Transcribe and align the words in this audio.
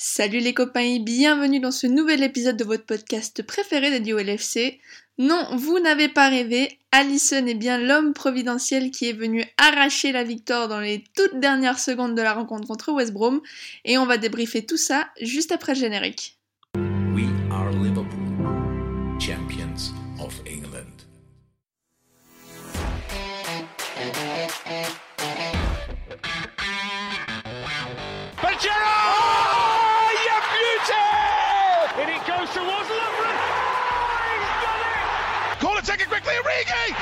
Salut 0.00 0.38
les 0.38 0.54
copains 0.54 0.94
et 0.94 1.00
bienvenue 1.00 1.58
dans 1.58 1.72
ce 1.72 1.88
nouvel 1.88 2.22
épisode 2.22 2.56
de 2.56 2.62
votre 2.62 2.86
podcast 2.86 3.42
préféré 3.42 3.90
dédié 3.90 4.12
au 4.12 4.20
LFC. 4.20 4.78
Non, 5.18 5.56
vous 5.56 5.80
n'avez 5.80 6.08
pas 6.08 6.28
rêvé, 6.28 6.78
Allison 6.92 7.44
est 7.46 7.56
bien 7.56 7.78
l'homme 7.78 8.12
providentiel 8.12 8.92
qui 8.92 9.08
est 9.08 9.12
venu 9.12 9.44
arracher 9.56 10.12
la 10.12 10.22
victoire 10.22 10.68
dans 10.68 10.78
les 10.78 11.02
toutes 11.16 11.40
dernières 11.40 11.80
secondes 11.80 12.14
de 12.14 12.22
la 12.22 12.32
rencontre 12.32 12.68
contre 12.68 12.92
West 12.92 13.12
Brom 13.12 13.40
et 13.84 13.98
on 13.98 14.06
va 14.06 14.18
débriefer 14.18 14.64
tout 14.64 14.76
ça 14.76 15.08
juste 15.20 15.50
après 15.50 15.74
le 15.74 15.80
générique. 15.80 16.37
Origi! 36.58 36.94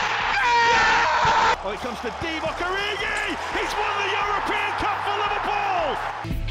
Oh, 1.64 1.70
it 1.73 1.80
comes 1.80 1.98
to 2.01 2.09
Divock 2.20 2.60
Origi! 2.60 3.37
He's 3.56 3.73
won 3.73 3.92
the 3.97 4.10
European 4.12 4.73
Cup 4.77 4.98
for 5.02 5.16
Liverpool! 5.16 6.45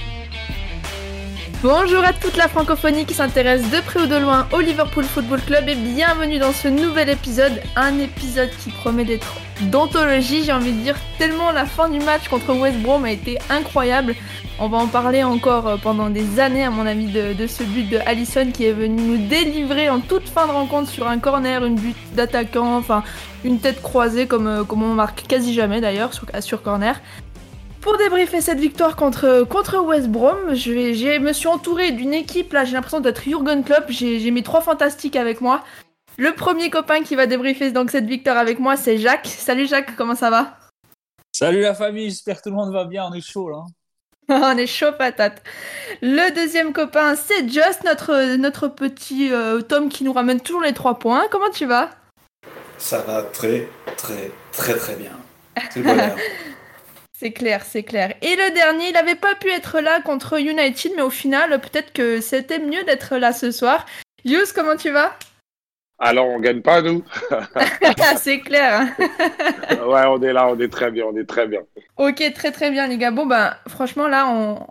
Bonjour 1.68 2.04
à 2.04 2.14
toute 2.14 2.38
la 2.38 2.48
francophonie 2.48 3.06
qui 3.06 3.16
s'intéresse 3.16 3.72
de 3.72 3.80
près 3.80 4.00
ou 4.00 4.06
de 4.06 4.16
loin 4.16 4.48
au 4.54 4.60
Liverpool 4.60 5.04
Football 5.04 5.42
Club 5.42 5.68
et 5.68 5.74
bienvenue 5.74 6.38
dans 6.38 6.52
ce 6.52 6.68
nouvel 6.68 7.10
épisode, 7.10 7.60
un 7.76 7.98
épisode 7.98 8.52
qui 8.64 8.70
promet 8.70 9.04
d'être 9.04 9.34
d'anthologie, 9.72 10.44
j'ai 10.44 10.54
envie 10.54 10.74
de 10.74 10.82
dire, 10.84 10.96
tellement 11.18 11.52
la 11.52 11.66
fin 11.66 11.90
du 11.90 11.98
match 11.98 12.28
contre 12.28 12.56
West 12.56 12.78
Brom 12.82 13.04
a 13.04 13.10
été 13.10 13.40
incroyable. 13.50 14.14
On 14.60 14.68
va 14.68 14.78
en 14.78 14.86
parler 14.86 15.24
encore 15.24 15.68
euh, 15.68 15.78
pendant 15.78 16.12
des 16.12 16.40
années 16.40 16.64
à 16.64 16.70
mon 16.70 16.86
avis 16.86 17.08
de, 17.08 17.48
ce 17.48 17.64
but 17.64 17.90
de 17.90 17.98
Allison 18.06 18.52
qui 18.52 18.66
est 18.66 18.72
venu 18.72 19.02
nous 19.02 19.28
délivrer 19.28 19.90
en 19.90 20.02
toute 20.02 20.30
fin 20.30 20.46
de 20.46 20.52
rencontre 20.52 20.92
sur 20.92 21.08
un 21.08 21.18
corner, 21.18 21.66
une 21.66 21.80
but 21.80 21.96
d'attaquant, 22.14 22.78
enfin 22.78 23.04
une 23.44 23.60
tête 23.60 23.82
croisée 23.82 24.28
comme, 24.28 24.46
euh, 24.46 24.64
comme 24.64 24.84
on 24.84 24.94
marque 24.94 25.26
quasi 25.28 25.56
jamais 25.56 25.82
d'ailleurs 25.82 26.12
sur 26.42 26.62
corner. 26.62 27.02
Pour 27.86 28.00
débriefer 28.00 28.42
cette 28.42 28.58
victoire 28.58 28.96
contre, 28.96 29.44
contre 29.44 29.78
West 29.78 30.08
Brom, 30.08 30.56
je, 30.56 30.72
vais, 30.72 31.20
me 31.20 31.34
suis 31.34 31.48
entouré 31.48 31.92
d'une 31.92 32.16
équipe, 32.16 32.52
là 32.52 32.66
j'ai 32.66 32.74
l'impression 32.74 33.00
d'être 33.00 33.22
Jurgen 33.22 33.64
Klopp, 33.64 33.86
j'ai, 33.90 34.20
j'ai 34.20 34.32
mis 34.32 34.42
trois 34.42 34.62
fantastiques 34.62 35.16
avec 35.16 35.40
moi. 35.40 35.64
Le 36.18 36.34
premier 36.34 36.72
copain 36.72 37.04
qui 37.04 37.16
va 37.16 37.28
débriefer 37.28 37.72
donc 37.72 37.92
cette 37.92 38.08
victoire 38.08 38.38
avec 38.38 38.58
moi, 38.58 38.76
c'est 38.76 38.98
Jacques. 38.98 39.28
Salut 39.28 39.68
Jacques, 39.68 39.96
comment 39.96 40.16
ça 40.16 40.32
va? 40.32 40.58
Salut 41.32 41.62
la 41.62 41.76
famille, 41.76 42.10
j'espère 42.10 42.38
que 42.38 42.46
tout 42.46 42.50
le 42.50 42.56
monde 42.56 42.74
va 42.74 42.86
bien, 42.86 43.06
on 43.08 43.14
est 43.14 43.22
chaud 43.22 43.52
là. 43.52 43.64
On 44.30 44.58
est 44.58 44.66
chaud 44.66 44.92
patate. 44.98 45.44
Le 46.02 46.34
deuxième 46.34 46.74
copain, 46.74 47.16
c'est 47.16 47.48
Just, 47.48 47.84
notre, 47.84 48.36
notre 48.38 48.68
petit 48.68 49.32
euh, 49.32 49.62
Tom 49.62 49.90
qui 49.90 50.04
nous 50.04 50.14
ramène 50.14 50.40
toujours 50.40 50.64
les 50.64 50.74
trois 50.74 50.98
points. 50.98 51.28
Comment 51.30 51.52
tu 51.52 51.68
vas? 51.68 51.92
Ça 52.80 53.02
va 53.02 53.22
très, 53.22 53.70
très, 53.96 54.32
très, 54.52 54.74
très 54.74 54.96
bien. 54.96 55.12
C'est 55.70 55.82
le 55.82 55.86
bonheur. 55.86 56.18
C'est 57.18 57.32
clair, 57.32 57.64
c'est 57.64 57.84
clair. 57.84 58.14
Et 58.22 58.36
le 58.36 58.54
dernier, 58.54 58.90
il 58.90 58.94
n'avait 58.94 59.16
pas 59.16 59.36
pu 59.36 59.50
être 59.50 59.80
là 59.80 60.02
contre 60.02 60.38
United, 60.38 60.92
mais 60.98 61.02
au 61.02 61.10
final, 61.10 61.62
peut-être 61.62 61.94
que 61.94 62.20
c'était 62.20 62.60
mieux 62.60 62.84
d'être 62.84 63.16
là 63.16 63.32
ce 63.32 63.52
soir. 63.52 63.86
Yus, 64.26 64.52
comment 64.52 64.76
tu 64.76 64.90
vas? 64.92 65.18
Alors, 65.98 66.28
on 66.28 66.42
gagne 66.42 66.62
pas, 66.62 66.82
nous 66.82 67.06
C'est 68.18 68.42
clair. 68.42 68.82
hein. 68.82 69.78
Ouais, 69.88 70.04
on 70.08 70.22
est 70.22 70.34
là, 70.34 70.50
on 70.50 70.60
est 70.60 70.68
très 70.68 70.92
bien, 70.92 71.06
on 71.06 71.16
est 71.16 71.24
très 71.24 71.48
bien. 71.48 71.62
Ok, 71.96 72.22
très 72.34 72.52
très 72.52 72.70
bien 72.70 72.88
les 72.88 72.98
gars. 72.98 73.12
Bon 73.12 73.26
ben, 73.26 73.56
franchement 73.70 74.10
là, 74.10 74.28
on, 74.28 74.68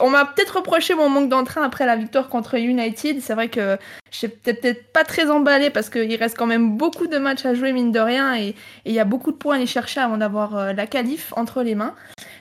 on 0.00 0.10
m'a 0.10 0.26
peut-être 0.26 0.56
reproché 0.56 0.94
mon 0.94 1.08
manque 1.08 1.30
d'entrain 1.30 1.62
après 1.62 1.86
la 1.86 1.96
victoire 1.96 2.28
contre 2.28 2.56
United. 2.56 3.20
C'est 3.20 3.34
vrai 3.34 3.48
que 3.48 3.78
j'étais 4.10 4.52
peut-être 4.52 4.92
pas 4.92 5.04
très 5.04 5.30
emballé 5.30 5.70
parce 5.70 5.88
qu'il 5.88 6.14
reste 6.16 6.36
quand 6.36 6.46
même 6.46 6.76
beaucoup 6.76 7.06
de 7.06 7.16
matchs 7.16 7.46
à 7.46 7.54
jouer 7.54 7.72
mine 7.72 7.90
de 7.90 8.00
rien 8.00 8.36
et 8.36 8.54
il 8.84 8.92
y 8.92 9.00
a 9.00 9.04
beaucoup 9.04 9.32
de 9.32 9.36
points 9.36 9.54
à 9.54 9.56
aller 9.56 9.66
chercher 9.66 10.00
avant 10.00 10.18
d'avoir 10.18 10.56
euh, 10.56 10.72
la 10.74 10.86
qualif 10.86 11.32
entre 11.36 11.62
les 11.62 11.74
mains. 11.74 11.94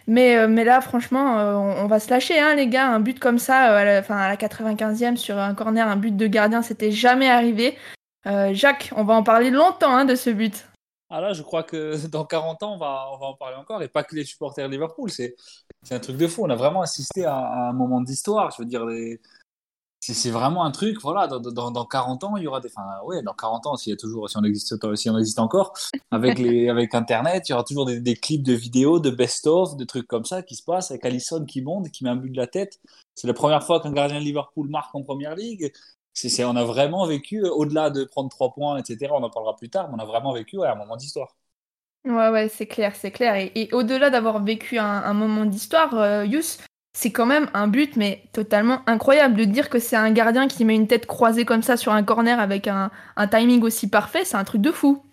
Mais, 0.07 0.38
euh, 0.38 0.47
mais 0.47 0.66
là, 0.66 0.81
franchement, 0.81 1.39
euh, 1.39 1.53
on, 1.53 1.88
va 1.88 2.00
se 2.00 2.09
lâcher, 2.09 2.38
hein, 2.39 2.56
les 2.56 2.67
gars. 2.67 2.88
Un 2.88 3.00
but 3.00 3.17
comme 3.19 3.39
ça, 3.39 3.59
à 3.59 3.85
la, 3.85 4.00
enfin, 4.00 4.17
à 4.17 4.27
la 4.27 4.35
95e 4.35 5.16
sur 5.16 5.38
un 5.38 5.53
corner, 5.56 5.88
un 5.88 5.95
but 5.95 6.16
de 6.16 6.27
gardien, 6.27 6.61
c'était 6.61 6.91
jamais 6.91 7.29
arrivé. 7.29 7.77
Jacques, 8.51 8.91
on 8.95 9.03
va 9.03 9.16
en 9.16 9.23
parler 9.23 9.50
longtemps 9.50 9.95
hein, 9.95 10.06
de 10.06 10.13
ce 10.13 10.29
but. 10.29 10.66
Ah 11.13 11.19
là, 11.19 11.33
je 11.33 11.41
crois 11.41 11.63
que 11.63 12.07
dans 12.07 12.23
40 12.23 12.63
ans, 12.63 12.75
on 12.75 12.77
va, 12.77 13.09
on 13.11 13.17
va 13.17 13.25
en 13.25 13.33
parler 13.33 13.57
encore, 13.57 13.83
et 13.83 13.89
pas 13.89 14.01
que 14.01 14.16
les 14.16 14.23
supporters 14.23 14.69
Liverpool, 14.69 15.11
c'est 15.11 15.35
c'est 15.84 15.96
un 15.96 16.00
truc 16.00 16.18
de 16.18 16.28
fou. 16.28 16.44
On 16.46 16.50
a 16.50 16.56
vraiment 16.56 16.81
assisté 16.81 17.25
à, 17.25 17.36
à 17.38 17.69
un 17.69 17.74
moment 17.74 18.02
d'histoire, 18.02 18.52
je 18.52 18.62
veux 18.62 18.68
dire, 18.68 18.86
les- 18.86 19.19
c'est 20.02 20.14
c'est 20.16 20.31
vraiment 20.31 20.66
un 20.66 20.72
truc, 20.72 21.02
voilà, 21.02 21.28
dans, 21.28 21.40
dans, 21.40 21.72
dans 21.72 21.86
40 21.86 22.24
ans, 22.24 22.38
il 22.38 22.44
y 22.44 22.47
aura 22.47 22.62
des... 22.62 22.69
Enfin, 22.69 22.84
ouais, 23.06 23.24
dans 23.24 23.34
40 23.34 23.68
ans, 23.68 23.78
s'il 23.78 23.92
y 23.92 23.94
a 23.94 23.97
toujours, 23.97 24.30
si 24.30 24.38
on 24.38 24.44
existe, 24.44 24.75
si 24.97 25.09
on 25.09 25.18
existe 25.19 25.40
encore, 25.40 25.74
avec, 26.12 26.40
les, 26.40 26.69
avec 26.69 26.96
Internet, 26.96 27.50
il 27.50 27.53
y 27.53 27.56
aura 27.56 27.64
toujours 27.66 27.86
des, 27.86 28.00
des 28.02 28.16
clips 28.16 28.44
de 28.44 28.53
vidéos, 28.53 29.00
de 29.00 29.12
best-of, 29.12 29.78
de 29.78 29.86
trucs 29.86 30.08
comme 30.08 30.25
ça 30.25 30.44
qui 30.44 30.56
se 30.56 30.64
passent, 30.64 30.92
avec 30.92 31.06
Allison 31.06 31.46
qui 31.46 31.62
monte, 31.62 31.92
qui 31.92 32.03
met 32.06 32.12
un 32.12 32.18
but 32.18 32.31
de 32.31 32.38
la 32.38 32.48
tête. 32.48 32.80
C'est 33.16 33.28
la 33.28 33.34
première 33.36 33.63
fois 33.63 33.81
qu'un 33.81 33.92
gardien 33.94 34.19
de 34.19 34.25
Liverpool 34.25 34.69
marque 34.69 34.96
en 34.96 35.03
Première 35.03 35.36
Ligue. 35.36 35.72
On 36.46 36.56
a 36.56 36.63
vraiment 36.66 37.06
vécu, 37.08 37.44
euh, 37.46 37.52
au-delà 37.52 37.90
de 37.90 38.03
prendre 38.06 38.30
trois 38.30 38.53
points, 38.53 38.78
etc., 38.78 39.16
on 39.16 39.24
en 39.24 39.30
parlera 39.30 39.56
plus 39.56 39.69
tard, 39.69 39.90
mais 39.90 39.96
on 39.98 40.00
a 40.00 40.06
vraiment 40.06 40.34
vécu 40.34 40.58
ouais, 40.58 40.68
un 40.68 40.75
moment 40.75 40.98
d'histoire. 40.98 41.36
Ouais, 42.06 42.29
ouais, 42.29 42.50
c'est 42.50 42.66
clair, 42.66 42.95
c'est 42.95 43.12
clair. 43.12 43.35
Et, 43.35 43.69
au-delà 43.73 44.09
d'avoir 44.09 44.44
vécu 44.44 44.78
un, 44.78 45.13
moment 45.13 45.45
d'histoire, 45.45 45.94
euh, 45.95 46.25
Yus, 46.25 46.57
c'est 46.94 47.12
quand 47.12 47.28
même 47.28 47.50
un 47.53 47.67
but, 47.67 47.95
mais 47.95 48.23
totalement 48.34 48.81
incroyable. 48.88 49.35
De 49.35 49.45
dire 49.45 49.69
que 49.69 49.79
c'est 49.79 49.95
un 49.95 50.12
gardien 50.12 50.47
qui 50.47 50.66
met 50.66 50.75
une 50.75 50.88
tête 50.88 51.06
croisée 51.06 51.45
comme 51.45 51.62
ça 51.62 51.78
sur 51.78 51.91
un 51.91 52.03
corner 52.03 52.39
avec 52.39 52.67
un, 52.67 52.89
un 53.16 53.28
timing 53.28 53.62
aussi 53.62 53.89
parfait, 53.89 54.25
c'est 54.25 54.38
un 54.38 54.44
truc 54.44 54.62
de 54.62 54.72
fou. 54.72 55.03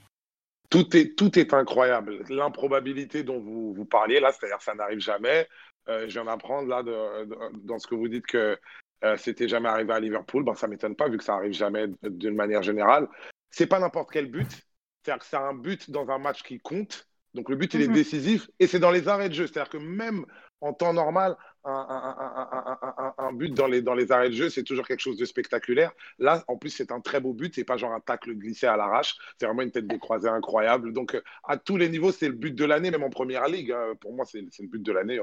Tout 0.70 0.96
est, 0.96 1.16
tout 1.16 1.38
est 1.38 1.54
incroyable. 1.54 2.24
L'improbabilité 2.28 3.22
dont 3.22 3.40
vous, 3.40 3.72
vous 3.74 3.84
parliez, 3.84 4.20
là, 4.20 4.32
c'est-à-dire 4.32 4.60
ça 4.60 4.74
n'arrive 4.74 5.00
jamais. 5.00 5.46
Euh, 5.88 6.06
je 6.08 6.12
viens 6.12 6.24
d'apprendre, 6.24 6.68
là, 6.68 6.82
dans 6.82 7.78
ce 7.78 7.86
que 7.86 7.94
vous 7.94 8.08
dites 8.08 8.26
que 8.26 8.58
euh, 9.04 9.16
c'était 9.16 9.48
jamais 9.48 9.68
arrivé 9.68 9.92
à 9.92 10.00
Liverpool. 10.00 10.44
Ben, 10.44 10.54
ça 10.54 10.68
m'étonne 10.68 10.96
pas, 10.96 11.08
vu 11.08 11.16
que 11.16 11.24
ça 11.24 11.34
arrive 11.34 11.52
jamais 11.52 11.86
d'une 12.02 12.34
manière 12.34 12.62
générale. 12.62 13.08
C'est 13.50 13.66
pas 13.66 13.78
n'importe 13.78 14.10
quel 14.10 14.30
but. 14.30 14.67
C'est-à-dire 15.02 15.20
que 15.20 15.26
c'est 15.26 15.36
un 15.36 15.54
but 15.54 15.90
dans 15.90 16.08
un 16.10 16.18
match 16.18 16.42
qui 16.42 16.58
compte. 16.60 17.08
Donc, 17.34 17.50
le 17.50 17.56
but, 17.56 17.72
il 17.74 17.82
est 17.82 17.88
Mhm. 17.88 17.94
décisif. 17.94 18.50
Et 18.58 18.66
c'est 18.66 18.78
dans 18.80 18.90
les 18.90 19.06
arrêts 19.08 19.28
de 19.28 19.34
jeu. 19.34 19.46
C'est-à-dire 19.46 19.70
que 19.70 19.76
même 19.78 20.24
en 20.60 20.72
temps 20.72 20.92
normal, 20.92 21.36
un, 21.64 23.32
but 23.32 23.54
dans 23.54 23.66
les, 23.66 23.82
dans 23.82 23.94
les 23.94 24.10
arrêts 24.12 24.30
de 24.30 24.34
jeu, 24.34 24.48
c'est 24.50 24.62
toujours 24.64 24.86
quelque 24.86 25.00
chose 25.00 25.18
de 25.18 25.24
spectaculaire. 25.24 25.92
Là, 26.18 26.42
en 26.48 26.56
plus, 26.56 26.70
c'est 26.70 26.90
un 26.90 27.00
très 27.00 27.20
beau 27.20 27.32
but. 27.34 27.54
C'est 27.54 27.64
pas 27.64 27.76
genre 27.76 27.92
un 27.92 28.00
tacle 28.00 28.34
glissé 28.34 28.66
à 28.66 28.76
l'arrache. 28.76 29.16
C'est 29.38 29.46
vraiment 29.46 29.62
une 29.62 29.70
tête 29.70 29.86
de 29.86 29.96
croisée 29.96 30.28
incroyable. 30.28 30.92
Donc, 30.92 31.14
euh, 31.14 31.22
à 31.44 31.56
tous 31.58 31.76
les 31.76 31.88
niveaux, 31.88 32.12
c'est 32.12 32.28
le 32.28 32.34
but 32.34 32.54
de 32.54 32.64
l'année, 32.64 32.90
même 32.90 33.02
en 33.04 33.10
première 33.10 33.46
ligue. 33.46 33.72
hein. 33.72 33.94
Pour 34.00 34.14
moi, 34.14 34.24
c'est 34.26 34.40
le 34.40 34.66
but 34.66 34.82
de 34.82 34.92
l'année. 34.92 35.20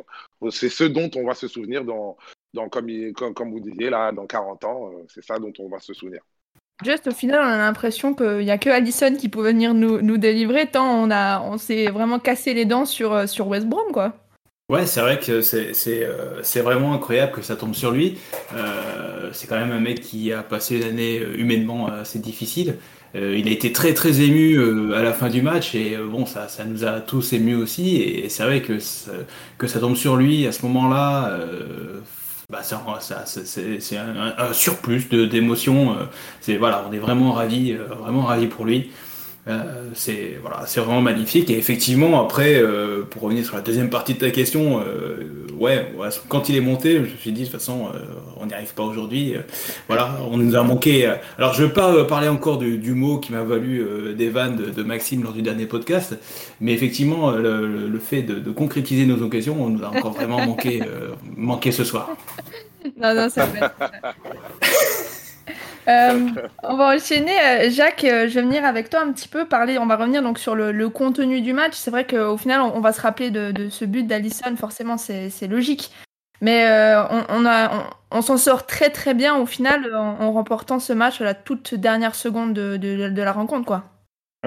C'est 0.51 0.69
ce 0.69 0.83
dont 0.83 1.09
on 1.15 1.25
va 1.25 1.33
se 1.33 1.47
souvenir 1.47 1.83
dans, 1.83 2.17
dans 2.53 2.69
comme, 2.69 2.87
il- 2.89 3.13
comme, 3.13 3.33
comme 3.33 3.51
vous 3.51 3.59
disiez, 3.59 3.89
là, 3.89 4.11
dans 4.11 4.27
40 4.27 4.63
ans. 4.63 4.91
euh, 4.93 5.05
C'est 5.09 5.23
ça 5.23 5.39
dont 5.39 5.53
on 5.59 5.69
va 5.69 5.79
se 5.79 5.93
souvenir. 5.93 6.21
Juste 6.83 7.07
au 7.07 7.11
final, 7.11 7.39
on 7.41 7.47
a 7.47 7.57
l'impression 7.57 8.13
qu'il 8.13 8.39
n'y 8.39 8.51
a 8.51 8.57
que 8.57 8.69
Allison 8.69 9.15
qui 9.15 9.29
peut 9.29 9.41
venir 9.41 9.73
nous, 9.73 10.01
nous 10.01 10.17
délivrer, 10.17 10.67
tant 10.67 11.03
on, 11.03 11.09
a, 11.09 11.41
on 11.41 11.57
s'est 11.57 11.85
vraiment 11.85 12.19
cassé 12.19 12.53
les 12.53 12.65
dents 12.65 12.85
sur, 12.85 13.13
euh, 13.13 13.27
sur 13.27 13.47
West 13.47 13.67
Brom, 13.67 13.93
quoi. 13.93 14.13
Ouais, 14.67 14.85
c'est 14.85 14.99
vrai 14.99 15.19
que 15.19 15.41
c'est 15.41 15.71
euh, 15.87 16.41
vraiment 16.55 16.93
incroyable 16.93 17.31
que 17.31 17.43
ça 17.43 17.55
tombe 17.55 17.75
sur 17.75 17.91
lui. 17.91 18.17
Euh, 18.55 19.29
c'est 19.31 19.47
quand 19.47 19.57
même 19.57 19.71
un 19.71 19.79
mec 19.79 20.01
qui 20.01 20.33
a 20.33 20.43
passé 20.43 20.77
une 20.77 20.83
année 20.83 21.21
humainement 21.37 21.87
assez 21.87 22.19
difficile. 22.19 22.75
Il 23.13 23.47
a 23.47 23.51
été 23.51 23.71
très 23.71 23.93
très 23.93 24.19
ému 24.19 24.93
à 24.93 25.01
la 25.01 25.13
fin 25.13 25.29
du 25.29 25.41
match 25.41 25.73
et 25.73 25.95
bon, 25.95 26.25
ça, 26.25 26.49
ça 26.49 26.65
nous 26.65 26.83
a 26.83 26.99
tous 26.99 27.31
émus 27.31 27.55
aussi. 27.55 27.95
Et 28.01 28.27
c'est 28.27 28.43
vrai 28.43 28.61
que 28.61 28.77
que 29.57 29.67
ça 29.67 29.79
tombe 29.79 29.95
sur 29.95 30.17
lui 30.17 30.45
à 30.45 30.51
ce 30.51 30.65
moment-là, 30.65 31.39
bah, 32.49 32.63
ça, 32.63 33.25
ça- 33.25 33.41
c'est- 33.45 33.79
un, 33.97 34.33
un- 34.37 34.53
surplus 34.53 35.05
d'émotions. 35.29 35.93
euh, 35.97 36.05
c'est 36.41 36.57
voilà, 36.57 36.85
on 36.89 36.93
est 36.93 36.99
vraiment 36.99 37.31
ravis, 37.33 37.73
euh, 37.73 37.85
vraiment 37.87 38.23
ravis 38.23 38.47
pour 38.47 38.65
lui. 38.65 38.91
Euh, 39.47 39.89
c'est 39.93 40.39
voilà, 40.41 40.63
c'est 40.65 40.79
vraiment 40.79 41.01
magnifique. 41.01 41.49
Et 41.51 41.57
effectivement, 41.57 42.19
après, 42.19 42.55
euh, 42.55 43.03
pour 43.07 43.21
revenir 43.23 43.45
sur 43.45 43.55
la 43.55 43.61
deuxième 43.61 43.91
partie 43.91 44.15
de 44.15 44.19
ta 44.19 44.31
question, 44.31 44.79
euh, 44.79 45.17
ouais, 45.55 45.91
ouais, 45.97 46.07
quand 46.29 46.49
il 46.49 46.55
est 46.55 46.61
monté, 46.61 46.93
je 46.95 46.99
me 47.01 47.07
suis 47.07 47.31
dit 47.31 47.41
de 47.41 47.45
toute 47.45 47.53
façon, 47.59 47.89
euh, 47.93 47.99
on 48.41 48.47
n'y 48.47 48.55
arrive 48.55 48.73
pas 48.73 48.81
aujourd'hui. 48.81 49.35
Euh, 49.35 49.41
voilà, 49.87 50.17
on 50.31 50.37
nous 50.37 50.55
a 50.55 50.63
manqué. 50.63 51.07
Alors, 51.37 51.53
je 51.53 51.61
veux 51.63 51.71
pas 51.73 52.05
parler 52.05 52.27
encore 52.27 52.57
du, 52.57 52.79
du 52.79 52.93
mot 52.95 53.19
qui 53.19 53.33
m'a 53.33 53.43
valu 53.43 53.81
euh, 53.81 54.13
des 54.15 54.29
vannes 54.29 54.55
de, 54.55 54.71
de 54.71 54.81
Maxime 54.83 55.21
lors 55.21 55.33
du 55.33 55.43
dernier 55.43 55.67
podcast, 55.67 56.17
mais 56.59 56.73
effectivement, 56.73 57.29
le, 57.29 57.67
le- 57.67 57.87
le 57.87 57.99
fait 57.99 58.23
de, 58.23 58.39
de 58.39 58.49
concrétiser 58.51 59.05
nos 59.05 59.21
occasions, 59.21 59.57
on 59.59 59.69
nous 59.69 59.83
a 59.83 59.89
encore 59.89 60.13
vraiment 60.13 60.43
manqué, 60.43 60.81
euh, 60.81 61.09
manqué 61.37 61.71
ce 61.71 61.83
soir. 61.83 62.09
Non, 62.99 63.13
non, 63.13 63.27
c'est 63.29 63.41
vrai. 63.45 63.69
Euh, 65.87 66.29
on 66.63 66.77
va 66.77 66.95
enchaîner. 66.95 67.39
Euh, 67.39 67.69
Jacques, 67.69 68.03
euh, 68.03 68.27
je 68.27 68.35
vais 68.35 68.41
venir 68.41 68.65
avec 68.65 68.89
toi 68.89 69.01
un 69.01 69.11
petit 69.11 69.27
peu 69.27 69.45
parler. 69.45 69.77
On 69.77 69.85
va 69.85 69.95
revenir 69.95 70.21
donc 70.21 70.39
sur 70.39 70.55
le, 70.55 70.71
le 70.71 70.89
contenu 70.89 71.41
du 71.41 71.53
match. 71.53 71.73
C'est 71.75 71.91
vrai 71.91 72.05
qu'au 72.05 72.37
final, 72.37 72.61
on, 72.61 72.79
va 72.79 72.93
se 72.93 73.01
rappeler 73.01 73.31
de, 73.31 73.69
ce 73.69 73.85
but 73.85 74.05
d'Allison. 74.05 74.55
Forcément, 74.57 74.97
c'est 74.97 75.47
logique. 75.47 75.91
Mais 76.41 76.65
on, 78.11 78.21
s'en 78.21 78.37
sort 78.37 78.65
très 78.65 78.89
très 78.89 79.13
bien 79.13 79.35
au 79.37 79.45
final 79.45 79.95
en, 79.95 80.31
remportant 80.31 80.79
ce 80.79 80.93
match 80.93 81.21
à 81.21 81.23
la 81.23 81.33
toute 81.33 81.75
dernière 81.75 82.15
seconde 82.15 82.53
de, 82.53 83.21
la 83.21 83.31
rencontre. 83.31 83.65
quoi. 83.65 83.83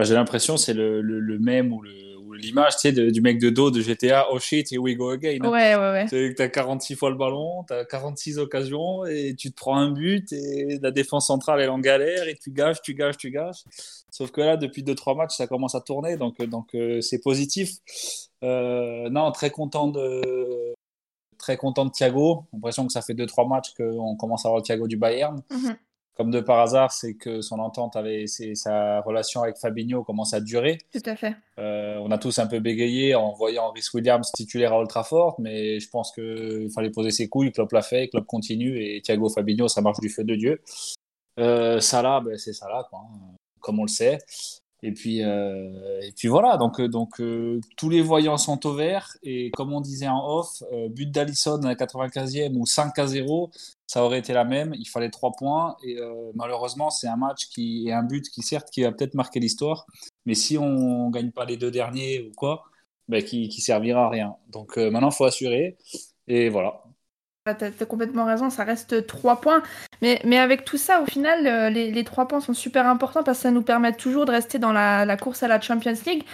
J'ai 0.00 0.14
l'impression 0.14 0.56
c'est 0.56 0.74
le, 0.74 1.00
le, 1.00 1.18
le, 1.18 1.38
même 1.38 1.72
ou 1.72 1.82
l'image 2.32 2.76
tu 2.76 2.94
sais, 2.94 3.10
du 3.10 3.20
mec 3.20 3.38
de 3.38 3.50
dos 3.50 3.70
de 3.70 3.80
GTA, 3.80 4.26
oh 4.30 4.38
shit, 4.38 4.70
here 4.70 4.80
we 4.80 4.96
go 4.96 5.10
again. 5.10 5.38
Ouais, 5.40 5.74
ouais, 5.74 6.06
ouais. 6.10 6.34
Tu 6.34 6.42
as 6.42 6.48
46 6.48 6.96
fois 6.96 7.10
le 7.10 7.16
ballon, 7.16 7.64
tu 7.66 7.74
as 7.74 7.84
46 7.84 8.38
occasions 8.38 9.04
et 9.06 9.34
tu 9.36 9.50
te 9.50 9.56
prends 9.56 9.76
un 9.76 9.90
but 9.90 10.32
et 10.32 10.78
la 10.80 10.90
défense 10.90 11.26
centrale 11.26 11.60
elle 11.60 11.66
est 11.66 11.70
en 11.70 11.78
galère 11.78 12.28
et 12.28 12.36
tu 12.36 12.50
gages, 12.50 12.80
tu 12.82 12.94
gages, 12.94 13.16
tu 13.16 13.30
gages. 13.30 13.62
Sauf 14.10 14.30
que 14.30 14.40
là, 14.40 14.56
depuis 14.56 14.82
2-3 14.82 15.16
matchs, 15.16 15.36
ça 15.36 15.46
commence 15.46 15.74
à 15.74 15.80
tourner 15.80 16.16
donc 16.16 16.40
donc 16.42 16.74
euh, 16.74 17.00
c'est 17.00 17.20
positif. 17.20 17.70
Euh, 18.42 19.08
non, 19.10 19.32
très 19.32 19.50
content 19.50 19.88
de, 19.88 20.74
très 21.38 21.56
content 21.56 21.84
de 21.84 21.90
Thiago. 21.90 22.44
l'impression 22.52 22.86
que 22.86 22.92
ça 22.92 23.02
fait 23.02 23.14
2-3 23.14 23.48
matchs 23.48 23.74
qu'on 23.74 24.16
commence 24.16 24.44
à 24.44 24.48
voir 24.48 24.58
le 24.58 24.64
Thiago 24.64 24.86
du 24.86 24.96
Bayern. 24.96 25.42
Mm 25.50 25.56
-hmm. 25.56 25.76
Comme 26.18 26.32
de 26.32 26.40
par 26.40 26.58
hasard, 26.58 26.90
c'est 26.90 27.14
que 27.14 27.42
son 27.42 27.60
entente 27.60 27.94
avec 27.94 28.28
sa 28.28 29.00
relation 29.02 29.44
avec 29.44 29.56
Fabinho 29.56 30.02
commence 30.02 30.34
à 30.34 30.40
durer. 30.40 30.78
Tout 30.92 31.08
à 31.08 31.14
fait. 31.14 31.36
Euh, 31.60 31.96
on 31.98 32.10
a 32.10 32.18
tous 32.18 32.40
un 32.40 32.48
peu 32.48 32.58
bégayé 32.58 33.14
en 33.14 33.32
voyant 33.34 33.70
Rhys 33.70 33.88
Williams 33.94 34.32
titulaire 34.32 34.72
à 34.72 34.80
Old 34.80 34.88
Trafford, 34.88 35.36
mais 35.38 35.78
je 35.78 35.88
pense 35.88 36.10
qu'il 36.10 36.70
fallait 36.74 36.90
poser 36.90 37.12
ses 37.12 37.28
couilles. 37.28 37.52
Klopp 37.52 37.70
l'a 37.70 37.82
fait, 37.82 38.08
Klopp 38.08 38.26
continue 38.26 38.82
et 38.82 39.00
Thiago 39.00 39.28
Fabinho, 39.28 39.68
ça 39.68 39.80
marche 39.80 40.00
du 40.00 40.08
feu 40.08 40.24
de 40.24 40.34
Dieu. 40.34 40.60
Euh, 41.38 41.78
Salah, 41.78 42.20
ben, 42.20 42.36
c'est 42.36 42.52
Salah, 42.52 42.84
quoi, 42.90 42.98
hein, 42.98 43.36
comme 43.60 43.78
on 43.78 43.84
le 43.84 43.88
sait. 43.88 44.18
Et 44.82 44.92
puis, 44.92 45.22
euh, 45.22 46.00
et 46.02 46.12
puis 46.12 46.26
voilà, 46.26 46.56
donc, 46.56 46.80
euh, 46.80 46.88
donc 46.88 47.22
tous 47.76 47.90
les 47.90 48.02
voyants 48.02 48.38
sont 48.38 48.66
au 48.66 48.74
vert. 48.74 49.16
Et 49.22 49.50
comme 49.52 49.72
on 49.72 49.80
disait 49.80 50.08
en 50.08 50.24
off, 50.26 50.64
but 50.90 51.10
d'Alisson 51.12 51.60
à 51.62 51.68
la 51.68 51.74
95e 51.76 52.56
ou 52.56 52.66
5 52.66 52.98
à 52.98 53.06
0, 53.06 53.50
ça 53.88 54.04
aurait 54.04 54.20
été 54.20 54.32
la 54.32 54.44
même. 54.44 54.72
Il 54.74 54.88
fallait 54.88 55.10
3 55.10 55.32
points. 55.32 55.76
Et 55.82 55.98
euh, 55.98 56.30
malheureusement, 56.36 56.90
c'est 56.90 57.08
un 57.08 57.16
match 57.16 57.48
qui 57.48 57.88
est 57.88 57.92
un 57.92 58.04
but 58.04 58.28
qui, 58.30 58.42
certes, 58.42 58.70
qui 58.70 58.82
va 58.82 58.92
peut-être 58.92 59.14
marquer 59.14 59.40
l'histoire. 59.40 59.86
Mais 60.26 60.34
si 60.34 60.56
on 60.56 61.08
ne 61.08 61.12
gagne 61.12 61.32
pas 61.32 61.44
les 61.44 61.56
deux 61.56 61.72
derniers 61.72 62.28
ou 62.28 62.32
quoi, 62.36 62.62
ben, 63.08 63.22
qui, 63.24 63.48
qui 63.48 63.60
servira 63.60 64.04
à 64.04 64.08
rien. 64.10 64.36
Donc 64.48 64.76
maintenant, 64.76 65.10
il 65.10 65.16
faut 65.16 65.24
assurer. 65.24 65.76
Et 66.28 66.50
voilà, 66.50 66.82
tu 67.54 67.64
as, 67.64 67.86
complètement 67.86 68.24
raison, 68.24 68.50
ça 68.50 68.64
reste 68.64 69.06
3 69.06 69.40
points. 69.40 69.62
Mais, 70.02 70.20
mais 70.24 70.38
avec 70.38 70.64
tout 70.64 70.76
ça, 70.76 71.02
au 71.02 71.06
final, 71.06 71.46
euh, 71.46 71.70
les, 71.70 72.04
3 72.04 72.28
points 72.28 72.40
sont 72.40 72.54
super 72.54 72.86
importants 72.86 73.22
parce 73.22 73.38
que 73.38 73.42
ça 73.42 73.50
nous 73.50 73.62
permet 73.62 73.92
toujours 73.92 74.24
de 74.24 74.32
rester 74.32 74.58
dans 74.58 74.72
la 74.72 75.16
course 75.16 75.42
à 75.42 75.48
la 75.48 75.60
Champions 75.60 75.94
League. 76.06 76.24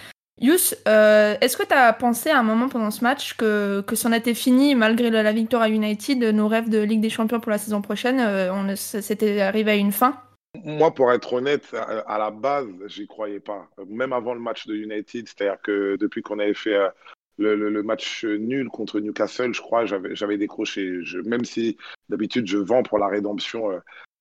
Yus, 0.41 0.75
euh, 0.87 1.35
est-ce 1.39 1.55
que 1.55 1.65
tu 1.65 1.73
as 1.73 1.93
pensé 1.93 2.29
à 2.29 2.39
un 2.39 2.43
moment 2.43 2.67
pendant 2.67 2.91
ce 2.91 3.03
match 3.03 3.35
que, 3.35 3.81
que 3.81 3.95
c'en 3.95 4.11
était 4.11 4.33
fini, 4.33 4.75
malgré 4.75 5.09
la, 5.09 5.31
victoire 5.31 5.61
à 5.61 5.69
United, 5.69 6.21
nos 6.23 6.49
rêves 6.49 6.69
de 6.69 6.79
Ligue 6.79 6.99
des 6.99 7.09
Champions 7.09 7.39
pour 7.39 7.51
la 7.51 7.57
saison 7.57 7.81
prochaine, 7.81 8.19
euh, 8.19 8.53
on, 8.53 8.75
c'était 8.75 9.39
arrivé 9.39 9.71
à 9.71 9.75
une 9.75 9.93
fin? 9.93 10.21
Moi, 10.63 10.93
pour 10.93 11.11
être 11.11 11.33
honnête, 11.33 11.73
à, 11.73 12.17
la 12.17 12.31
base, 12.31 12.67
j'y 12.87 13.07
croyais 13.07 13.39
pas. 13.39 13.69
Même 13.87 14.13
avant 14.13 14.33
le 14.33 14.39
match 14.41 14.67
de 14.67 14.75
United, 14.75 15.27
c'est-à-dire 15.27 15.61
que 15.61 15.95
depuis 15.97 16.21
qu'on 16.21 16.39
avait 16.39 16.53
fait 16.53 16.75
euh, 16.75 16.89
le, 17.37 17.83
match 17.83 18.25
nul 18.25 18.67
contre 18.69 18.99
Newcastle, 18.99 19.53
je 19.53 19.61
crois, 19.61 19.85
j'avais 19.85 20.37
décroché. 20.37 20.99
Je, 21.03 21.19
même 21.19 21.45
si 21.45 21.77
d'habitude 22.09 22.47
je 22.47 22.57
vends 22.57 22.83
pour 22.83 22.99
la 22.99 23.07
rédemption 23.07 23.69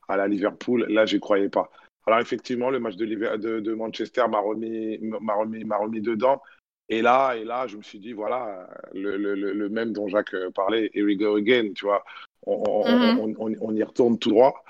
à 0.09 0.17
la 0.17 0.27
Liverpool, 0.27 0.87
là, 0.89 1.07
j'y 1.07 1.21
croyais 1.21 1.49
pas. 1.49 1.71
Alors 2.07 2.21
effectivement, 2.21 2.71
le 2.71 2.81
match 2.81 2.97
de, 2.97 3.07
de, 3.07 3.61
de 3.61 3.75
Manchester 3.75 4.25
m'a 4.31 4.41
remis, 4.41 4.99
remis, 4.99 5.65
remis 5.65 6.01
dedans. 6.01 6.43
Et 6.91 7.01
là, 7.01 7.35
et 7.35 7.45
là, 7.45 7.67
je 7.67 7.79
me 7.79 7.83
suis 7.83 7.99
dit, 7.99 8.13
voilà, 8.13 8.69
le, 8.93 9.17
le, 9.17 9.35
le 9.35 9.69
même 9.71 9.93
dont 9.93 10.07
Jacques 10.09 10.37
parlait, 10.55 10.91
here 10.95 11.07
we 11.07 11.17
go 11.17 11.37
again, 11.37 11.73
tu 11.75 11.87
vois, 11.87 12.05
on, 12.47 12.63
on, 12.67 12.85
mm 12.85 13.17
-hmm. 13.17 13.37
on, 13.39 13.55
on 13.61 13.75
y 13.75 13.83
retourne 13.83 14.19
tout 14.19 14.31
droit. 14.31 14.63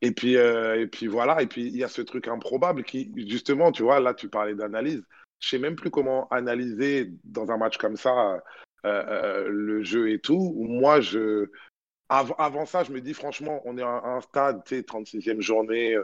Et 0.00 0.12
puis, 0.12 0.36
euh, 0.36 0.80
et 0.80 0.86
puis 0.86 1.06
voilà, 1.06 1.42
et 1.42 1.46
puis 1.46 1.62
il 1.66 1.76
y 1.76 1.84
a 1.84 1.88
ce 1.88 2.02
truc 2.02 2.28
improbable 2.28 2.82
qui, 2.84 3.12
justement, 3.28 3.72
tu 3.72 3.82
vois, 3.82 4.00
là, 4.00 4.14
tu 4.14 4.28
parlais 4.28 4.54
d'analyse 4.54 5.04
je 5.40 5.48
sais 5.48 5.58
même 5.58 5.74
plus 5.74 5.90
comment 5.90 6.28
analyser 6.28 7.12
dans 7.24 7.50
un 7.50 7.56
match 7.56 7.78
comme 7.78 7.96
ça 7.96 8.34
euh, 8.34 8.40
euh, 8.84 9.48
le 9.48 9.82
jeu 9.82 10.10
et 10.10 10.20
tout. 10.20 10.54
Moi, 10.68 11.00
je 11.00 11.48
Av 12.12 12.34
avant 12.38 12.66
ça, 12.66 12.82
je 12.82 12.92
me 12.92 13.00
dis 13.00 13.14
franchement, 13.14 13.62
on 13.64 13.78
est 13.78 13.82
à 13.82 14.02
un 14.04 14.20
stade, 14.20 14.64
tu 14.64 14.76
sais, 14.76 14.82
36e 14.82 15.40
journée. 15.40 15.96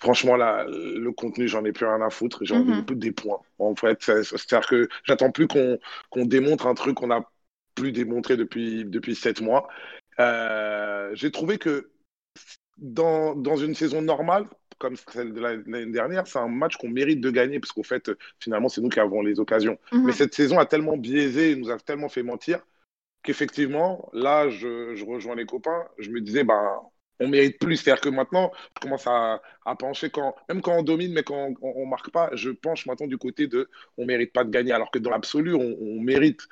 Franchement, 0.00 0.36
là, 0.36 0.64
le 0.66 1.10
contenu, 1.12 1.46
j'en 1.46 1.64
ai 1.64 1.72
plus 1.72 1.86
rien 1.86 2.00
à 2.00 2.10
foutre. 2.10 2.44
J'ai 2.44 2.54
envie 2.54 2.72
mm 2.72 2.84
-hmm. 2.84 2.98
des 2.98 3.12
points. 3.12 3.40
En 3.58 3.74
fait, 3.76 3.98
c'est-à-dire 4.02 4.66
que 4.68 4.88
j'attends 5.04 5.30
plus 5.30 5.46
qu'on 5.46 5.78
qu 6.12 6.26
démontre 6.26 6.66
un 6.66 6.74
truc 6.74 6.94
qu'on 6.96 7.08
n'a 7.08 7.22
plus 7.74 7.92
démontré 7.92 8.36
depuis 8.36 8.84
depuis 8.84 9.14
sept 9.14 9.40
mois. 9.40 9.68
Euh, 10.18 11.10
J'ai 11.14 11.30
trouvé 11.30 11.58
que 11.58 11.90
dans, 12.78 13.34
dans 13.36 13.56
une 13.56 13.74
saison 13.74 14.00
normale, 14.02 14.46
comme 14.78 14.96
celle 15.12 15.32
de 15.34 15.40
l'année 15.40 15.86
dernière, 15.86 16.26
c'est 16.26 16.38
un 16.38 16.48
match 16.48 16.76
qu'on 16.78 16.88
mérite 16.88 17.20
de 17.20 17.30
gagner, 17.30 17.60
parce 17.60 17.72
qu'au 17.72 17.82
fait, 17.82 18.10
finalement, 18.40 18.68
c'est 18.70 18.80
nous 18.80 18.88
qui 18.88 19.00
avons 19.00 19.20
les 19.22 19.38
occasions. 19.38 19.78
Mm 19.92 19.98
-hmm. 19.98 20.04
Mais 20.06 20.12
cette 20.12 20.34
saison 20.34 20.58
a 20.58 20.66
tellement 20.66 20.96
biaisé, 20.96 21.54
nous 21.56 21.70
a 21.70 21.78
tellement 21.78 22.08
fait 22.08 22.22
mentir, 22.32 22.58
qu'effectivement, 23.22 24.08
là, 24.12 24.48
je, 24.48 24.94
je, 24.94 25.04
rejoins 25.04 25.36
les 25.36 25.46
copains, 25.46 25.82
je 25.98 26.10
me 26.10 26.20
disais, 26.20 26.44
ben, 26.44 26.64
on 27.20 27.28
mérite 27.28 27.58
plus. 27.58 27.76
C'est-à-dire 27.76 28.00
que 28.00 28.08
maintenant, 28.08 28.50
je 28.74 28.80
commence 28.80 29.06
à, 29.06 29.40
à, 29.64 29.76
pencher, 29.76 30.10
quand, 30.10 30.34
même 30.48 30.62
quand 30.62 30.76
on 30.78 30.82
domine, 30.82 31.12
mais 31.12 31.22
quand 31.22 31.54
on 31.62 31.84
ne 31.84 31.90
marque 31.90 32.10
pas, 32.10 32.30
je 32.34 32.50
penche 32.50 32.86
maintenant 32.86 33.06
du 33.06 33.18
côté 33.18 33.46
de 33.46 33.68
on 33.96 34.02
ne 34.02 34.06
mérite 34.08 34.32
pas 34.32 34.44
de 34.44 34.50
gagner, 34.50 34.72
alors 34.72 34.90
que 34.90 34.98
dans 34.98 35.10
l'absolu, 35.10 35.54
on, 35.54 35.76
on, 35.80 36.00
mérite. 36.00 36.48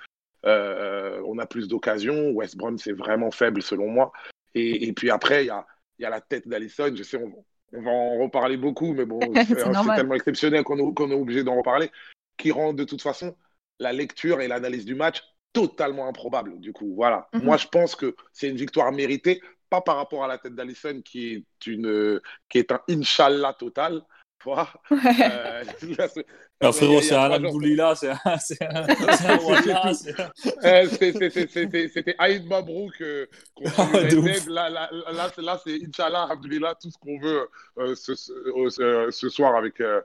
Euh, 0.47 1.21
on 1.27 1.39
a 1.39 1.47
plus 1.47 1.67
d'occasions. 1.67 2.31
West 2.31 2.57
Brom, 2.57 2.79
c'est 2.79 2.93
vraiment 2.93 3.31
faible 3.31 3.63
selon 3.63 3.89
moi. 3.89 4.13
Et, 4.55 4.87
et 4.87 4.93
puis 4.93 5.11
après, 5.11 5.45
il 5.45 5.47
y 5.49 5.51
a, 5.51 5.67
y 5.99 6.05
a 6.05 6.11
la 6.11 6.21
tête 6.21 6.47
d'Alisson. 6.47 6.93
Je 6.95 7.03
sais, 7.03 7.17
on, 7.17 7.45
on 7.73 7.83
va 7.83 7.91
en 7.91 8.19
reparler 8.19 8.57
beaucoup, 8.57 8.93
mais 8.93 9.05
bon, 9.05 9.21
c'est 9.35 9.57
tellement 9.57 10.15
exceptionnel 10.15 10.65
qu'on 10.65 10.79
est, 10.79 10.95
qu 10.95 11.03
est, 11.03 11.15
obligé 11.15 11.45
d'en 11.45 11.57
reparler, 11.57 11.91
qui 12.37 12.53
rend 12.53 12.73
de 12.73 12.85
toute 12.85 13.03
façon 13.03 13.37
la 13.79 13.93
lecture 13.93 14.41
et 14.41 14.49
l'analyse 14.49 14.85
du 14.85 14.95
match 14.95 15.23
totalement 15.53 16.09
improbable. 16.09 16.59
Du 16.61 16.73
coup, 16.73 16.95
voilà. 16.95 17.29
Mm 17.33 17.39
-hmm. 17.39 17.45
Moi, 17.45 17.57
je 17.57 17.69
pense 17.69 17.95
que 17.97 18.15
c'est 18.33 18.49
une 18.49 18.57
victoire 18.57 18.93
méritée, 18.93 19.41
pas 19.71 19.81
par 19.81 19.97
rapport 19.97 20.25
à 20.25 20.29
la 20.29 20.39
tête 20.39 20.55
d'Allison, 20.55 21.01
qui 21.03 21.35
est 21.35 21.67
une, 21.67 22.21
qui 22.49 22.59
est 22.59 22.73
un 22.73 22.81
Inch'Allah 22.89 23.55
total. 23.59 24.03
Voilà. 24.45 24.69
Euh, 24.93 25.65
frérot, 26.73 27.01
c'est 27.01 27.15
un 27.15 27.31
Abdoulila, 27.33 27.95
c'est 27.95 28.11
un. 28.11 28.39
C'était 31.89 32.15
Aïd 32.19 32.47
Mabrouk 32.47 33.01
euh, 33.01 33.27
contre 33.55 34.51
Là, 34.51 34.71
là, 34.71 34.89
là, 35.13 35.31
là 35.37 35.61
c'est 35.65 35.81
Inch'Allah, 35.85 36.29
Abdoulila, 36.31 36.75
tout 36.81 36.91
ce 36.91 36.99
qu'on 36.99 37.19
veut 37.19 37.49
euh, 37.79 37.95
ce, 37.95 38.15
ce, 38.15 39.09
ce, 39.11 39.29
soir 39.29 39.57
avec, 39.57 39.81
euh, 39.81 40.01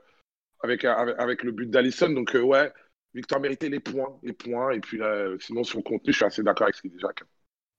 avec, 0.62 0.84
avec, 0.84 1.14
avec, 1.18 1.42
le 1.44 1.52
but 1.52 1.70
d'Alisson. 1.70 2.10
Donc, 2.10 2.34
euh, 2.34 2.42
ouais, 2.42 2.72
victoire 3.14 3.40
méritée, 3.40 3.68
les 3.68 3.80
points. 3.80 4.18
Les 4.22 4.32
points. 4.32 4.72
Et 4.72 4.80
puis, 4.80 4.98
là, 4.98 5.28
sinon, 5.38 5.62
sur 5.62 5.78
le 5.78 5.84
contenu, 5.84 6.12
je 6.12 6.16
suis 6.16 6.24
assez 6.24 6.42
d'accord 6.42 6.64
avec 6.64 6.74
ce 6.74 6.82
qu'il 6.82 6.90
dit 6.90 6.98
Jacques. 7.00 7.22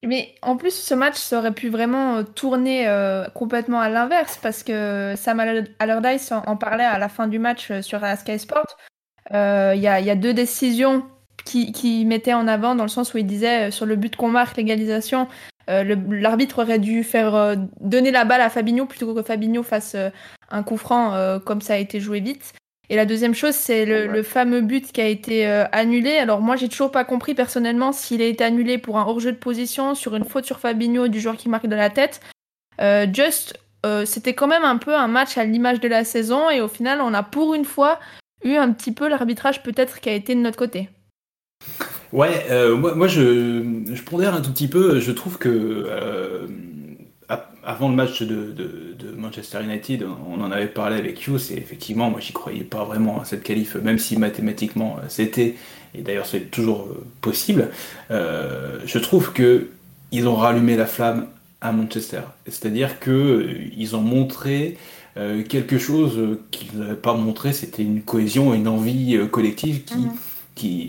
Mais 0.04 0.36
en 0.42 0.56
plus, 0.56 0.74
ce 0.74 0.94
match 0.94 1.16
ça 1.16 1.40
aurait 1.40 1.54
pu 1.54 1.70
vraiment 1.70 2.24
tourner 2.24 2.88
euh, 2.88 3.26
complètement 3.34 3.80
à 3.80 3.90
l'inverse 3.90 4.38
parce 4.42 4.64
que 4.64 5.14
Sam 5.16 5.40
Allardyce 5.80 6.32
en, 6.32 6.58
parlait 6.58 6.84
à 6.84 7.00
la 7.00 7.10
fin 7.10 7.28
du 7.28 7.40
match 7.40 7.72
sur 7.82 8.00
la 8.00 8.16
Sky 8.16 8.38
Sport. 8.38 8.78
Il 9.32 9.36
euh, 9.36 9.76
y, 9.76 9.88
a, 9.88 10.00
y, 10.00 10.10
a, 10.12 10.16
deux 10.16 10.34
décisions 10.34 11.04
qui, 11.44 11.72
qui, 11.72 12.06
mettaient 12.06 12.36
en 12.36 12.48
avant 12.48 12.76
dans 12.76 12.84
le 12.84 12.90
sens 12.90 13.14
où 13.14 13.18
il 13.18 13.26
disait 13.26 13.72
sur 13.72 13.88
le 13.88 13.96
but 13.96 14.16
qu'on 14.16 14.30
marque, 14.30 14.58
l'égalisation, 14.58 15.28
euh, 15.72 15.96
l'arbitre 16.12 16.62
aurait 16.62 16.78
dû 16.78 17.04
faire 17.04 17.58
donner 17.80 18.12
la 18.12 18.26
balle 18.26 18.42
à 18.42 18.52
Fabinho 18.52 18.86
plutôt 18.86 19.16
que 19.16 19.24
Fabinho 19.24 19.64
fasse 19.64 19.96
un 20.52 20.62
coup 20.62 20.78
franc 20.78 21.40
comme 21.44 21.62
ça 21.62 21.74
a 21.74 21.78
été 21.78 22.00
joué 22.00 22.20
vite. 22.20 22.54
Et 22.90 22.96
la 22.96 23.06
deuxième 23.06 23.34
chose, 23.34 23.56
c'est 23.56 23.86
le, 23.86 24.08
ouais. 24.08 24.08
le, 24.08 24.24
fameux 24.24 24.62
but 24.62 24.92
qui 24.92 25.02
a 25.02 25.08
été 25.08 25.48
euh, 25.48 25.66
annulé. 25.72 26.18
Alors 26.18 26.42
moi, 26.42 26.56
j'ai 26.56 26.70
toujours 26.70 26.92
pas 26.92 27.04
compris 27.04 27.34
personnellement 27.34 27.92
s'il 27.92 28.22
a 28.22 28.26
été 28.26 28.44
annulé 28.44 28.78
pour 28.78 28.98
un 28.98 29.06
hors-jeu 29.06 29.32
de 29.32 29.38
position, 29.38 29.96
sur 29.96 30.16
une 30.16 30.26
faute 30.26 30.46
sur 30.46 30.60
Fabinho 30.60 31.08
du 31.08 31.20
joueur 31.20 31.38
qui 31.38 31.50
marque 31.50 31.68
de 31.68 31.76
la 31.76 31.90
tête. 31.90 32.22
Euh, 32.82 33.08
Just, 33.12 33.58
euh, 33.86 34.06
c'était 34.06 34.34
quand 34.34 34.48
même 34.48 34.64
un 34.64 34.78
peu 34.78 34.96
un 34.96 35.08
match 35.08 35.38
à 35.38 35.46
l'image 35.46 35.80
de 35.80 35.88
la 35.88 36.04
saison 36.04 36.50
et 36.50 36.62
au 36.62 36.68
final, 36.68 37.02
on 37.02 37.14
a 37.14 37.24
pour 37.24 37.54
une 37.54 37.66
fois 37.66 38.00
eu 38.44 38.56
un 38.56 38.72
petit 38.72 38.92
peu 38.92 39.08
l'arbitrage 39.08 39.64
peut-être 39.64 40.00
qui 40.00 40.10
a 40.10 40.14
été 40.14 40.34
de 40.34 40.40
notre 40.40 40.58
côté. 40.58 40.90
Ouais, 42.12 42.46
euh, 42.50 42.76
moi, 42.76 42.96
moi 42.96 43.08
je, 43.08 43.84
je 43.94 44.02
pondère 44.04 44.34
un 44.34 44.42
tout 44.42 44.52
petit 44.52 44.68
peu. 44.68 45.00
Je 45.00 45.12
trouve 45.12 45.38
que 45.38 45.50
euh, 45.50 46.48
avant 47.66 47.90
le 47.90 47.96
match 47.96 48.22
de, 48.22 48.54
Manchester 49.18 49.60
United, 49.64 50.06
on 50.30 50.42
en 50.42 50.52
avait 50.52 50.68
parlé 50.68 50.98
avec 50.98 51.24
You, 51.24 51.40
c'est 51.40 51.56
effectivement, 51.56 52.10
moi 52.12 52.20
j'y 52.20 52.34
croyais 52.34 52.64
pas 52.64 52.84
vraiment 52.84 53.22
à 53.22 53.26
cette 53.26 53.44
qualif, 53.44 53.76
même 53.76 53.98
si 53.98 54.18
mathématiquement 54.18 54.98
euh, 54.98 55.06
c'était, 55.08 55.56
et 55.96 56.02
d'ailleurs 56.02 56.26
c'est 56.28 56.52
toujours 56.52 56.82
euh, 56.84 57.04
possible, 57.22 57.70
euh, 58.12 58.80
je 58.86 59.00
trouve 59.00 59.34
que 59.34 59.68
ils 60.12 60.28
ont 60.28 60.36
rallumé 60.36 60.78
la 60.78 60.86
flamme 60.86 61.28
à 61.62 61.72
Manchester. 61.72 62.22
C'est-à-dire 62.46 63.00
que 63.00 63.12
euh, 63.12 63.54
ils 63.76 63.96
ont 63.96 64.02
montré 64.02 64.78
quelque 65.48 65.78
chose 65.78 66.40
qu'ils 66.52 66.78
n'avaient 66.78 66.94
pas 66.96 67.14
montré, 67.14 67.54
c'était 67.54 67.84
une 67.84 68.02
cohésion, 68.02 68.54
une 68.54 68.68
envie 68.68 69.18
collective 69.32 69.86
qui, 69.86 69.94
-hmm. 69.96 70.35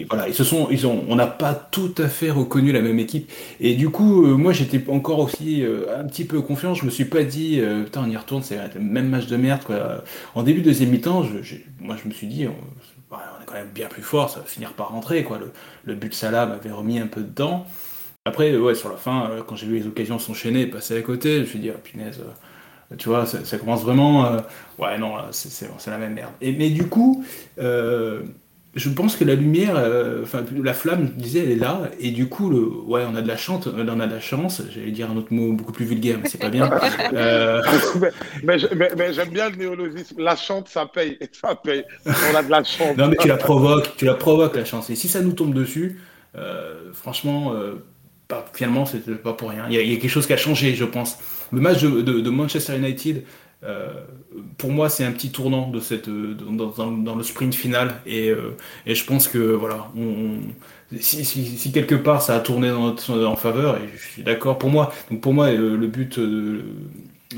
Voilà, 0.08 0.28
ils 0.28 0.34
se 0.34 0.44
sont, 0.44 0.68
ils 0.70 0.86
ont, 0.86 1.04
on 1.08 1.16
n'a 1.16 1.26
pas 1.26 1.54
tout 1.54 1.94
à 1.98 2.08
fait 2.08 2.30
reconnu 2.30 2.72
la 2.72 2.80
même 2.80 2.98
équipe. 2.98 3.30
Et 3.60 3.74
du 3.74 3.90
coup, 3.90 4.24
euh, 4.24 4.36
moi, 4.36 4.52
j'étais 4.52 4.82
encore 4.90 5.18
aussi 5.18 5.62
euh, 5.64 5.98
un 5.98 6.04
petit 6.04 6.24
peu 6.24 6.40
confiant. 6.40 6.74
Je 6.74 6.84
me 6.84 6.90
suis 6.90 7.04
pas 7.04 7.24
dit, 7.24 7.60
euh, 7.60 7.84
putain, 7.84 8.04
on 8.06 8.10
y 8.10 8.16
retourne, 8.16 8.42
c'est 8.42 8.58
le 8.74 8.80
même 8.80 9.08
match 9.08 9.26
de 9.26 9.36
merde. 9.36 9.64
Quoi. 9.64 10.04
En 10.34 10.42
début 10.42 10.60
de 10.60 10.66
deuxième 10.66 10.90
mi-temps, 10.90 11.24
moi, 11.80 11.96
je 12.02 12.08
me 12.08 12.14
suis 12.14 12.28
dit, 12.28 12.46
on, 12.46 13.16
est 13.16 13.46
quand 13.46 13.54
même 13.54 13.70
bien 13.74 13.88
plus 13.88 14.02
fort, 14.02 14.30
ça 14.30 14.40
va 14.40 14.46
finir 14.46 14.72
par 14.72 14.90
rentrer. 14.90 15.24
Quoi. 15.24 15.38
Le, 15.38 15.50
le 15.84 15.94
but 15.94 16.10
de 16.10 16.14
Salah 16.14 16.46
m'avait 16.46 16.70
remis 16.70 16.98
un 16.98 17.08
peu 17.08 17.22
dedans. 17.22 17.66
Après, 18.24 18.56
ouais, 18.56 18.74
sur 18.74 18.88
la 18.88 18.96
fin, 18.96 19.30
quand 19.46 19.56
j'ai 19.56 19.66
vu 19.66 19.78
les 19.78 19.86
occasions 19.86 20.18
s'enchaîner 20.18 20.62
et 20.62 20.66
passer 20.66 20.96
à 20.96 21.02
côté, 21.02 21.36
je 21.36 21.40
me 21.40 21.46
suis 21.46 21.58
dit, 21.58 21.70
ah, 21.70 21.78
punaise. 21.78 22.20
tu 22.98 23.08
vois, 23.08 23.26
ça, 23.26 23.58
commence 23.58 23.82
vraiment. 23.82 24.38
ouais, 24.78 24.98
non, 24.98 25.14
c'est, 25.32 25.68
la 25.86 25.98
même 25.98 26.14
merde. 26.14 26.32
Et, 26.40 26.52
mais 26.52 26.70
du 26.70 26.88
coup, 26.88 27.24
je 28.76 28.88
pense 28.90 29.16
que 29.16 29.24
la 29.24 29.34
lumière, 29.34 29.74
euh, 29.76 30.22
enfin 30.22 30.44
la 30.62 30.74
flamme, 30.74 31.10
je 31.16 31.22
disais, 31.22 31.40
elle 31.40 31.50
est 31.50 31.56
là, 31.56 31.90
et 31.98 32.10
du 32.10 32.28
coup, 32.28 32.50
le, 32.50 32.58
ouais, 32.86 33.02
on 33.10 33.16
a 33.16 33.22
de 33.22 33.26
la 33.28 33.36
chance, 33.38 33.66
on 33.66 33.78
a 34.00 34.06
de 34.06 34.12
la 34.12 34.20
chance. 34.20 34.62
J'allais 34.72 34.90
dire 34.92 35.10
un 35.10 35.16
autre 35.16 35.32
mot 35.32 35.52
beaucoup 35.52 35.72
plus 35.72 35.86
vulgaire, 35.86 36.18
mais 36.22 36.28
c'est 36.28 36.38
pas 36.40 36.50
bien. 36.50 36.70
Euh, 37.14 37.62
mais, 38.00 38.10
mais 38.44 38.58
je- 38.58 38.66
mais- 38.74 38.90
mais 38.96 39.12
j'aime 39.12 39.30
bien 39.30 39.48
le 39.50 39.56
néologisme. 39.56 40.16
La 40.20 40.36
chante, 40.36 40.68
ça 40.68 40.86
paye. 40.86 41.18
Ça 41.32 41.54
paye. 41.54 41.84
On 42.06 42.34
a 42.36 42.42
de 42.42 42.50
la 42.50 42.62
chance. 42.64 42.96
non, 42.96 43.08
mais 43.08 43.16
tu 43.16 43.28
la 43.28 43.36
provoques, 43.36 43.96
tu 43.96 44.04
la 44.04 44.14
provoques 44.14 44.56
la 44.56 44.64
chance. 44.64 44.90
Et 44.90 44.94
si 44.96 45.08
ça 45.08 45.20
nous 45.22 45.32
tombe 45.32 45.54
dessus, 45.54 45.98
euh, 46.36 46.92
franchement, 46.92 47.54
euh, 47.54 47.82
pas- 48.28 48.44
finalement, 48.52 48.84
c'est 48.86 49.04
pas 49.22 49.32
pour 49.32 49.50
rien. 49.50 49.64
Il 49.68 49.74
y, 49.74 49.78
a, 49.78 49.82
il 49.82 49.90
y 49.92 49.96
a 49.96 49.98
quelque 49.98 50.10
chose 50.10 50.26
qui 50.26 50.32
a 50.32 50.36
changé, 50.36 50.74
je 50.74 50.84
pense. 50.84 51.18
Le 51.52 51.60
match 51.60 51.80
de, 51.82 52.02
de- 52.02 52.20
de 52.20 52.30
Manchester 52.30 52.76
United, 52.76 53.22
euh, 53.66 53.88
pour 54.58 54.70
moi, 54.72 54.88
c'est 54.88 55.04
un 55.04 55.12
petit 55.12 55.30
tournant 55.30 55.68
de 55.70 55.80
cette, 55.80 56.08
euh, 56.08 56.34
dans, 56.34 56.66
dans- 56.68 56.92
dans 56.92 57.14
le 57.16 57.22
sprint 57.24 57.54
final. 57.54 57.94
Et, 58.06 58.30
euh, 58.30 58.56
et 58.86 58.94
je 58.94 59.04
pense 59.04 59.28
que 59.28 59.38
voilà, 59.38 59.88
on, 59.96 60.02
on- 60.02 60.40
si, 61.00 61.24
si- 61.24 61.46
si 61.58 61.72
quelque 61.72 61.94
part 61.96 62.22
ça 62.22 62.36
a 62.36 62.40
tourné 62.40 62.68
dans 62.70 62.84
notre, 62.86 63.24
en 63.24 63.36
faveur, 63.36 63.76
et 63.78 63.88
je 63.96 64.02
suis 64.12 64.22
d'accord. 64.22 64.58
Pour 64.58 64.70
moi, 64.70 64.92
donc 65.10 65.20
pour 65.20 65.34
moi, 65.34 65.50
le 65.52 65.86
but, 65.88 66.18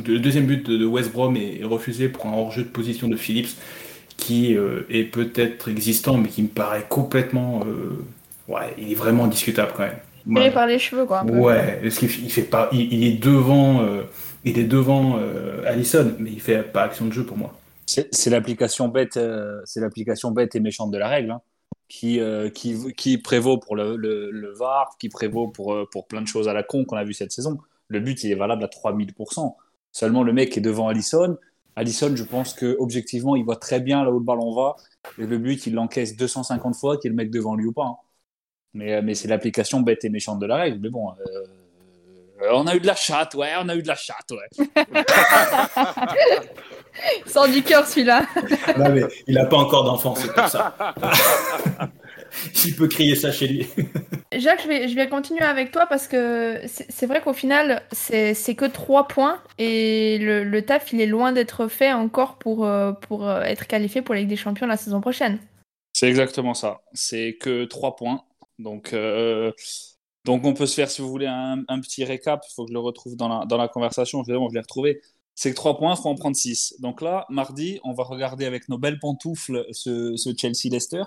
le 0.07 0.19
deuxième 0.19 0.47
but 0.47 0.69
de, 0.71 0.85
West 0.85 1.13
Brom 1.13 1.37
est, 1.37 1.61
est 1.61 1.65
refusé 1.65 2.09
pour 2.09 2.27
un 2.27 2.33
hors-jeu 2.33 2.63
de 2.63 2.69
position 2.69 3.09
de 3.09 3.17
Phillips 3.17 3.57
qui 4.17 4.57
euh, 4.57 4.83
est 4.91 5.05
peut-être 5.05 5.69
existant, 5.69 6.19
mais 6.19 6.29
qui 6.29 6.43
me 6.43 6.49
paraît 6.49 6.87
complètement. 6.89 7.63
ouais, 8.49 8.75
il 8.79 8.93
est 8.93 8.95
vraiment 8.95 9.27
discutable 9.27 9.73
quand 9.77 9.85
même. 9.85 9.99
Tiré 10.35 10.51
Ouais, 10.51 10.51
par 10.51 10.67
les 10.67 10.79
cheveux, 10.79 11.07
quoi. 11.07 11.21
un 11.21 11.25
peu. 11.25 11.35
ouais 11.35 11.79
parce 11.83 11.99
qu'il 11.99 12.11
il 12.25 12.31
fait 12.31 12.43
pas, 12.43 12.69
il, 12.73 12.93
il 12.93 13.05
est 13.05 13.13
devant, 13.19 13.83
il 14.49 14.59
est 14.59 14.64
devant 14.64 15.19
euh, 15.19 15.62
Allison, 15.67 16.14
mais 16.19 16.31
il 16.31 16.40
fait 16.40 16.62
pas 16.62 16.83
action 16.85 17.07
de 17.07 17.12
jeu 17.12 17.25
pour 17.25 17.37
moi. 17.37 17.59
C'est 17.87 18.31
l'application 18.31 18.88
bête, 18.88 19.17
euh, 19.17 19.61
c'est 19.64 19.81
l'application 19.81 20.31
bête 20.31 20.55
et 20.55 20.61
méchante 20.61 20.90
de 20.90 20.99
la 20.99 21.09
règle, 21.09 21.31
hein, 21.31 21.40
qui, 21.88 22.21
euh, 22.21 22.50
qui, 22.50 23.19
prévaut 23.19 23.59
pour 23.59 23.76
le, 23.76 23.97
le, 23.97 24.52
VAR, 24.52 24.97
qui 24.99 25.09
prévaut 25.09 25.49
pour, 25.49 26.07
plein 26.07 26.21
de 26.21 26.26
choses 26.26 26.49
à 26.49 26.52
la 26.52 26.62
con 26.62 26.85
qu'on 26.85 26.97
a 26.97 27.05
vu 27.05 27.14
cette 27.14 27.33
saison. 27.33 27.59
Le 27.88 28.00
but, 28.00 28.23
il 28.25 28.31
est 28.31 28.35
valable 28.35 28.64
à 28.64 28.69
3000%. 28.69 29.57
Seulement, 29.93 30.23
le 30.23 30.33
mec 30.35 30.57
est 30.59 30.61
devant 30.61 30.88
Allison. 30.88 31.38
Allison, 31.76 32.14
je 32.14 32.25
pense 32.25 32.52
que 32.52 32.76
objectivement, 32.78 33.37
il 33.37 33.45
voit 33.45 33.57
très 33.57 33.81
bien 33.81 34.05
là 34.05 34.11
où 34.11 34.19
le 34.19 34.25
ballon 34.25 34.55
va. 34.55 34.76
Et 35.19 35.26
le 35.26 35.38
but, 35.38 35.67
il 35.67 35.75
l'encaisse 35.75 36.17
250 36.17 36.76
fois, 36.76 36.99
qu'il 36.99 37.09
y 37.09 37.11
le 37.11 37.17
mec 37.17 37.31
devant 37.31 37.55
lui 37.55 37.67
ou 37.67 37.73
pas. 37.73 37.85
hein. 37.85 37.97
Mais, 38.75 39.14
c'est 39.14 39.28
l'application 39.28 39.81
bête 39.81 40.05
et 40.05 40.11
méchante 40.11 40.40
de 40.40 40.47
la 40.47 40.57
règle. 40.57 40.78
Mais 40.81 40.90
bon, 40.90 41.09
on 42.50 42.66
a 42.66 42.76
eu 42.76 42.80
de 42.80 42.87
la 42.87 42.95
chatte, 42.95 43.35
ouais, 43.35 43.50
on 43.61 43.68
a 43.68 43.75
eu 43.75 43.83
de 43.83 43.88
la 43.88 43.95
chatte, 43.95 44.30
ouais. 44.30 44.66
Il 47.25 47.30
sort 47.30 47.49
du 47.49 47.62
cœur, 47.62 47.87
celui-là. 47.87 48.26
Non, 48.76 48.90
mais 48.90 49.02
il 49.26 49.38
a 49.38 49.47
pas 49.47 49.57
encore 49.57 49.85
d'enfant, 49.85 50.14
c'est 50.16 50.33
pour 50.33 50.49
ça. 50.49 50.75
il 52.64 52.75
peut 52.75 52.88
crier 52.88 53.14
ça 53.14 53.30
chez 53.30 53.47
lui. 53.47 53.66
Jacques, 54.33 54.62
je 54.62 54.68
vais, 54.68 54.88
je 54.88 54.95
vais 54.95 55.09
continuer 55.09 55.42
avec 55.42 55.71
toi 55.71 55.87
parce 55.87 56.09
que 56.09 56.61
c'est 56.66 57.07
vrai 57.07 57.21
qu'au 57.21 57.33
final, 57.33 57.83
c'est 57.92 58.54
que 58.57 58.64
3 58.64 59.09
points 59.09 59.40
et 59.59 60.18
le, 60.18 60.45
le 60.45 60.62
taf, 60.62 60.92
il 60.92 61.00
est 61.00 61.07
loin 61.07 61.33
d'être 61.33 61.68
fait 61.68 61.92
encore 61.92 62.38
pour, 62.38 62.64
euh, 62.64 62.92
pour 62.92 63.28
euh, 63.28 63.42
être 63.42 63.66
qualifié 63.66 64.02
pour 64.02 64.14
la 64.14 64.21
Ligue 64.21 64.30
des 64.30 64.37
Champions 64.37 64.66
la 64.66 64.76
saison 64.76 65.00
prochaine. 65.00 65.38
C'est 65.92 66.09
exactement 66.09 66.54
ça. 66.54 66.80
C'est 66.92 67.37
que 67.40 67.64
trois 67.64 67.97
points. 67.97 68.23
Donc, 68.59 68.92
euh, 68.92 69.52
donc 70.29 70.45
on 70.45 70.53
peut 70.53 70.67
se 70.67 70.75
faire, 70.75 70.91
si 70.91 71.01
vous 71.01 71.09
voulez, 71.09 71.25
un, 71.27 71.65
un 71.69 71.81
petit 71.81 72.05
récap. 72.05 72.45
Il 72.47 72.53
faut 72.55 72.65
que 72.65 72.69
je 72.69 72.75
le 72.75 72.81
retrouve 72.81 73.17
dans 73.17 73.29
la, 73.29 73.47
dans 73.47 73.57
la 73.57 73.67
conversation. 73.67 74.21
Évidemment, 74.21 74.51
je 74.51 74.55
l'ai 74.57 74.61
retrouvé. 74.61 75.01
C'est 75.35 75.49
que 75.53 75.57
trois 75.57 75.79
points, 75.79 75.95
il 75.95 76.03
faut 76.03 76.11
en 76.11 76.17
prendre 76.17 76.37
six. 76.37 76.75
Donc 76.81 77.01
là, 77.01 77.25
mardi, 77.31 77.81
on 77.83 77.95
va 77.95 78.05
regarder 78.05 78.45
avec 78.45 78.69
nos 78.69 78.77
belles 78.77 78.99
pantoufles 78.99 79.65
ce, 79.73 80.19
ce 80.19 80.37
Chelsea-Leicester. 80.37 81.05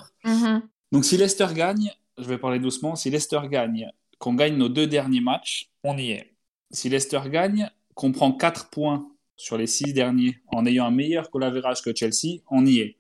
Donc 0.92 1.06
si 1.06 1.18
Leicester 1.18 1.50
gagne, 1.54 1.92
je 2.18 2.24
vais 2.24 2.40
parler 2.40 2.58
doucement, 2.58 2.96
si 2.96 3.12
Leicester 3.12 3.42
gagne, 3.48 3.92
qu'on 4.18 4.34
gagne 4.34 4.56
nos 4.58 4.70
deux 4.70 4.88
derniers 4.88 5.22
matchs, 5.22 5.70
on 5.84 6.00
y 6.00 6.10
est. 6.14 6.34
Si 6.72 6.90
Leicester 6.90 7.22
gagne, 7.30 7.70
qu'on 7.94 8.12
prend 8.12 8.32
4 8.32 8.72
points 8.72 9.08
sur 9.38 9.56
les 9.56 9.68
6 9.68 9.94
derniers 9.94 10.40
en 10.48 10.66
ayant 10.66 10.86
un 10.86 10.92
meilleur 10.92 11.30
goal 11.30 11.44
average 11.44 11.84
que 11.84 11.96
Chelsea, 11.96 12.42
on 12.50 12.66
y 12.66 12.80
est. 12.80 12.98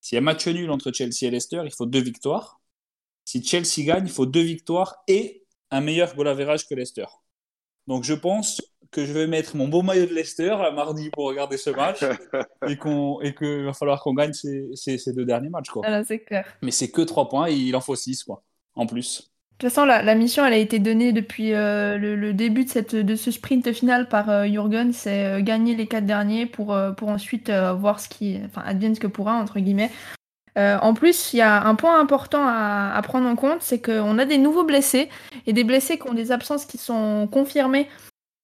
S'il 0.00 0.16
y 0.16 0.18
a 0.18 0.22
match 0.22 0.46
nul 0.48 0.70
entre 0.70 0.90
Chelsea 0.90 1.26
et 1.26 1.30
Leicester, 1.30 1.60
il 1.66 1.70
faut 1.70 1.84
deux 1.84 2.00
victoires. 2.00 2.62
Si 3.26 3.44
Chelsea 3.44 3.84
gagne, 3.84 4.06
il 4.06 4.10
faut 4.10 4.24
deux 4.24 4.40
victoires 4.40 5.02
et 5.06 5.39
un 5.70 5.80
meilleur 5.80 6.14
goal 6.14 6.28
average 6.28 6.66
que 6.68 6.74
Leicester. 6.74 7.06
Donc 7.86 8.04
je 8.04 8.14
pense 8.14 8.60
que 8.90 9.04
je 9.04 9.12
vais 9.12 9.26
mettre 9.26 9.56
mon 9.56 9.68
beau 9.68 9.82
maillot 9.82 10.06
de 10.06 10.14
Leicester 10.14 10.50
à 10.50 10.70
mardi 10.72 11.10
pour 11.10 11.26
regarder 11.26 11.56
ce 11.56 11.70
match 11.70 12.00
et 12.68 12.76
qu'on 12.76 13.20
et 13.20 13.34
qu'il 13.34 13.64
va 13.64 13.72
falloir 13.72 14.02
qu'on 14.02 14.14
gagne 14.14 14.32
ces, 14.32 14.68
ces- 14.74 14.98
ces 14.98 15.12
deux 15.12 15.24
derniers 15.24 15.48
matchs. 15.50 15.70
Quoi. 15.70 15.82
Clair. 16.26 16.44
Mais 16.62 16.70
c'est 16.72 16.90
que 16.90 17.02
3 17.02 17.28
points 17.28 17.48
et 17.48 17.54
il 17.54 17.74
en 17.76 17.80
faut 17.80 17.96
6 17.96 18.24
quoi, 18.24 18.42
en 18.74 18.86
plus. 18.86 19.30
De 19.60 19.66
toute 19.66 19.74
façon, 19.74 19.84
la, 19.84 20.02
la 20.02 20.14
mission, 20.14 20.46
elle 20.46 20.54
a 20.54 20.56
été 20.56 20.78
donnée 20.78 21.12
depuis 21.12 21.52
euh, 21.52 21.98
le, 21.98 22.16
le 22.16 22.32
début 22.32 22.64
de, 22.64 22.70
cette, 22.70 22.96
de 22.96 23.14
ce 23.14 23.30
sprint 23.30 23.70
final 23.74 24.08
par 24.08 24.30
euh, 24.30 24.46
Jürgen. 24.46 24.90
C'est 24.94 25.26
euh, 25.26 25.40
gagner 25.42 25.76
les 25.76 25.86
quatre 25.86 26.06
derniers 26.06 26.46
pour, 26.46 26.72
euh, 26.72 26.92
pour 26.92 27.10
ensuite 27.10 27.50
euh, 27.50 27.74
voir 27.74 28.00
ce 28.00 28.08
qui. 28.08 28.38
Enfin, 28.46 28.62
advienne 28.64 28.94
ce 28.94 29.00
que 29.00 29.06
pourra, 29.06 29.34
entre 29.34 29.60
guillemets. 29.60 29.90
Euh, 30.58 30.78
en 30.80 30.94
plus, 30.94 31.32
il 31.32 31.36
y 31.38 31.42
a 31.42 31.64
un 31.64 31.74
point 31.74 32.00
important 32.00 32.44
à, 32.46 33.00
prendre 33.02 33.28
en 33.28 33.36
compte 33.36 33.62
c'est 33.62 33.80
qu'on 33.80 34.18
a 34.18 34.24
des 34.24 34.38
nouveaux 34.38 34.64
blessés 34.64 35.08
et 35.46 35.52
des 35.52 35.64
blessés 35.64 35.98
qui 35.98 36.08
ont 36.08 36.14
des 36.14 36.32
absences 36.32 36.66
qui 36.66 36.78
sont 36.78 37.28
confirmées 37.30 37.88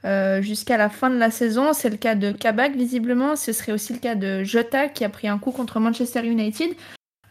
euh, 0.05 0.41
jusqu'à 0.41 0.77
la 0.77 0.89
fin 0.89 1.11
de 1.11 1.17
la 1.17 1.31
saison. 1.31 1.73
C'est 1.73 1.91
le 1.91 1.97
cas 1.97 2.15
de 2.15 2.33
Kabak, 2.33 2.77
visiblement. 2.77 3.37
Ce 3.37 3.53
serait 3.53 3.73
aussi 3.73 3.93
le 3.93 3.99
cas 3.99 4.15
de 4.15 4.45
Jota 4.45 4.89
qui 4.89 5.05
a 5.05 5.09
pris 5.09 5.29
un 5.29 5.39
coup 5.39 5.51
contre 5.51 5.81
Manchester 5.81 6.25
United. 6.25 6.71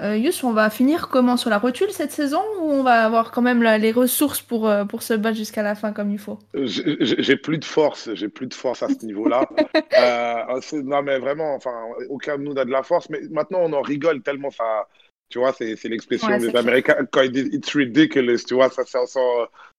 Euh, 0.01 0.17
Yus, 0.17 0.43
on 0.43 0.51
va 0.51 0.69
finir 0.69 1.07
comment 1.07 1.37
Sur 1.37 1.49
la 1.49 1.57
rotule 1.57 1.89
cette 1.91 2.11
saison 2.11 2.41
ou 2.59 2.69
on 2.71 2.83
va 2.83 3.05
avoir 3.05 3.31
quand 3.31 3.41
même 3.41 3.63
la- 3.63 3.77
les 3.77 3.91
ressources 3.91 4.41
pour, 4.41 4.67
euh, 4.67 4.83
pour 4.85 5.01
se 5.03 5.13
battre 5.13 5.37
jusqu'à 5.37 5.63
la 5.63 5.75
fin 5.75 5.93
comme 5.93 6.11
il 6.11 6.19
faut? 6.19 6.39
J'ai 6.53 7.37
plus 7.37 7.57
de 7.57 7.65
force, 7.65 8.13
j'ai 8.13 8.27
plus 8.29 8.47
de 8.47 8.53
force 8.53 8.83
à 8.83 8.89
ce 8.89 9.05
niveau-là. 9.05 9.47
Euh, 9.97 10.59
c'est- 10.61 10.81
non, 10.83 11.01
mais 11.03 11.19
vraiment, 11.19 11.55
enfin, 11.55 11.73
aucun 12.09 12.37
de 12.37 12.43
nous 12.43 12.53
n'a 12.53 12.65
de 12.65 12.71
la 12.71 12.83
force. 12.83 13.09
Mais 13.09 13.21
maintenant, 13.31 13.59
on 13.61 13.71
en 13.71 13.81
rigole 13.81 14.21
tellement 14.21 14.51
ça. 14.51 14.87
Tu 15.29 15.39
vois, 15.39 15.53
c'est 15.53 15.75
c'est 15.77 15.87
l'expression 15.89 16.27
Ouais, 16.27 16.39
des. 16.39 16.55
Américains 16.55 16.97
quand 17.11 17.21
ils 17.21 17.31
disent 17.31 17.49
it's 17.53 17.73
ridiculous. 17.73 18.39
Tu 18.45 18.53
vois, 18.55 18.69
ça, 18.69 18.83
ça, 18.85 19.05
ça, 19.07 19.19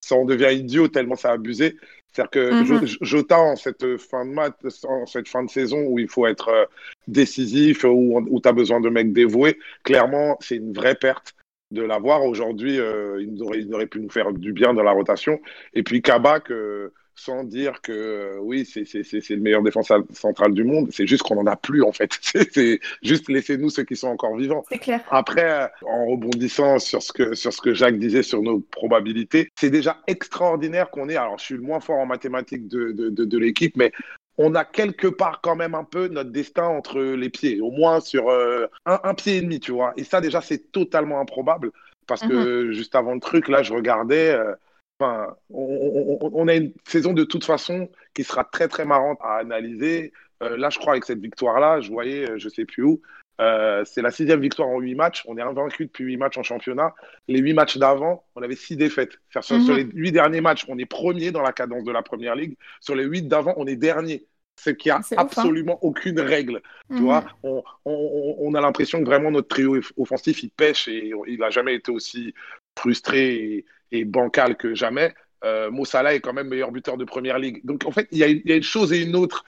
ça 0.00 0.14
en 0.16 0.24
devient 0.24 0.56
idiot 0.58 0.88
tellement 0.88 1.16
ça 1.16 1.30
a 1.30 1.32
abusé. 1.34 1.76
C'est-à-dire 2.16 2.30
que. 2.30 2.64
Jo- 2.64 2.96
Jota, 3.02 3.38
en 3.38 3.56
cette 3.56 3.98
fin 3.98 4.24
de 4.24 4.30
match, 4.30 4.54
en 4.88 5.04
cette 5.04 5.28
fin 5.28 5.44
de 5.44 5.50
saison 5.50 5.82
où 5.86 5.98
il 5.98 6.08
faut 6.08 6.26
être 6.26 6.48
euh, 6.48 6.64
décisif, 7.08 7.84
où, 7.84 8.18
où 8.30 8.40
tu 8.40 8.48
as 8.48 8.52
besoin 8.52 8.80
de 8.80 8.88
mecs 8.88 9.12
dévoués, 9.12 9.58
clairement, 9.82 10.38
c'est 10.40 10.56
une 10.56 10.72
vraie 10.72 10.94
perte 10.94 11.34
de 11.72 11.82
l'avoir. 11.82 12.24
Aujourd'hui, 12.24 12.78
euh, 12.80 13.20
il, 13.22 13.42
aurait, 13.42 13.58
il 13.60 13.74
aurait 13.74 13.86
pu 13.86 14.00
nous 14.00 14.08
faire 14.10 14.32
du 14.32 14.52
bien 14.52 14.72
dans 14.72 14.82
la 14.82 14.92
rotation. 14.92 15.40
Et 15.74 15.82
puis 15.82 16.00
Kabak, 16.00 16.50
euh, 16.50 16.92
sans 17.16 17.44
dire 17.44 17.80
que 17.82 17.92
euh, 17.92 18.38
oui, 18.42 18.64
c'est 18.66 18.82
le 18.84 19.40
meilleur 19.40 19.62
défenseur 19.62 20.02
central 20.12 20.52
du 20.52 20.64
monde, 20.64 20.88
c'est 20.92 21.06
juste 21.06 21.22
qu'on 21.22 21.36
n'en 21.42 21.46
a 21.50 21.56
plus 21.56 21.82
en 21.82 21.92
fait. 21.92 22.12
C'est 22.52 22.80
juste 23.02 23.28
laissez-nous 23.28 23.70
ceux 23.70 23.84
qui 23.84 23.96
sont 23.96 24.08
encore 24.08 24.36
vivants. 24.36 24.64
C'est 24.70 24.78
clair. 24.78 25.02
Après, 25.08 25.50
euh, 25.62 25.66
en 25.86 26.06
rebondissant 26.06 26.78
sur 26.78 27.02
ce 27.02 27.12
que, 27.12 27.34
sur 27.34 27.52
ce 27.52 27.60
que 27.62 27.74
Jacques 27.74 27.98
disait 27.98 28.22
sur 28.22 28.42
nos 28.42 28.60
probabilités, 28.60 29.48
c'est 29.58 29.70
déjà 29.70 29.98
extraordinaire 30.06 30.90
qu'on 30.90 31.08
ait. 31.08 31.16
Alors, 31.16 31.38
je 31.38 31.44
suis 31.46 31.54
le 31.54 31.62
moins 31.62 31.80
fort 31.80 31.98
en 31.98 32.06
mathématiques 32.06 32.68
de, 32.68 32.92
de, 32.92 33.10
de, 33.10 33.24
de 33.24 33.38
l'équipe, 33.38 33.76
mais 33.76 33.92
on 34.38 34.54
a 34.54 34.64
quelque 34.64 35.06
part 35.08 35.40
quand 35.42 35.56
même 35.56 35.74
un 35.74 35.84
peu 35.84 36.08
notre 36.08 36.30
destin 36.30 36.64
entre 36.66 37.00
les 37.00 37.30
pieds, 37.30 37.60
au 37.60 37.70
moins 37.70 38.00
sur 38.00 38.28
euh, 38.28 38.66
un, 38.84 39.00
un 39.04 39.14
pied 39.14 39.36
et 39.38 39.40
demi, 39.40 39.60
tu 39.60 39.72
vois. 39.72 39.94
Et 39.96 40.04
ça, 40.04 40.20
déjà, 40.20 40.42
c'est 40.42 40.70
totalement 40.72 41.20
improbable 41.20 41.70
parce 42.06 42.22
que 42.22 42.70
juste 42.72 42.94
avant 42.94 43.14
le 43.14 43.20
truc, 43.20 43.48
là, 43.48 43.62
je 43.62 43.72
regardais. 43.72 44.30
euh, 44.30 44.54
Enfin, 44.98 45.36
on, 45.50 46.18
on- 46.20 46.30
on 46.32 46.48
a 46.48 46.54
une 46.54 46.72
saison 46.86 47.12
de 47.12 47.24
toute 47.24 47.44
façon 47.44 47.90
qui 48.14 48.24
sera 48.24 48.44
très 48.44 48.68
très 48.68 48.84
marrante 48.84 49.18
à 49.22 49.36
analyser. 49.36 50.12
Euh, 50.42 50.56
là, 50.56 50.70
je 50.70 50.78
crois 50.78 50.92
avec 50.92 51.04
cette 51.04 51.20
victoire-là, 51.20 51.80
je 51.80 51.90
voyais, 51.90 52.30
euh, 52.30 52.38
je 52.38 52.48
sais 52.48 52.64
plus 52.64 52.82
où, 52.82 53.00
euh, 53.40 53.84
c'est 53.84 54.00
la 54.00 54.10
sixième 54.10 54.40
victoire 54.40 54.68
en 54.68 54.78
huit 54.80 54.94
matchs. 54.94 55.22
On 55.26 55.36
est 55.36 55.42
invaincu 55.42 55.86
depuis 55.86 56.04
huit 56.04 56.16
matchs 56.16 56.38
en 56.38 56.42
championnat. 56.42 56.94
Les 57.28 57.40
huit 57.40 57.52
matchs 57.52 57.76
d'avant, 57.76 58.24
on 58.34 58.42
avait 58.42 58.56
six 58.56 58.76
défaites. 58.76 59.18
Sur, 59.30 59.56
Mhm. 59.56 59.60
sur 59.60 59.74
les 59.76 59.84
huit 59.84 60.12
derniers 60.12 60.40
matchs, 60.40 60.64
on 60.68 60.78
est 60.78 60.86
premier 60.86 61.30
dans 61.30 61.42
la 61.42 61.52
cadence 61.52 61.84
de 61.84 61.92
la 61.92 62.02
première 62.02 62.34
ligue. 62.34 62.56
Sur 62.80 62.94
les 62.94 63.04
huit 63.04 63.28
d'avant, 63.28 63.54
on 63.56 63.66
est 63.66 63.76
dernier. 63.76 64.24
c'est 64.58 64.74
qu'il 64.74 64.88
n'y 64.88 64.94
a 64.96 65.00
ouf, 65.00 65.12
hein. 65.12 65.16
absolument 65.18 65.78
aucune 65.84 66.18
règle. 66.18 66.62
Tu 66.88 66.94
Mhm. 66.96 67.02
vois, 67.02 67.26
on, 67.42 67.62
on- 67.84 68.36
on 68.38 68.54
a 68.54 68.60
l'impression 68.62 69.00
que 69.00 69.04
vraiment 69.04 69.30
notre 69.30 69.48
trio 69.48 69.78
offensif, 69.98 70.42
il 70.42 70.48
pêche 70.48 70.88
et 70.88 71.12
il 71.26 71.38
n'a 71.38 71.50
jamais 71.50 71.74
été 71.74 71.92
aussi 71.92 72.32
frustré 72.78 73.34
et, 73.34 73.64
et 73.92 74.04
bancal 74.04 74.56
que 74.56 74.74
jamais. 74.74 75.14
Euh, 75.44 75.70
Mo 75.70 75.84
Salah 75.84 76.14
est 76.14 76.20
quand 76.20 76.32
même 76.32 76.48
meilleur 76.48 76.72
buteur 76.72 76.96
de 76.96 77.04
première 77.04 77.38
ligue. 77.38 77.64
Donc 77.64 77.84
en 77.86 77.90
fait, 77.90 78.08
il 78.10 78.18
y 78.18 78.24
a, 78.24 78.28
il 78.28 78.42
y 78.44 78.52
a 78.52 78.56
une 78.56 78.62
chose 78.62 78.92
et 78.92 79.02
une 79.02 79.16
autre 79.16 79.44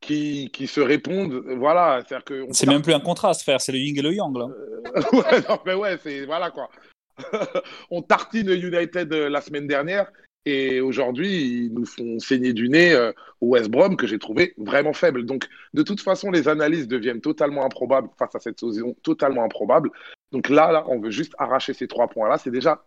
qui, 0.00 0.50
qui 0.52 0.66
se 0.66 0.80
répondent. 0.80 1.42
Voilà, 1.56 2.02
c'est-à-dire 2.06 2.24
que 2.24 2.46
C'est 2.50 2.66
même 2.66 2.82
plus 2.82 2.92
un 2.92 3.00
contraste, 3.00 3.42
frère, 3.42 3.60
c'est 3.60 3.72
le 3.72 3.78
yin 3.78 3.96
et 3.96 4.02
le 4.02 4.12
yang, 4.12 4.36
là. 4.36 4.46
ouais, 5.12 5.40
non, 5.48 5.58
mais 5.64 5.74
ouais, 5.74 5.98
c'est 6.02 6.26
voilà 6.26 6.50
quoi. 6.50 6.68
on 7.90 8.02
tartine 8.02 8.50
United 8.50 9.12
euh, 9.12 9.28
la 9.28 9.40
semaine 9.40 9.68
dernière 9.68 10.10
et 10.46 10.80
aujourd'hui 10.80 11.66
ils 11.66 11.72
nous 11.72 11.86
font 11.86 12.18
saigner 12.18 12.52
du 12.52 12.68
nez 12.68 12.92
euh, 12.92 13.12
au 13.40 13.50
West 13.50 13.70
Brom 13.70 13.96
que 13.96 14.06
j'ai 14.06 14.18
trouvé 14.18 14.54
vraiment 14.58 14.92
faible. 14.92 15.24
Donc 15.24 15.48
de 15.74 15.82
toute 15.82 16.00
façon 16.00 16.30
les 16.30 16.48
analyses 16.48 16.88
deviennent 16.88 17.20
totalement 17.20 17.64
improbables 17.64 18.08
face 18.18 18.34
à 18.34 18.40
cette 18.40 18.60
saison 18.60 18.96
totalement 19.02 19.44
improbable. 19.44 19.90
Donc 20.32 20.48
là, 20.48 20.72
là, 20.72 20.84
on 20.88 20.98
veut 20.98 21.10
juste 21.10 21.34
arracher 21.38 21.72
ces 21.72 21.86
trois 21.86 22.08
points 22.08 22.28
là. 22.28 22.36
C'est 22.36 22.50
déjà 22.50 22.82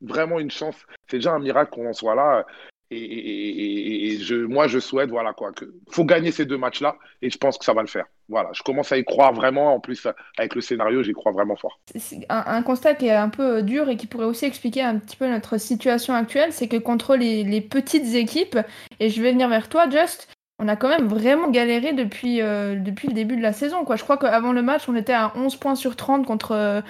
vraiment 0.00 0.38
une 0.38 0.50
chance. 0.50 0.76
C'est 1.08 1.18
déjà 1.18 1.32
un 1.32 1.38
miracle 1.38 1.72
qu'on 1.72 1.88
en 1.88 1.92
soit 1.92 2.14
là. 2.14 2.46
Et, 2.92 4.18
je, 4.20 4.34
moi, 4.34 4.66
je 4.66 4.80
souhaite, 4.80 5.10
voilà 5.10 5.32
quoi, 5.32 5.52
que 5.52 5.64
faut 5.90 6.04
gagner 6.04 6.32
ces 6.32 6.44
deux 6.44 6.58
matchs-là, 6.58 6.96
et 7.22 7.30
je 7.30 7.38
pense 7.38 7.56
que 7.56 7.64
ça 7.64 7.72
va 7.72 7.82
le 7.82 7.88
faire. 7.88 8.06
Voilà, 8.28 8.50
je 8.52 8.62
commence 8.62 8.90
à 8.90 8.98
y 8.98 9.04
croire 9.04 9.32
vraiment. 9.32 9.74
En 9.74 9.80
plus, 9.80 10.08
avec 10.38 10.56
le 10.56 10.60
scénario, 10.60 11.02
j'y 11.04 11.12
crois 11.12 11.30
vraiment 11.30 11.54
fort. 11.54 11.80
Un, 12.28 12.62
constat 12.62 12.94
qui 12.94 13.06
est 13.06 13.14
un 13.14 13.28
peu 13.28 13.58
euh, 13.58 13.62
dur 13.62 13.88
et 13.88 13.96
qui 13.96 14.08
pourrait 14.08 14.26
aussi 14.26 14.44
expliquer 14.44 14.82
un 14.82 14.98
petit 14.98 15.16
peu 15.16 15.28
notre 15.28 15.56
situation 15.58 16.14
actuelle, 16.14 16.52
c'est 16.52 16.66
que 16.66 16.78
contre 16.78 17.14
les, 17.14 17.60
petites 17.60 18.14
équipes, 18.14 18.58
et 18.98 19.08
je 19.08 19.22
vais 19.22 19.32
venir 19.32 19.48
vers 19.48 19.68
toi, 19.68 19.88
Just, 19.88 20.28
on 20.58 20.66
a 20.66 20.74
quand 20.74 20.88
même 20.88 21.06
vraiment 21.06 21.48
galéré 21.48 21.92
depuis, 21.92 22.42
euh, 22.42 22.74
depuis 22.74 23.06
le 23.06 23.14
début 23.14 23.36
de 23.36 23.42
la 23.42 23.52
saison. 23.52 23.84
Quoi. 23.84 23.94
Je 23.94 24.02
crois 24.02 24.16
qu'avant 24.16 24.52
le 24.52 24.62
match, 24.62 24.88
on 24.88 24.96
était 24.96 25.12
à 25.12 25.32
11 25.36 25.56
points 25.56 25.76
sur 25.76 25.94
30 25.94 26.26
contre 26.26 26.52
euh, 26.52 26.80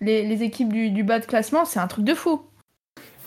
les, 0.00 0.42
équipes 0.42 0.72
du 0.72 1.04
bas 1.04 1.18
de 1.18 1.26
classement. 1.26 1.66
C'est 1.66 1.80
un 1.80 1.86
truc 1.86 2.04
de 2.04 2.14
fou. 2.14 2.40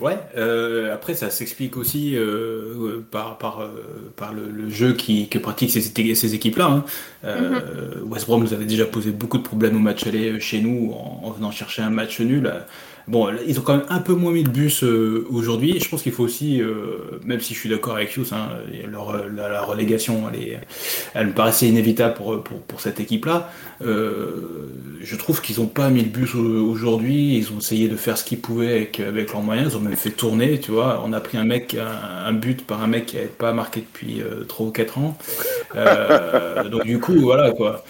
Ouais, 0.04 0.18
euh, 0.36 0.94
après 0.94 1.14
ça 1.14 1.30
s'explique 1.30 1.78
aussi 1.78 2.18
euh, 2.18 2.26
euh, 2.26 3.06
par, 3.10 3.38
par, 3.38 3.62
euh, 3.62 3.70
par 4.18 4.34
le, 4.34 4.50
le 4.50 4.70
jeu 4.70 4.92
qui, 4.96 5.30
que 5.30 5.40
pratiquent 5.40 5.72
ces, 5.72 5.80
ces 6.16 6.36
équipes-là. 6.36 6.66
Hein. 6.66 6.86
Euh, 7.24 8.02
West 8.04 8.26
Brom 8.26 8.44
nous 8.44 8.54
avait 8.54 8.66
déjà 8.66 8.86
posé 8.86 9.12
beaucoup 9.12 9.38
de 9.38 9.44
problèmes 9.44 9.78
au 9.78 9.80
match 9.80 10.06
aller 10.06 10.42
chez 10.42 10.60
nous 10.60 10.92
en, 10.92 11.22
en 11.24 11.32
venant 11.32 11.52
chercher 11.52 11.84
un 11.84 11.90
match 11.90 12.20
nul. 12.20 12.52
Bon, 13.08 13.30
ils 13.46 13.60
ont 13.60 13.64
quand 13.64 13.78
même 13.78 13.86
un 13.90 14.00
peu 14.00 14.14
moins 14.14 14.32
mis 14.32 14.44
le 14.44 14.50
bus 14.50 14.84
euh, 14.84 15.28
aujourd'hui. 15.30 15.80
Je 15.80 15.90
pense 15.90 16.04
qu'il 16.04 16.14
faut 16.14 16.24
aussi, 16.24 16.62
euh, 16.62 17.20
même 17.26 17.42
si 17.42 17.54
je 17.54 17.60
suis 17.60 17.70
d'accord 17.70 17.96
avec 17.96 18.16
Hughes, 18.16 18.32
hein, 18.32 18.50
leur, 18.90 19.28
la, 19.30 19.62
relégation, 19.64 20.24
elle, 20.34 20.42
est, 20.42 20.60
elle 21.14 21.28
me 21.28 21.34
paraissait 21.34 21.68
inévitable 21.68 22.14
pour, 22.14 22.42
pour, 22.44 22.62
pour 22.62 22.82
cette 22.82 23.00
équipe-là. 23.00 23.50
Euh, 23.82 24.70
je 25.02 25.16
trouve 25.16 25.42
qu'ils 25.42 25.60
n'ont 25.60 25.68
pas 25.68 25.90
mis 25.90 26.02
le 26.02 26.10
bus 26.10 26.36
aujourd'hui. 26.36 27.36
Ils 27.38 27.52
ont 27.52 27.58
essayé 27.58 27.90
de 27.90 27.98
faire 27.98 28.18
ce 28.18 28.24
qu'ils 28.24 28.40
pouvaient 28.40 28.74
avec, 28.74 29.00
avec 29.00 29.34
leurs 29.34 29.42
moyens. 29.42 29.74
Ils 29.74 29.78
ont 29.78 29.82
même 29.82 29.96
fait 29.96 30.12
tourner, 30.12 30.60
tu 30.60 30.72
vois. 30.72 31.04
On 31.06 31.12
a 31.14 31.20
pris 31.20 31.38
un 31.38 31.44
mec, 31.44 31.76
un, 31.76 32.28
un 32.28 32.34
but 32.34 32.66
par 32.66 32.82
un 32.82 32.88
mec 32.88 33.08
qui 33.08 33.16
n'avait 33.18 33.28
pas 33.28 33.54
marqué 33.54 33.82
depuis 33.82 34.22
euh, 34.22 34.46
3 34.48 34.68
ou 34.68 34.72
4 34.72 34.98
ans. 35.00 35.18
Euh, 35.76 36.70
donc 36.70 36.86
du 36.86 37.00
coup, 37.00 37.20
voilà 37.20 37.52
quoi. 37.52 37.84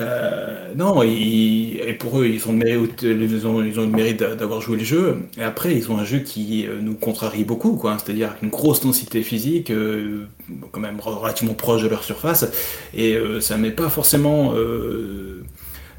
Euh, 0.00 0.72
non, 0.76 1.02
ils, 1.02 1.80
et 1.86 1.94
pour 1.94 2.20
eux, 2.20 2.26
ils 2.26 2.48
ont, 2.48 2.52
le 2.52 2.58
mérite, 2.58 3.02
ils 3.02 3.46
ont, 3.46 3.62
ils 3.62 3.78
ont 3.78 3.82
le 3.82 3.88
mérite 3.88 4.20
d'avoir 4.20 4.60
joué 4.60 4.78
le 4.78 4.84
jeu. 4.84 5.18
Et 5.38 5.42
après, 5.42 5.74
ils 5.74 5.90
ont 5.90 5.98
un 5.98 6.04
jeu 6.04 6.18
qui 6.18 6.66
euh, 6.66 6.80
nous 6.80 6.94
contrarie 6.94 7.44
beaucoup, 7.44 7.76
quoi. 7.76 7.96
C'est-à-dire 7.98 8.36
une 8.42 8.48
grosse 8.48 8.80
densité 8.80 9.22
physique, 9.22 9.70
euh, 9.70 10.26
quand 10.72 10.80
même 10.80 11.00
relativement 11.00 11.54
proche 11.54 11.82
de 11.82 11.88
leur 11.88 12.04
surface. 12.04 12.50
Et 12.94 13.14
euh, 13.14 13.40
ça 13.40 13.56
met 13.56 13.70
pas 13.70 13.88
forcément 13.88 14.54
de, 14.54 15.42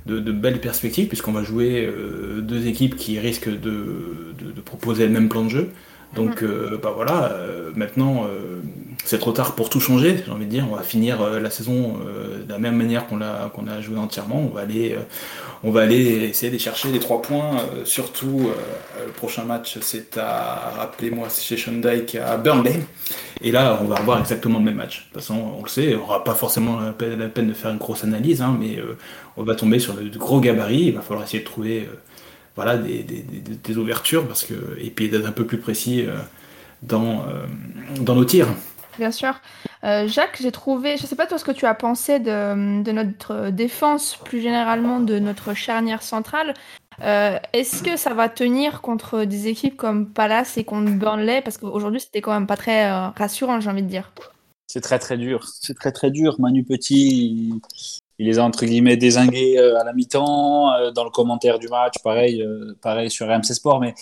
de, 0.06 0.32
belles 0.32 0.62
perspectives, 0.62 1.08
puisqu'on 1.08 1.32
va 1.34 1.44
jouer 1.44 1.90
deux 2.40 2.68
équipes 2.68 2.96
qui 2.96 3.20
risquent 3.20 3.50
de, 3.50 4.36
de, 4.40 4.52
de, 4.56 4.62
proposer 4.62 5.06
le 5.06 5.12
même 5.12 5.30
plan 5.30 5.44
de 5.44 5.50
jeu. 5.50 5.70
Donc, 6.16 6.44
euh, 6.44 6.78
bah 6.82 6.92
voilà, 6.96 7.38
maintenant, 7.76 8.28
c'est 9.06 9.18
trop 9.18 9.32
tard 9.32 9.56
pour 9.56 9.70
tout 9.70 9.80
changer, 9.80 10.24
j'ai 10.26 10.32
envie 10.32 10.46
de 10.46 10.52
dire. 10.52 10.66
On 10.72 10.76
va 10.76 10.84
finir 10.84 11.22
euh, 11.22 11.40
la 11.40 11.50
saison 11.50 11.98
euh, 12.06 12.44
de 12.44 12.52
la 12.52 12.60
même 12.60 12.76
manière 12.76 13.08
qu'on 13.08 13.22
a 13.22 13.82
joué 13.82 13.98
entièrement. 13.98 14.40
On 14.40 14.54
va 14.54 14.62
aller, 14.62 14.94
euh, 14.94 15.02
on 15.64 15.72
va 15.72 15.82
aller 15.82 16.30
essayer 16.30 16.52
de 16.52 16.58
chercher 16.58 16.92
les 16.92 17.00
trois 17.00 17.22
points. 17.22 17.58
surtout, 17.84 18.50
le 19.06 19.12
prochain 19.12 19.44
match, 19.44 19.80
c'est 19.82 20.18
à, 20.18 20.72
rappelez-moi, 20.78 21.28
chez 21.30 21.58
Shondike 21.58 22.16
à 22.16 22.38
Burnley. 22.38 22.80
Et 23.42 23.52
là, 23.52 23.80
on 23.82 23.86
va 23.86 23.96
avoir 23.98 24.20
exactement 24.20 24.60
le 24.60 24.66
même 24.66 24.76
match. 24.76 25.00
De 25.00 25.04
toute 25.06 25.22
façon, 25.22 25.54
on 25.60 25.64
le 25.64 25.70
sait, 25.70 25.96
on 25.96 26.00
n'aura 26.00 26.24
pas 26.24 26.36
forcément 26.36 26.80
la 26.80 26.92
peine, 26.94 27.48
de 27.48 27.54
faire 27.54 27.72
une 27.72 27.78
grosse 27.78 28.04
analyse, 28.04 28.42
hein, 28.42 28.56
mais 28.60 28.80
on 29.38 29.44
va 29.44 29.56
tomber 29.56 29.80
sur 29.80 29.94
de 29.96 30.18
gros 30.18 30.40
gabarits. 30.40 30.88
Il 30.88 30.94
va 30.94 31.02
falloir 31.02 31.26
essayer 31.26 31.40
de 31.40 31.48
trouver 31.48 31.88
voilà, 32.56 32.78
des, 32.78 33.78
ouvertures 33.78 34.28
parce 34.28 34.44
que, 34.44 34.54
et 34.80 34.90
puis 34.90 35.10
d'être 35.10 35.26
un 35.26 35.32
peu 35.32 35.46
plus 35.46 35.58
précis 35.58 36.06
dans 36.84 37.26
nos 37.98 38.26
tirs. 38.26 38.48
Bien 38.98 39.12
sûr. 39.12 39.40
Euh, 39.84 40.08
Jacques, 40.08 40.40
j'ai 40.42 40.52
trouvé, 40.52 40.98
je 40.98 41.04
ne 41.04 41.08
sais 41.08 41.16
pas 41.16 41.26
toi 41.26 41.38
ce 41.38 41.46
que 41.46 41.52
tu 41.52 41.66
as 41.66 41.74
pensé 41.74 42.20
de, 42.20 42.92
notre 42.92 43.50
défense, 43.50 44.18
plus 44.24 44.42
généralement 44.42 45.00
de 45.00 45.20
notre 45.20 45.54
charnière 45.54 46.04
centrale. 46.04 46.54
Euh, 47.02 47.40
Est-ce 47.54 47.82
que 47.84 47.98
ça 47.98 48.14
va 48.14 48.30
tenir 48.30 48.82
contre 48.82 49.24
des 49.24 49.48
équipes 49.48 49.78
comme 49.78 50.08
Palace 50.08 50.58
et 50.58 50.64
contre 50.64 50.92
Burnley? 50.92 51.42
Parce 51.42 51.58
qu'aujourd'hui, 51.58 52.02
c'était 52.02 52.22
quand 52.22 52.34
même 52.34 52.48
pas 52.48 52.58
très 52.58 52.92
euh, 52.92 53.10
rassurant, 53.10 53.60
j'ai 53.60 53.70
envie 53.70 53.84
de 53.84 53.88
dire. 53.88 54.12
C'est 54.68 54.82
très 54.82 55.00
très 55.00 55.18
dur. 55.18 55.46
C'est 55.62 55.74
très 55.74 55.92
très 55.92 56.12
dur. 56.12 56.36
Manu 56.40 56.64
Petit, 56.64 57.60
il, 58.20 58.26
les 58.26 58.40
a 58.40 58.44
entre 58.44 58.66
guillemets 58.66 58.98
désingués 58.98 59.58
à 59.58 59.84
la 59.84 59.94
mi-temps. 59.94 60.92
Dans 60.92 61.04
le 61.04 61.10
commentaire 61.10 61.60
du 61.60 61.68
match, 61.68 61.96
pareil, 62.04 62.46
pareil 62.82 63.10
sur 63.10 63.28
RMC 63.28 63.54
Sport, 63.54 63.80
mais 63.80 63.96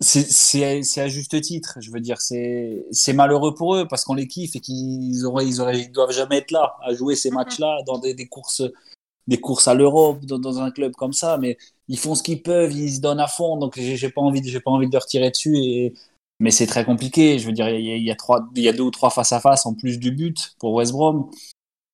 c'est 0.00 1.00
à 1.00 1.08
juste 1.08 1.40
titre. 1.40 1.78
Je 1.80 1.90
veux 1.90 2.00
dire, 2.00 2.20
c'est 2.20 3.12
malheureux 3.14 3.54
pour 3.54 3.76
eux 3.76 3.86
parce 3.86 4.04
qu'on 4.04 4.14
les 4.14 4.26
kiffe 4.26 4.56
et 4.56 4.60
qu'ils 4.60 5.24
auraient, 5.26 5.46
ils 5.46 5.60
auraient, 5.60 5.80
ils 5.80 5.92
doivent 5.92 6.12
jamais 6.12 6.38
être 6.38 6.50
là 6.50 6.76
à 6.82 6.94
jouer 6.94 7.14
ces 7.16 7.30
matchs-là 7.30 7.82
dans 7.86 7.98
des, 7.98 8.14
des, 8.14 8.26
courses, 8.26 8.62
des 9.26 9.38
courses 9.38 9.68
à 9.68 9.74
l'Europe, 9.74 10.24
dans, 10.24 10.38
dans, 10.38 10.60
un 10.60 10.70
club 10.70 10.92
comme 10.92 11.12
ça. 11.12 11.36
Mais 11.38 11.58
ils 11.88 11.98
font 11.98 12.14
ce 12.14 12.22
qu'ils 12.22 12.42
peuvent, 12.42 12.72
ils 12.72 12.94
se 12.94 13.00
donnent 13.00 13.20
à 13.20 13.26
fond. 13.26 13.56
Donc 13.58 13.78
j'ai 13.78 14.10
pas 14.10 14.22
envie, 14.22 14.42
j'ai 14.44 14.60
pas 14.60 14.70
envie 14.70 14.88
de 14.88 14.92
leur 14.92 15.06
tirer 15.06 15.30
dessus. 15.30 15.56
Et, 15.56 15.94
mais 16.40 16.50
c'est 16.50 16.66
très 16.66 16.84
compliqué. 16.84 17.38
Je 17.38 17.46
veux 17.46 17.52
dire, 17.52 17.68
il 17.68 17.84
y, 17.84 17.92
a, 17.92 17.96
il 17.96 18.04
y 18.04 18.10
a 18.10 18.16
trois, 18.16 18.48
il 18.56 18.62
y 18.62 18.68
a 18.68 18.72
deux 18.72 18.84
ou 18.84 18.90
trois 18.90 19.10
face 19.10 19.32
à 19.32 19.40
face 19.40 19.66
en 19.66 19.74
plus 19.74 19.98
du 19.98 20.10
but 20.10 20.54
pour 20.58 20.72
West 20.72 20.92
Brom. 20.92 21.30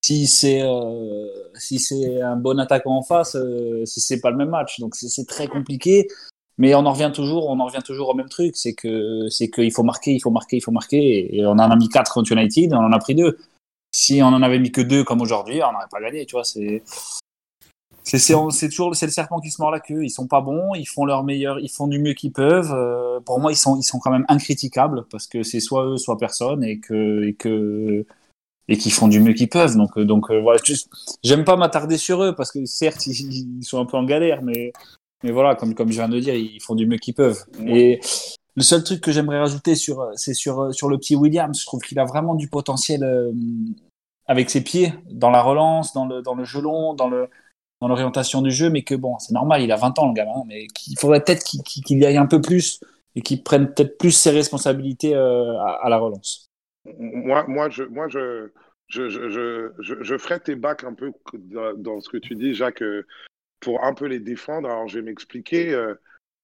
Si 0.02 0.26
c'est 0.26 0.62
euh, 0.62 1.26
si 1.56 1.78
c'est 1.78 2.22
un 2.22 2.36
bon 2.36 2.58
attaquant 2.58 2.96
en 2.96 3.02
face, 3.02 3.36
euh, 3.36 3.84
c'est 3.84 4.20
pas 4.20 4.30
le 4.30 4.36
même 4.36 4.48
match. 4.48 4.80
Donc 4.80 4.94
c'est 4.96 5.26
très 5.26 5.46
compliqué. 5.46 6.08
Mais 6.61 6.75
on 6.75 6.85
en 6.85 6.92
revient 6.92 7.11
toujours, 7.12 7.49
on 7.49 7.59
en 7.59 7.64
revient 7.64 7.83
toujours 7.83 8.11
au 8.11 8.14
même 8.14 8.29
truc, 8.29 8.55
c'est 8.55 8.75
que 8.75 9.31
c'est 9.31 9.49
qu'il 9.49 9.73
faut 9.73 9.83
marquer, 9.83 10.12
il 10.12 10.20
faut 10.20 10.31
marquer, 10.31 10.59
il 10.59 10.61
faut 10.61 10.70
marquer. 10.70 11.35
Et 11.35 11.46
on 11.46 11.53
en 11.53 11.59
a 11.59 11.75
mis 11.75 11.88
quatre 11.88 12.12
contre 12.12 12.33
United, 12.33 12.75
on 12.75 12.85
en 12.85 12.92
a 12.92 12.99
pris 12.99 13.14
deux. 13.14 13.38
Si 13.92 14.23
on 14.23 14.27
en 14.27 14.42
avait 14.42 14.59
mis 14.59 14.70
que 14.70 14.83
deux 14.83 15.03
comme 15.03 15.23
aujourd'hui, 15.23 15.62
on 15.62 15.73
n'aurait 15.73 15.87
pas 15.90 16.03
gagné, 16.03 16.27
tu 16.27 16.37
vois. 16.37 16.44
C'est 16.44 16.83
c'est 18.05 18.68
toujours 18.68 18.94
c'est 18.94 19.07
le 19.07 19.12
serpent 19.12 19.40
qui 19.40 19.51
se 19.51 19.62
mord 19.62 19.70
la 19.70 19.81
queue. 19.81 20.05
Ils 20.05 20.11
sont 20.11 20.27
pas 20.27 20.42
bons, 20.42 20.75
ils 20.75 20.85
font 20.85 21.07
leur 21.07 21.25
meilleur, 21.25 21.59
ils 21.61 21.70
font 21.70 21.87
du 21.87 21.99
mieux 21.99 22.12
qu'ils 22.12 22.33
peuvent. 22.33 22.75
Euh, 22.75 23.20
pour 23.20 23.40
moi, 23.40 23.53
ils 23.53 23.57
sont 23.57 23.79
ils 23.79 23.83
sont 23.83 23.99
quand 23.99 24.11
même 24.11 24.27
incriticables 24.29 25.07
parce 25.11 25.27
que 25.27 25.42
c'est 25.42 25.61
soit 25.61 25.87
eux, 25.87 25.96
soit 25.96 26.18
personne, 26.18 26.62
et 26.62 26.79
que 26.79 27.25
et 27.25 27.33
que 27.33 28.05
et 28.68 28.77
qui 28.77 28.90
font 28.90 29.09
du 29.09 29.20
mieux 29.20 29.33
qu'ils 29.33 29.49
peuvent. 29.49 29.77
Donc 29.77 29.99
donc 29.99 30.31
euh, 30.31 30.40
voilà, 30.42 30.61
j'aime 31.25 31.44
pas 31.44 31.57
m'attarder 31.57 31.96
sur 31.96 32.23
eux 32.23 32.35
parce 32.35 32.53
que 32.53 32.66
certes 32.66 33.07
ils, 33.07 33.61
ils 33.61 33.64
sont 33.64 33.81
un 33.81 33.87
peu 33.87 33.96
en 33.96 34.05
galère, 34.05 34.42
mais 34.42 34.75
mais 35.22 35.33
voilà, 35.33 35.54
comme, 35.54 35.74
comme 35.74 35.88
je 35.88 35.94
viens 35.94 36.09
de 36.09 36.18
dire, 36.18 36.35
ils 36.35 36.61
font 36.61 36.74
du 36.74 36.87
mieux 36.87 36.96
qu'ils 36.96 37.14
peuvent. 37.14 37.44
Et 37.66 38.00
le 38.56 38.62
seul 38.62 38.83
truc 38.83 39.00
que 39.00 39.12
j'aimerais 39.12 39.38
rajouter 39.38 39.74
sur, 39.74 40.11
c'est 40.14 40.35
sur, 40.35 40.74
sur 40.74 40.88
le 40.88 40.98
petit 40.98 41.16
Williams. 41.16 41.61
Je 41.61 41.66
trouve 41.66 41.80
qu'il 41.80 41.98
a 41.98 42.04
vraiment 42.04 42.35
du 42.35 42.48
potentiel 42.48 43.04
euh, 43.04 43.33
avec 44.26 44.50
ses 44.50 44.62
pieds, 44.62 44.94
dans 45.11 45.30
la 45.30 45.42
relance, 45.42 45.92
dans 45.92 46.06
le, 46.06 46.22
dans 46.22 46.35
le 46.35 46.44
jeu 46.44 46.61
long, 46.61 46.94
dans 46.94 47.09
le, 47.09 47.28
dans 47.80 47.88
l'orientation 47.88 48.42
du 48.42 48.50
jeu, 48.50 48.70
mais 48.70 48.83
que 48.83 48.94
bon, 48.94 49.18
c'est 49.18 49.33
normal, 49.35 49.62
il 49.62 49.72
a 49.72 49.76
20 49.76 49.98
ans 49.98 50.09
le 50.09 50.14
gamin, 50.14 50.42
mais 50.46 50.66
qu'il 50.68 50.98
faudrait 50.98 51.22
peut-être 51.22 51.44
qu'il 51.44 51.62
qu 51.62 51.80
qu 51.80 51.94
y 51.94 52.06
aille 52.06 52.16
un 52.16 52.26
peu 52.26 52.40
plus 52.40 52.80
et 53.16 53.22
qu'il 53.22 53.42
prenne 53.42 53.72
peut-être 53.72 53.98
plus 53.98 54.12
ses 54.12 54.30
responsabilités 54.30 55.14
euh, 55.14 55.59
à, 55.61 55.80
à, 55.83 55.88
la 55.88 55.98
relance. 55.98 56.48
Moi, 56.98 57.44
moi, 57.48 57.68
je, 57.68 57.83
moi, 57.85 58.09
je, 58.09 58.50
je, 58.88 59.09
je, 59.09 59.72
je, 59.80 59.94
je 60.02 60.18
ferai 60.18 60.40
tes 60.40 60.54
bacs 60.54 60.85
un 60.85 60.94
peu 60.94 61.12
dans, 61.35 61.74
dans 61.76 62.00
ce 62.00 62.09
que 62.09 62.16
tu 62.16 62.37
dis, 62.37 62.54
Jacques 62.54 62.85
pour 63.61 63.85
un 63.85 63.94
peu 63.94 64.07
les 64.07 64.20
défendre. 64.20 64.68
Alors, 64.68 64.88
je 64.88 64.99
vais 64.99 65.05
m'expliquer. 65.05 65.73
Euh, 65.73 65.94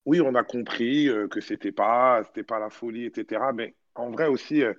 oui, 0.04 0.20
on 0.20 0.34
a 0.34 0.44
compris 0.44 1.08
euh, 1.08 1.28
que 1.28 1.40
c'était 1.40 1.72
pas, 1.72 2.22
c'était 2.26 2.44
pas 2.44 2.58
la 2.58 2.70
folie, 2.70 3.06
etc. 3.06 3.40
Mais 3.54 3.74
en 3.94 4.10
vrai 4.10 4.26
aussi, 4.26 4.62
euh, 4.62 4.74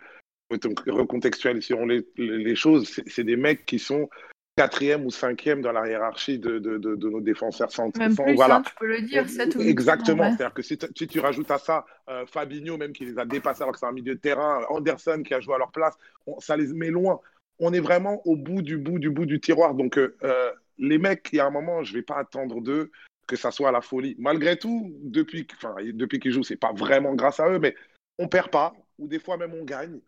recontextualisons 0.50 1.86
les, 1.86 2.08
les 2.18 2.56
choses. 2.56 3.02
C'est 3.08 3.24
des 3.24 3.36
mecs 3.36 3.66
qui 3.66 3.80
sont 3.80 4.10
quatrième 4.58 5.06
ou 5.06 5.12
cinquième 5.12 5.62
dans 5.62 5.72
la 5.72 5.88
hiérarchie 5.88 6.40
de, 6.40 6.58
de, 6.58 6.80
de, 6.80 6.96
de 6.96 7.10
nos 7.10 7.22
défenseurs 7.22 7.72
centraux. 7.72 8.02
Même 8.02 8.16
plus, 8.16 8.34
voilà. 8.34 8.56
Hein, 8.56 8.62
tu 8.64 8.74
peux 8.80 8.88
le 8.88 9.02
dire, 9.02 9.30
7 9.30 9.56
ou 9.56 9.62
Exactement. 9.62 10.24
Ouais. 10.24 10.30
C'est-à-dire 10.32 10.54
que 10.54 10.64
si, 10.64 10.78
si, 10.96 11.08
tu 11.08 11.20
rajoutes 11.20 11.52
à 11.52 11.60
ça 11.60 11.86
euh, 12.10 12.26
Fabinho, 12.26 12.76
même 12.76 12.92
qui 12.92 13.06
les 13.06 13.20
a 13.20 13.26
dépassés 13.26 13.62
alors 13.62 13.74
que 13.74 13.80
c'est 13.80 13.86
un 13.86 13.92
milieu 13.92 14.16
de 14.16 14.20
terrain, 14.20 14.66
Anderson 14.70 15.22
qui 15.24 15.36
a 15.36 15.40
joué 15.40 15.54
à 15.54 15.60
leur 15.60 15.72
place, 15.72 15.96
on, 16.26 16.40
ça 16.40 16.58
les 16.58 16.74
met 16.74 16.90
loin. 16.90 17.20
on 17.60 17.72
est 17.72 17.80
vraiment 17.80 18.26
au 18.26 18.36
bout 18.36 18.64
du 18.64 18.78
bout 18.78 18.98
du 18.98 19.12
bout 19.12 19.28
du 19.28 19.40
tiroir. 19.40 19.76
Donc, 19.76 20.00
euh, 20.00 20.18
euh, 20.24 20.52
les 20.78 20.98
mecs, 20.98 21.30
il 21.32 21.38
y 21.38 21.40
a 21.40 21.46
un 21.46 21.52
moment, 21.52 21.84
je 21.84 21.94
ne 21.94 21.98
vais 21.98 22.04
pas 22.04 22.18
attendre 22.18 22.62
d'eux 22.62 22.92
que 23.28 23.36
ça 23.36 23.52
soit 23.52 23.72
la 23.72 23.82
folie. 23.82 24.16
Malgré 24.18 24.58
tout, 24.58 24.92
depuis, 25.04 25.46
qu'ils 25.46 26.32
jouent, 26.32 26.44
c'est 26.44 26.56
pas 26.56 26.74
vraiment 26.74 27.14
grâce 27.14 27.40
à 27.40 27.50
eux, 27.50 27.60
mais 27.60 27.76
on 28.18 28.28
perd 28.28 28.50
pas, 28.50 28.74
ou 28.98 29.08
des 29.08 29.20
fois 29.20 29.38
même 29.38 29.54
on 29.54 29.66
gagne. 29.66 30.00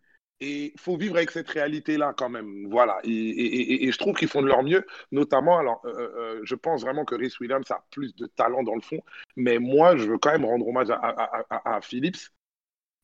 Et 0.42 0.72
il 0.72 0.80
faut 0.80 0.96
vivre 0.96 1.16
avec 1.16 1.30
cette 1.30 1.50
réalité-là 1.50 2.14
quand 2.16 2.30
même. 2.30 2.66
Voilà. 2.70 2.98
Et, 3.04 3.92
je 3.92 3.98
trouve 3.98 4.16
qu'ils 4.16 4.28
font 4.28 4.40
de 4.40 4.46
leur 4.46 4.62
mieux, 4.62 4.86
notamment. 5.12 5.58
Alors, 5.58 5.82
euh, 5.84 5.90
euh, 6.16 6.40
je 6.44 6.54
pense 6.54 6.80
vraiment 6.80 7.04
que 7.04 7.14
Rhys 7.14 7.34
Williams 7.40 7.70
a 7.70 7.84
plus 7.90 8.14
de 8.16 8.24
talent 8.24 8.62
dans 8.62 8.74
le 8.74 8.80
fond, 8.80 9.00
mais 9.36 9.58
moi, 9.58 9.96
je 9.96 10.08
veux 10.08 10.18
quand 10.18 10.32
même 10.32 10.46
rendre 10.46 10.66
hommage 10.66 10.88
à, 10.88 10.94
à, 10.94 11.44
à, 11.50 11.76
à 11.76 11.80
Phillips, 11.82 12.30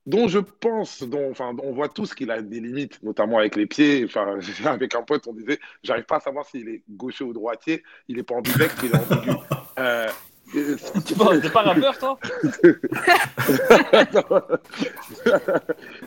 dont 0.06 0.28
je 0.28 0.38
pense, 0.38 1.02
dont, 1.02 1.30
enfin, 1.30 1.54
on 1.62 1.72
voit 1.72 1.88
tous 1.88 2.14
qu'il 2.14 2.30
a 2.30 2.40
des 2.40 2.60
limites, 2.60 3.02
notamment 3.02 3.38
avec 3.38 3.56
les 3.56 3.66
pieds. 3.66 4.04
Enfin, 4.04 4.38
avec 4.64 4.94
un 4.94 5.02
pote, 5.02 5.26
on 5.26 5.32
disait, 5.32 5.58
j'arrive 5.82 6.04
pas 6.04 6.16
à 6.16 6.20
savoir 6.20 6.46
s'il 6.46 6.68
est 6.68 6.82
gaucher 6.88 7.24
ou 7.24 7.32
droitier. 7.32 7.82
Il 8.08 8.18
est 8.18 8.22
pas 8.22 8.36
ambidextre, 8.36 8.84
il 8.84 8.92
est 8.92 8.96
ambigu. 8.96 9.32
Euh, 9.78 10.08
T'es 11.04 11.50
pas 11.50 11.62
rappeur, 11.62 11.98
toi? 11.98 12.18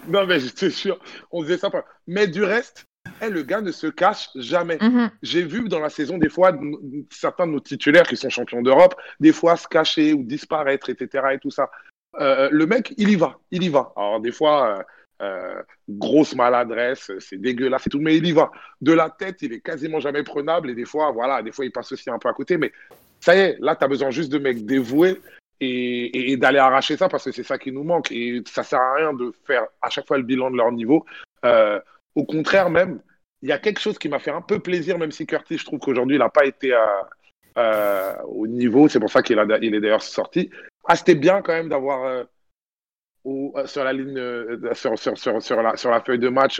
Non, 0.07 0.25
mais 0.25 0.39
je 0.39 0.49
te 0.49 0.69
jure, 0.69 0.97
on 1.29 1.43
disait 1.43 1.59
ça. 1.59 1.69
Mais 2.07 2.25
du 2.25 2.43
reste, 2.43 2.87
eh, 3.21 3.29
le 3.29 3.43
gars 3.43 3.61
ne 3.61 3.71
se 3.71 3.87
cache 3.87 4.29
jamais. 4.35 4.77
Mhm. 4.81 5.11
J'ai 5.21 5.43
vu 5.43 5.67
dans 5.67 5.79
la 5.79 5.89
saison, 5.89 6.17
des 6.17 6.29
fois, 6.29 6.57
certains 7.11 7.47
de 7.47 7.51
nos 7.51 7.59
titulaires 7.59 8.07
qui 8.07 8.17
sont 8.17 8.29
champions 8.29 8.61
d'Europe, 8.61 8.95
des 9.19 9.33
fois 9.33 9.55
se 9.55 9.67
cacher 9.67 10.13
ou 10.13 10.23
disparaître, 10.23 10.89
etc. 10.89 11.27
et 11.33 11.39
tout 11.39 11.51
ça. 11.51 11.69
Euh, 12.15 12.49
le 12.51 12.65
mec, 12.65 12.93
il 12.97 13.09
y 13.09 13.15
va, 13.15 13.37
il 13.51 13.63
y 13.63 13.69
va. 13.69 13.93
Alors, 13.95 14.19
des 14.19 14.31
fois, 14.31 14.79
euh, 14.79 14.83
euh, 15.21 15.61
grosse 15.87 16.35
maladresse, 16.35 17.11
c'est 17.19 17.39
dégueulasse 17.39 17.87
et 17.87 17.89
tout, 17.89 17.99
mais 17.99 18.17
il 18.17 18.25
y 18.25 18.31
va. 18.31 18.51
De 18.81 18.93
la 18.93 19.09
tête, 19.09 19.41
il 19.41 19.53
est 19.53 19.61
quasiment 19.61 19.99
jamais 19.99 20.23
prenable 20.23 20.69
et 20.69 20.75
des 20.75 20.85
fois, 20.85 21.11
voilà, 21.11 21.41
des 21.41 21.51
fois, 21.51 21.65
il 21.65 21.71
passe 21.71 21.91
aussi 21.91 22.09
un 22.09 22.19
peu 22.19 22.29
à 22.29 22.33
côté, 22.33 22.57
mais 22.57 22.71
ça 23.19 23.35
y 23.35 23.39
est, 23.39 23.57
là, 23.59 23.75
tu 23.75 23.83
as 23.83 23.87
besoin 23.87 24.09
juste 24.09 24.31
de 24.31 24.39
mecs 24.39 24.65
dévoués 24.65 25.21
et, 25.59 26.37
d'aller 26.37 26.57
arracher 26.57 26.95
ça 26.95 27.09
parce 27.09 27.25
que 27.25 27.31
c'est 27.31 27.43
ça 27.43 27.57
qui 27.57 27.71
nous 27.71 27.83
manque. 27.83 28.11
Et 28.11 28.41
ça 28.47 28.63
sert 28.63 28.79
à 28.79 28.95
rien 28.95 29.13
de 29.13 29.31
faire 29.45 29.67
à 29.81 29.89
chaque 29.89 30.07
fois 30.07 30.17
le 30.17 30.23
bilan 30.23 30.51
de 30.51 30.57
leur 30.57 30.71
niveau. 30.71 31.05
Au 32.15 32.25
contraire, 32.25 32.69
même, 32.69 33.01
il 33.41 33.49
y 33.49 33.51
a 33.51 33.59
quelque 33.59 33.79
chose 33.79 33.99
qui 33.99 34.09
m'a 34.09 34.19
fait 34.19 34.31
un 34.31 34.41
peu 34.41 34.59
plaisir, 34.59 34.97
même 34.97 35.11
si 35.11 35.25
Curtis, 35.25 35.57
je 35.57 35.65
trouve 35.65 35.79
qu'aujourd'hui, 35.79 36.15
il 36.15 36.19
n'a 36.19 36.29
pas 36.29 36.45
été 36.45 36.73
au 38.25 38.47
niveau. 38.47 38.87
C'est 38.87 39.01
pour 39.01 39.11
ça 39.11 39.21
qu'il 39.21 39.37
il 39.61 39.75
est 39.75 39.81
d'ailleurs 39.81 40.01
sorti. 40.01 40.49
Ah, 40.91 40.95
c'était 40.95 41.13
bien 41.13 41.43
quand 41.43 41.53
même 41.53 41.69
d'avoir 41.69 42.03
euh, 42.03 42.23
euh 43.27 43.67
sur 43.67 43.83
la 43.83 43.93
ligne, 43.93 44.17
euh, 44.17 44.73
sur, 44.73 44.97
sur, 44.97 45.15
sur, 45.17 45.39
sur, 45.39 45.61
la, 45.61 45.77
sur 45.77 45.91
la 45.91 46.01
feuille 46.01 46.17
de 46.17 46.29
match 46.29 46.59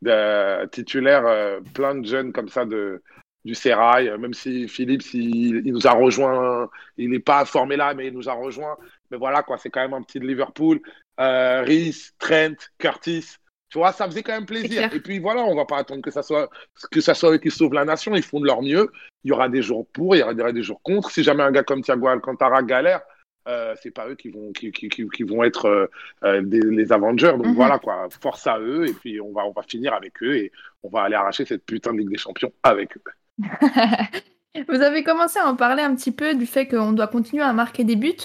de, 0.00 0.66
titulaire, 0.68 1.60
plein 1.74 1.94
de 1.96 2.06
jeunes 2.06 2.32
comme 2.32 2.48
ça 2.48 2.64
de, 2.64 3.02
du 3.44 3.54
Serail, 3.54 4.10
même 4.18 4.32
si 4.32 4.68
Philippe, 4.68 5.02
il, 5.12 5.66
il, 5.66 5.72
nous 5.72 5.86
a 5.86 5.92
rejoint, 5.92 6.70
il 6.96 7.10
n'est 7.10 7.18
pas 7.18 7.44
formé 7.44 7.76
là, 7.76 7.92
mais 7.92 8.06
il 8.06 8.14
nous 8.14 8.30
a 8.30 8.32
rejoint. 8.32 8.78
Mais 9.10 9.18
voilà, 9.18 9.42
quoi, 9.42 9.58
c'est 9.58 9.68
quand 9.68 9.82
même 9.82 9.94
un 9.94 10.02
petit 10.02 10.18
de 10.18 10.26
Liverpool. 10.26 10.80
Rhys, 11.18 12.12
Trent, 12.18 12.56
Curtis, 12.78 13.36
tu 13.68 13.78
vois, 13.78 13.92
ça 13.92 14.06
faisait 14.06 14.22
quand 14.22 14.32
même 14.32 14.46
plaisir. 14.46 14.92
Et 14.94 15.00
puis 15.00 15.18
voilà, 15.18 15.42
on 15.42 15.54
va 15.54 15.66
pas 15.66 15.78
attendre 15.78 16.00
que 16.00 16.10
ça 16.10 16.22
soit 16.22 16.48
que 16.90 17.02
ça 17.02 17.12
soit 17.12 17.32
eux 17.32 17.38
qui 17.38 17.50
sauvent 17.50 17.74
la 17.74 17.84
nation. 17.84 18.14
Ils 18.14 18.22
font 18.22 18.40
de 18.40 18.46
leur 18.46 18.62
mieux. 18.62 18.90
Il 19.24 19.28
y 19.28 19.32
aura 19.32 19.50
des 19.50 19.60
jours 19.60 19.86
pour, 19.92 20.16
il 20.16 20.20
y 20.20 20.22
aura 20.22 20.52
des 20.52 20.62
jours 20.62 20.80
contre. 20.82 21.10
Si 21.10 21.22
jamais 21.22 21.42
un 21.42 21.52
gars 21.52 21.64
comme 21.64 21.82
Thiago 21.82 22.06
Alcantara 22.08 22.62
galère, 22.62 23.02
euh, 23.46 23.74
c'est 23.82 23.90
pas 23.90 24.08
eux 24.08 24.14
qui 24.14 24.28
vont 24.28 24.52
qui, 24.52 24.70
qui, 24.72 24.88
qui, 24.88 25.08
qui 25.08 25.22
vont 25.22 25.42
être 25.42 25.66
euh, 25.66 25.86
euh 26.24 26.42
des, 26.42 26.60
les 26.60 26.92
Avengers. 26.92 27.32
Donc 27.32 27.46
mm 27.46 27.50
-hmm. 27.50 27.54
voilà 27.54 27.78
quoi, 27.78 28.08
force 28.20 28.46
à 28.46 28.58
eux 28.58 28.86
et 28.88 28.92
puis 28.92 29.20
on 29.20 29.32
va 29.32 29.42
on 29.46 29.52
va 29.52 29.62
finir 29.62 29.94
avec 29.94 30.22
eux 30.22 30.36
et 30.36 30.52
on 30.82 30.88
va 30.88 31.02
aller 31.02 31.14
arracher 31.14 31.44
cette 31.44 31.64
putain 31.64 31.92
de 31.92 31.98
Ligue 31.98 32.10
des 32.10 32.18
Champions 32.18 32.52
avec 32.62 32.96
eux. 32.96 33.02
Vous 34.68 34.80
avez 34.82 35.02
commencé 35.02 35.38
à 35.38 35.46
en 35.46 35.56
parler 35.56 35.82
un 35.82 35.94
petit 35.94 36.12
peu 36.12 36.34
du 36.34 36.46
fait 36.46 36.66
qu'on 36.66 36.92
doit 36.92 37.06
continuer 37.06 37.44
à 37.44 37.52
marquer 37.52 37.84
des 37.84 37.96
buts. 37.96 38.24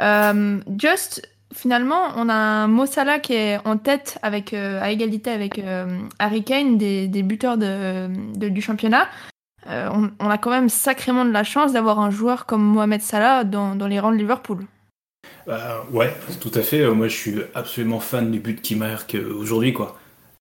Euh, 0.00 0.58
Just, 0.78 1.12
finalement, 1.52 2.02
on 2.16 2.28
a 2.28 2.34
un 2.34 2.66
Mossala 2.66 3.18
qui 3.18 3.34
est 3.34 3.58
en 3.66 3.76
tête 3.76 4.18
avec, 4.22 4.54
à 4.54 4.90
égalité 4.90 5.30
avec 5.30 5.60
Harry 6.18 6.44
Kane, 6.44 6.78
des, 6.78 7.08
des 7.08 7.22
buteurs 7.22 7.58
de, 7.58 7.74
de, 8.38 8.48
du 8.48 8.62
championnat. 8.62 9.06
Euh, 9.68 9.88
on, 9.92 10.10
on, 10.20 10.30
a 10.30 10.38
quand 10.38 10.50
même 10.50 10.68
sacrément 10.68 11.24
de 11.24 11.30
la 11.30 11.44
chance 11.44 11.72
d'avoir 11.72 11.98
un 11.98 12.10
joueur 12.10 12.46
comme 12.46 12.62
Mohamed 12.62 13.02
Salah 13.02 13.44
dans, 13.44 13.74
dans 13.74 13.86
les 13.86 13.98
rangs 13.98 14.12
de 14.12 14.16
Liverpool. 14.16 14.64
Bah, 15.46 15.84
ouais, 15.92 16.14
tout 16.40 16.52
à 16.54 16.62
fait. 16.62 16.88
Moi, 16.90 17.08
je 17.08 17.16
suis 17.16 17.34
absolument 17.54 18.00
fan 18.00 18.30
du 18.30 18.38
but 18.38 18.60
qui 18.62 18.76
marque 18.76 19.16
aujourd'hui. 19.38 19.74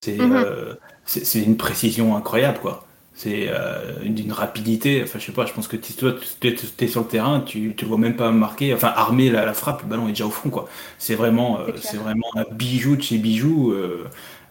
C'est 0.01 0.17
Mhm. 0.17 0.27
mm 0.27 0.75
-hmm. 1.07 1.43
une 1.43 1.57
précision 1.57 2.15
incroyable. 2.15 2.59
quoi 2.59 2.85
c'est 3.15 3.47
euh, 3.49 4.03
d'une 4.03 4.31
rapidité. 4.33 5.01
Enfin, 5.03 5.19
je 5.19 5.25
sais 5.25 5.31
pas, 5.31 5.45
je 5.45 5.53
pense 5.53 5.67
que 5.69 5.77
toi, 5.77 6.13
tu 6.41 6.47
es, 6.83 6.87
sur 6.87 7.01
le 7.01 7.07
terrain, 7.07 7.39
tu 7.39 7.73
ne 7.81 7.87
vois 7.87 7.97
même 7.97 8.17
pas 8.17 8.29
marquer, 8.31 8.73
enfin, 8.73 8.91
armer 8.95 9.29
la, 9.29 9.45
la, 9.45 9.53
frappe, 9.53 9.81
le 9.83 9.87
ballon 9.87 10.07
est 10.07 10.11
déjà 10.11 10.25
au 10.25 10.29
fond, 10.29 10.49
quoi. 10.49 10.67
C'est 10.99 11.15
vraiment, 11.15 11.59
euh, 11.61 11.71
c'est 11.81 11.97
vraiment 11.97 12.27
un 12.35 12.43
bijou 12.51 12.97
de 12.97 13.01
chez 13.01 13.17
bijoux. 13.17 13.73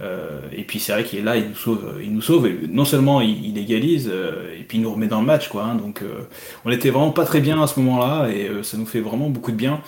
Euh, 0.05 0.41
et 0.53 0.63
puis, 0.65 0.79
c'est 0.79 0.93
vrai 0.93 1.05
qu'il 1.05 1.19
est 1.21 1.23
là, 1.23 1.37
il 1.37 1.49
nous 1.49 1.55
sauve. 1.55 1.85
Il 2.03 2.13
nous 2.13 2.23
sauve 2.23 2.47
et 2.47 2.57
non 2.69 2.85
seulement 2.85 3.21
il, 3.21 3.47
il 3.47 3.59
égalise, 3.59 4.09
et 4.09 4.63
puis 4.63 4.79
il 4.79 4.83
nous 4.83 4.93
remet 4.93 5.07
dans 5.07 5.21
le 5.21 5.27
match, 5.27 5.49
quoi. 5.49 5.65
Hein, 5.65 5.75
donc, 5.77 6.03
on 6.65 6.71
était 6.71 6.91
vraiment 6.91 7.11
pas 7.11 7.25
très 7.25 7.41
bien 7.41 7.63
à 7.63 7.67
ce 7.67 7.81
moment-là, 7.81 8.29
et 8.29 8.51
ça 8.63 8.77
nous 8.77 8.87
fait 8.87 9.01
vraiment 9.01 9.29
beaucoup 9.31 9.51
de 9.51 9.57
bien. 9.57 9.81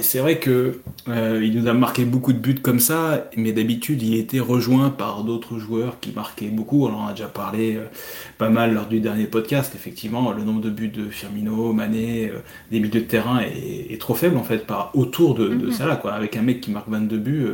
c'est 0.00 0.18
vrai 0.18 0.38
que 0.38 0.80
il 1.08 1.52
nous 1.60 1.68
a 1.68 1.74
marqué 1.74 2.04
beaucoup 2.04 2.32
de 2.32 2.38
buts 2.38 2.60
comme 2.62 2.80
ça, 2.80 3.28
mais 3.36 3.52
d'habitude, 3.52 4.02
il 4.02 4.16
était 4.16 4.40
rejoint 4.40 4.90
par 4.90 5.24
d'autres 5.24 5.58
joueurs 5.58 5.98
qui 6.00 6.12
marquaient 6.12 6.48
beaucoup. 6.48 6.86
On 6.86 6.94
en 6.94 7.06
a 7.08 7.12
déjà 7.12 7.26
parlé 7.26 7.76
euh, 7.76 7.86
pas 8.38 8.48
mal 8.48 8.74
lors 8.74 8.86
du 8.86 9.00
dernier 9.00 9.24
podcast. 9.26 9.74
Effectivement, 9.74 10.32
le 10.32 10.42
nombre 10.42 10.60
de 10.60 10.70
buts 10.70 10.88
de 10.88 11.08
Firmino, 11.08 11.72
Mané, 11.72 12.30
euh, 12.30 12.38
des 12.70 12.80
milieux 12.80 13.00
de 13.00 13.06
terrain 13.06 13.40
est, 13.40 13.92
est, 13.92 14.00
trop 14.00 14.14
faible 14.14 14.36
en 14.36 14.42
fait 14.42 14.66
par 14.66 14.90
autour 14.94 15.34
de, 15.34 15.48
de 15.48 15.54
mm 15.54 15.68
-hmm. 15.68 15.72
ça 15.72 15.86
là 15.86 15.96
quoi. 15.96 16.12
Avec 16.12 16.36
un 16.36 16.42
mec 16.42 16.60
qui 16.60 16.70
marque 16.70 16.88
22 16.88 17.18
buts. 17.18 17.46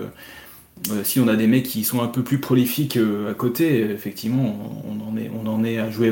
Euh, 0.90 1.04
si 1.04 1.20
on 1.20 1.28
a 1.28 1.36
des 1.36 1.46
mecs 1.46 1.64
qui 1.64 1.84
sont 1.84 2.02
un 2.02 2.08
peu 2.08 2.22
plus 2.22 2.38
prolifiques 2.38 2.98
à 3.28 3.34
côté, 3.34 3.80
effectivement, 3.90 4.82
on, 4.86 5.08
en 5.08 5.16
est, 5.16 5.30
on 5.34 5.46
en 5.46 5.64
est 5.64 5.78
à 5.78 5.90
jouer 5.90 6.08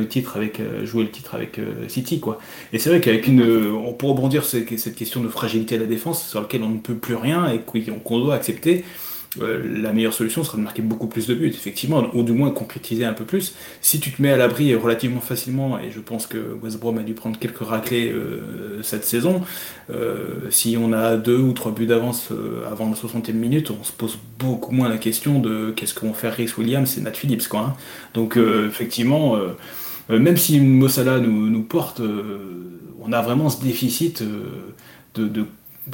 jouer 0.84 1.04
le 1.04 1.10
titre 1.10 1.34
avec 1.34 1.60
City 1.88 2.20
quoi. 2.20 2.38
Et 2.72 2.78
c'est 2.78 2.90
vrai 2.90 3.00
qu'avec 3.00 3.26
une, 3.26 3.42
on 3.42 3.92
peut 3.92 4.06
rebondir 4.06 4.44
cette 4.44 4.94
question 4.94 5.22
de 5.22 5.28
fragilité 5.28 5.76
à 5.76 5.78
la 5.78 5.86
défense 5.86 6.28
sur 6.28 6.40
laquelle 6.40 6.62
on 6.62 6.70
ne 6.70 6.78
peut 6.78 6.94
plus 6.94 7.14
rien 7.14 7.50
et 7.50 7.60
qu'on 7.60 8.18
doit 8.18 8.34
accepter. 8.34 8.84
Euh, 9.40 9.80
la 9.80 9.92
meilleure 9.92 10.12
solution 10.12 10.44
sera 10.44 10.58
de 10.58 10.62
marquer 10.62 10.82
beaucoup 10.82 11.06
plus 11.06 11.26
de 11.26 11.34
buts, 11.34 11.48
effectivement, 11.48 12.04
ou 12.14 12.22
du 12.22 12.32
moins 12.32 12.50
concrétiser 12.50 13.04
un 13.04 13.12
peu 13.12 13.24
plus. 13.24 13.54
Si 13.80 14.00
tu 14.00 14.12
te 14.12 14.20
mets 14.20 14.30
à 14.30 14.36
l'abri 14.36 14.74
relativement 14.74 15.20
facilement, 15.20 15.78
et 15.78 15.90
je 15.90 16.00
pense 16.00 16.26
que 16.26 16.38
West 16.62 16.78
Brom 16.78 16.98
a 16.98 17.02
dû 17.02 17.14
prendre 17.14 17.38
quelques 17.38 17.58
raclés 17.58 18.10
euh, 18.10 18.82
cette 18.82 19.04
saison, 19.04 19.42
euh, 19.90 20.50
si 20.50 20.76
on 20.80 20.92
a 20.92 21.16
deux 21.16 21.38
ou 21.38 21.52
trois 21.52 21.72
buts 21.72 21.86
d'avance 21.86 22.30
avant 22.70 22.88
la 22.88 22.96
60e 22.96 23.32
minute, 23.32 23.70
on 23.70 23.84
se 23.84 23.92
pose 23.92 24.18
beaucoup 24.38 24.72
moins 24.72 24.88
la 24.88 24.98
question 24.98 25.40
de 25.40 25.72
qu'est-ce 25.74 25.94
que 25.94 26.06
vont 26.06 26.14
faire 26.14 26.34
Rhys 26.34 26.52
Williams 26.58 26.96
et 26.98 27.00
Nat 27.00 27.12
Phillips. 27.12 27.48
Quoi, 27.48 27.60
hein. 27.60 27.76
Donc, 28.14 28.36
effectivement, 28.36 29.36
même 30.08 30.36
si 30.36 30.60
Mossala 30.60 31.18
nous, 31.18 31.48
nous 31.48 31.62
porte, 31.62 32.00
on 33.00 33.12
a 33.12 33.22
vraiment 33.22 33.48
ce 33.48 33.62
déficit 33.62 34.22
de, 35.14 35.26
de 35.26 35.44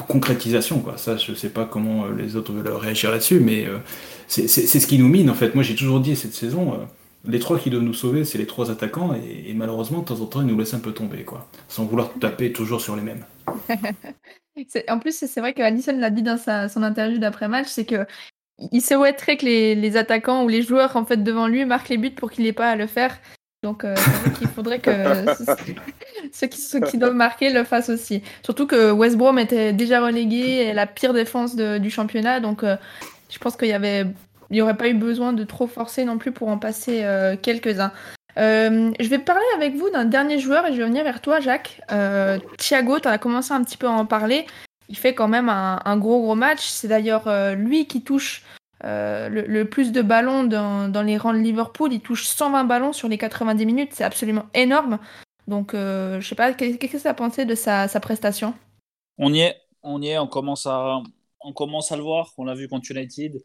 concrétisation 0.08 0.80
quoi. 0.80 0.96
Ça 0.96 1.16
je 1.16 1.34
sais 1.34 1.48
pas 1.48 1.64
comment 1.64 2.06
les 2.06 2.36
autres 2.36 2.52
veulent 2.52 2.72
réagir 2.72 3.10
là-dessus 3.10 3.40
mais 3.40 3.66
euh, 3.66 3.78
c'est 4.28 4.48
ce 4.48 4.86
qui 4.86 4.98
nous 4.98 5.08
mine 5.08 5.30
en 5.30 5.34
fait. 5.34 5.54
Moi 5.54 5.62
j'ai 5.62 5.74
toujours 5.74 6.00
dit 6.00 6.16
cette 6.16 6.34
saison 6.34 6.74
euh, 6.74 6.76
les 7.26 7.38
trois 7.38 7.58
qui 7.58 7.70
doivent 7.70 7.82
nous 7.82 7.94
sauver 7.94 8.24
c'est 8.24 8.38
les 8.38 8.46
trois 8.46 8.70
attaquants 8.70 9.14
et, 9.14 9.50
et, 9.50 9.54
malheureusement 9.54 10.00
de 10.00 10.06
temps 10.06 10.20
en 10.20 10.26
temps 10.26 10.40
ils 10.40 10.46
nous 10.46 10.58
laissent 10.58 10.74
un 10.74 10.80
peu 10.80 10.92
tomber 10.92 11.24
quoi. 11.24 11.48
Sans 11.68 11.84
vouloir 11.84 12.12
taper 12.14 12.52
toujours 12.52 12.80
sur 12.80 12.96
les 12.96 13.02
mêmes. 13.02 13.24
En 14.90 14.98
plus 14.98 15.16
c'est 15.16 15.40
vrai 15.40 15.54
que 15.54 15.62
Allison 15.62 15.96
l'a 15.98 16.10
dit 16.10 16.20
dans 16.20 16.36
sa, 16.36 16.68
son 16.68 16.82
interview 16.82 17.16
d'après 17.16 17.48
match 17.48 17.68
c'est 17.68 17.86
que 17.86 18.04
il 18.70 18.82
souhaiterait 18.82 19.38
que 19.38 19.46
les, 19.46 19.74
les, 19.74 19.96
attaquants 19.96 20.44
ou 20.44 20.48
les 20.48 20.60
joueurs 20.60 20.94
en 20.96 21.06
fait 21.06 21.16
devant 21.16 21.46
lui 21.46 21.64
marquent 21.64 21.88
les 21.88 21.96
buts 21.96 22.10
pour 22.10 22.30
qu'il 22.30 22.44
n'ait 22.44 22.52
pas 22.52 22.68
à 22.68 22.76
le 22.76 22.86
faire. 22.86 23.18
Donc, 23.62 23.84
euh, 23.84 23.94
il 24.40 24.48
faudrait 24.48 24.80
que 24.80 24.90
ceux 26.32 26.46
qui, 26.46 26.60
ceux 26.60 26.80
qui 26.80 26.98
doivent 26.98 27.14
marquer 27.14 27.50
le 27.50 27.64
fassent 27.64 27.90
aussi. 27.90 28.22
Surtout 28.42 28.66
que 28.66 28.90
West 28.90 29.16
Brom 29.16 29.38
était 29.38 29.72
déjà 29.72 30.00
relégué 30.00 30.72
la 30.72 30.86
pire 30.86 31.12
défense 31.12 31.54
du 31.56 31.90
championnat. 31.90 32.40
Donc, 32.40 32.64
euh, 32.64 32.76
je 33.30 33.38
pense 33.38 33.56
qu'il 33.56 33.68
y 33.68 33.72
avait, 33.72 34.06
aurait 34.60 34.76
pas 34.76 34.88
eu 34.88 34.94
besoin 34.94 35.32
de 35.32 35.44
trop 35.44 35.66
forcer 35.66 36.04
non 36.04 36.18
plus 36.18 36.32
pour 36.32 36.48
en 36.48 36.58
passer 36.58 37.02
euh, 37.04 37.36
quelques-uns. 37.40 37.92
je 38.36 39.08
vais 39.08 39.18
parler 39.18 39.44
avec 39.54 39.76
vous 39.76 39.90
d'un 39.90 40.04
dernier 40.04 40.38
joueur 40.38 40.66
et 40.66 40.72
je 40.72 40.78
vais 40.78 40.88
venir 40.88 41.04
vers 41.04 41.20
toi, 41.20 41.40
Jacques. 41.40 41.80
Thiago, 42.58 42.98
tu 42.98 43.08
as 43.08 43.18
commencé 43.18 43.52
un 43.52 43.62
petit 43.62 43.76
peu 43.76 43.86
à 43.86 43.92
en 43.92 44.06
parler. 44.06 44.46
Il 44.88 44.96
fait 44.96 45.14
quand 45.14 45.28
même 45.28 45.48
un, 45.48 45.96
gros, 45.96 46.20
gros 46.20 46.34
match. 46.34 46.66
C'est 46.66 46.88
d'ailleurs 46.88 47.24
lui 47.54 47.86
qui 47.86 48.02
touche 48.02 48.42
euh, 48.84 49.28
le, 49.28 49.64
plus 49.64 49.92
de 49.92 50.02
ballons 50.02 50.42
dans, 50.44 51.02
les 51.02 51.16
rangs 51.16 51.32
de 51.32 51.38
Liverpool. 51.38 51.92
Il 51.92 52.00
touche 52.00 52.26
120 52.26 52.64
ballons 52.64 52.92
sur 52.92 53.08
les 53.08 53.18
90 53.18 53.66
minutes. 53.66 53.90
C'est 53.92 54.04
absolument 54.04 54.46
énorme. 54.54 54.98
Donc, 55.52 55.74
euh, 55.74 56.18
je 56.18 56.28
sais 56.28 56.34
pas, 56.34 56.54
qu'est-ce 56.54 56.78
que 56.78 56.96
tu 56.96 57.06
as 57.06 57.12
pensé 57.12 57.44
de 57.44 57.54
sa, 57.54 57.86
prestation? 58.00 58.54
On 59.18 59.34
y 59.34 59.40
est, 59.40 59.54
on 59.82 60.00
y 60.00 60.08
est, 60.08 60.16
on 60.16 60.26
commence 60.26 60.64
à, 60.64 61.02
on 61.40 61.52
commence 61.52 61.92
à 61.92 61.98
le 61.98 62.02
voir. 62.02 62.32
On 62.38 62.44
l'a 62.44 62.54
vu 62.54 62.68
contre 62.68 62.90
United. 62.90 63.38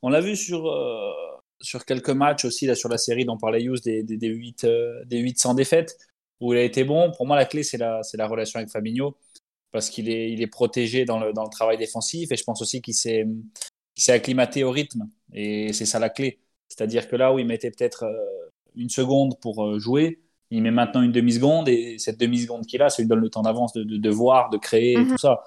On 0.00 0.08
l'a 0.08 0.22
vu 0.22 0.36
sur, 0.36 0.66
euh, 0.66 1.12
sur 1.60 1.84
quelques 1.84 2.08
matchs 2.08 2.46
aussi 2.46 2.64
là, 2.64 2.74
sur 2.74 2.88
la 2.88 2.96
série 2.96 3.26
dont 3.26 3.36
parlait 3.36 3.62
Hughes 3.62 3.82
des, 3.84 4.02
des, 4.02 4.16
des, 4.16 4.28
8, 4.28 4.64
euh, 4.64 5.04
des 5.04 5.18
800 5.18 5.52
défaites 5.52 5.98
où 6.40 6.54
il 6.54 6.58
a 6.58 6.62
été 6.62 6.82
bon. 6.82 7.12
Pour 7.12 7.26
moi, 7.26 7.36
la 7.36 7.44
clé, 7.44 7.62
c'est 7.62 7.76
la, 7.76 8.00
la 8.14 8.26
relation 8.26 8.56
avec 8.58 8.70
Fabinho 8.70 9.18
parce 9.70 9.90
qu'il 9.90 10.08
est, 10.08 10.32
il 10.32 10.40
est 10.40 10.46
protégé 10.46 11.04
dans 11.04 11.18
le, 11.18 11.34
dans 11.34 11.44
le 11.44 11.50
travail 11.50 11.76
défensif 11.76 12.32
et 12.32 12.36
je 12.36 12.44
pense 12.44 12.62
aussi 12.62 12.80
qu'il 12.80 12.94
s'est, 12.94 13.26
s'est 13.94 14.12
acclimaté 14.12 14.64
au 14.64 14.70
rythme 14.70 15.10
et 15.34 15.74
c'est 15.74 15.84
ça 15.84 15.98
la 15.98 16.08
clé. 16.08 16.40
C'est-à-dire 16.68 17.06
que 17.06 17.16
là 17.16 17.34
où 17.34 17.38
il 17.38 17.44
mettait 17.44 17.70
peut-être 17.70 18.06
une 18.76 18.88
seconde 18.88 19.38
pour 19.40 19.78
jouer, 19.78 20.20
il 20.50 20.62
met 20.62 20.70
maintenant 20.70 21.02
une 21.02 21.12
demi-seconde 21.12 21.68
et 21.68 21.98
cette 21.98 22.18
demi-seconde 22.18 22.66
qu'il 22.66 22.82
a, 22.82 22.88
ça 22.90 23.02
lui 23.02 23.08
donne 23.08 23.20
le 23.20 23.30
temps 23.30 23.42
d'avance 23.42 23.72
de, 23.72 23.84
de, 23.84 23.96
de, 23.96 24.10
voir, 24.10 24.50
de 24.50 24.58
créer 24.58 24.94
et 24.94 25.04
Mhm. 25.04 25.08
tout 25.08 25.18
ça. 25.18 25.42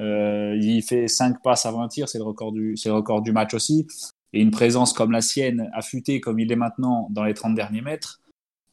Euh, 0.00 0.56
il 0.60 0.82
fait 0.82 1.08
5 1.08 1.42
passes 1.42 1.66
à 1.66 1.72
20 1.72 1.88
tirs, 1.88 2.08
c'est 2.08 2.18
le, 2.18 2.24
record 2.24 2.52
du, 2.52 2.74
le 2.84 2.92
record 2.92 3.22
du 3.22 3.32
match 3.32 3.54
aussi. 3.54 3.86
Et 4.32 4.40
une 4.40 4.50
présence 4.50 4.92
comme 4.92 5.12
la 5.12 5.20
sienne, 5.20 5.70
affûtée 5.72 6.20
comme 6.20 6.40
il 6.40 6.50
est 6.50 6.56
maintenant 6.56 7.06
dans 7.10 7.24
les 7.24 7.34
30 7.34 7.54
derniers 7.54 7.82
mètres, 7.82 8.20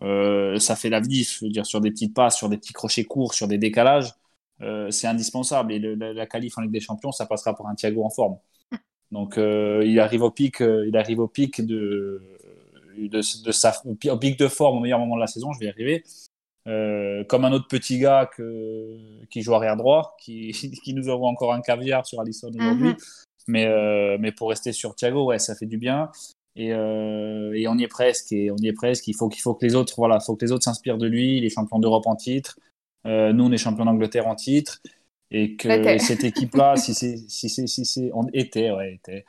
euh, 0.01 0.57
ça 0.60 0.75
fait 0.75 0.89
la 0.89 0.99
vif. 0.99 1.38
Je 1.39 1.45
veux 1.45 1.51
dire, 1.51 1.65
sur 1.65 1.79
des 1.81 1.91
petites 1.91 2.13
passes, 2.15 2.38
sur 2.38 2.49
des 2.49 2.57
petits 2.57 2.73
crochets 2.73 3.03
courts, 3.05 3.34
sur 3.36 3.47
des 3.47 3.60
décalages, 3.60 4.13
euh, 4.62 4.89
c'est 4.89 5.07
indispensable. 5.07 5.71
Et 5.73 5.79
le, 5.79 5.93
la, 5.95 6.13
la 6.13 6.25
qualif 6.25 6.57
en 6.57 6.62
Ligue 6.62 6.71
des 6.71 6.79
Champions, 6.79 7.12
ça 7.12 7.27
passera 7.27 7.55
pour 7.55 7.67
un 7.67 7.75
Thiago 7.75 8.03
en 8.03 8.10
forme. 8.10 8.38
Donc, 9.12 9.38
euh, 9.38 9.84
il 9.86 9.99
arrive 9.99 10.23
au 10.23 10.31
pic, 10.31 10.62
euh, 10.62 10.86
il 10.88 10.97
arrive 10.97 11.19
au 11.19 11.27
pic 11.27 11.65
de, 11.65 12.21
de, 12.97 13.43
de 13.43 13.51
sa, 13.51 13.73
au 13.86 14.17
pic 14.17 14.38
de 14.38 14.47
forme 14.47 14.77
au 14.77 14.80
meilleur 14.80 14.99
moment 14.99 15.15
de 15.15 15.21
la 15.21 15.27
saison. 15.27 15.54
Je 15.54 15.60
vais 15.60 15.65
y 15.65 15.69
arriver. 15.69 16.04
Euh, 16.67 17.23
comme 17.23 17.43
un 17.45 17.51
autre 17.54 17.67
petit 17.67 17.97
gars 17.97 18.30
que, 18.38 18.97
qui 19.32 19.41
joue 19.41 19.56
arrière 19.56 19.77
droit, 19.77 20.15
qui, 20.19 20.51
qui 20.84 20.93
nous 20.93 21.10
envoie 21.10 21.30
encore 21.30 21.54
un 21.54 21.62
caviar 21.62 22.06
sur 22.06 22.21
Alisson 22.21 22.51
aujourd'hui. 22.54 22.89
Mhm. 22.89 22.97
Mais, 23.47 23.65
euh, 23.65 24.17
mais 24.19 24.32
pour 24.32 24.49
rester 24.49 24.71
sur 24.71 24.95
Thiago, 24.95 25.25
ouais, 25.25 25.39
ça 25.39 25.56
fait 25.56 25.65
du 25.65 25.77
bien. 25.77 26.10
Et, 26.56 26.73
euh, 26.73 27.54
et 27.54 27.67
on 27.67 27.75
y 27.77 27.84
est 27.84 27.88
presque. 27.88 28.32
Et 28.32 28.51
on 28.51 28.58
y 28.58 28.67
est 28.67 28.73
presque. 28.73 29.08
Il 29.08 29.15
faut 29.15 29.30
qu'il 29.30 29.41
faut 29.41 29.56
que 29.56 29.65
les 29.65 29.73
autres, 29.73 29.95
voilà, 29.97 30.19
faut 30.19 30.36
que 30.36 30.45
les 30.45 30.51
autres 30.51 30.63
s'inspirent 30.63 30.99
de 30.99 31.08
lui. 31.08 31.38
Il 31.38 31.45
est 31.45 31.49
champion 31.49 31.80
d'Europe 31.80 32.06
en 32.06 32.15
titre. 32.15 32.60
Nous, 33.06 33.43
on 33.43 33.51
est 33.51 33.58
champion 33.58 33.86
d'Angleterre 33.86 34.27
en 34.27 34.36
titre. 34.36 34.82
Et 35.32 35.56
que 35.56 35.69
Était. 35.69 35.97
cette 35.97 36.25
équipe-là, 36.25 36.75
si 36.75 36.93
c'est, 36.93 37.17
si 37.30 37.49
c'est, 37.49 37.65
si 37.65 37.86
c'est, 37.86 38.12
on 38.13 38.27
était, 38.34 38.69
ouais, 38.69 38.95
était. 38.95 39.25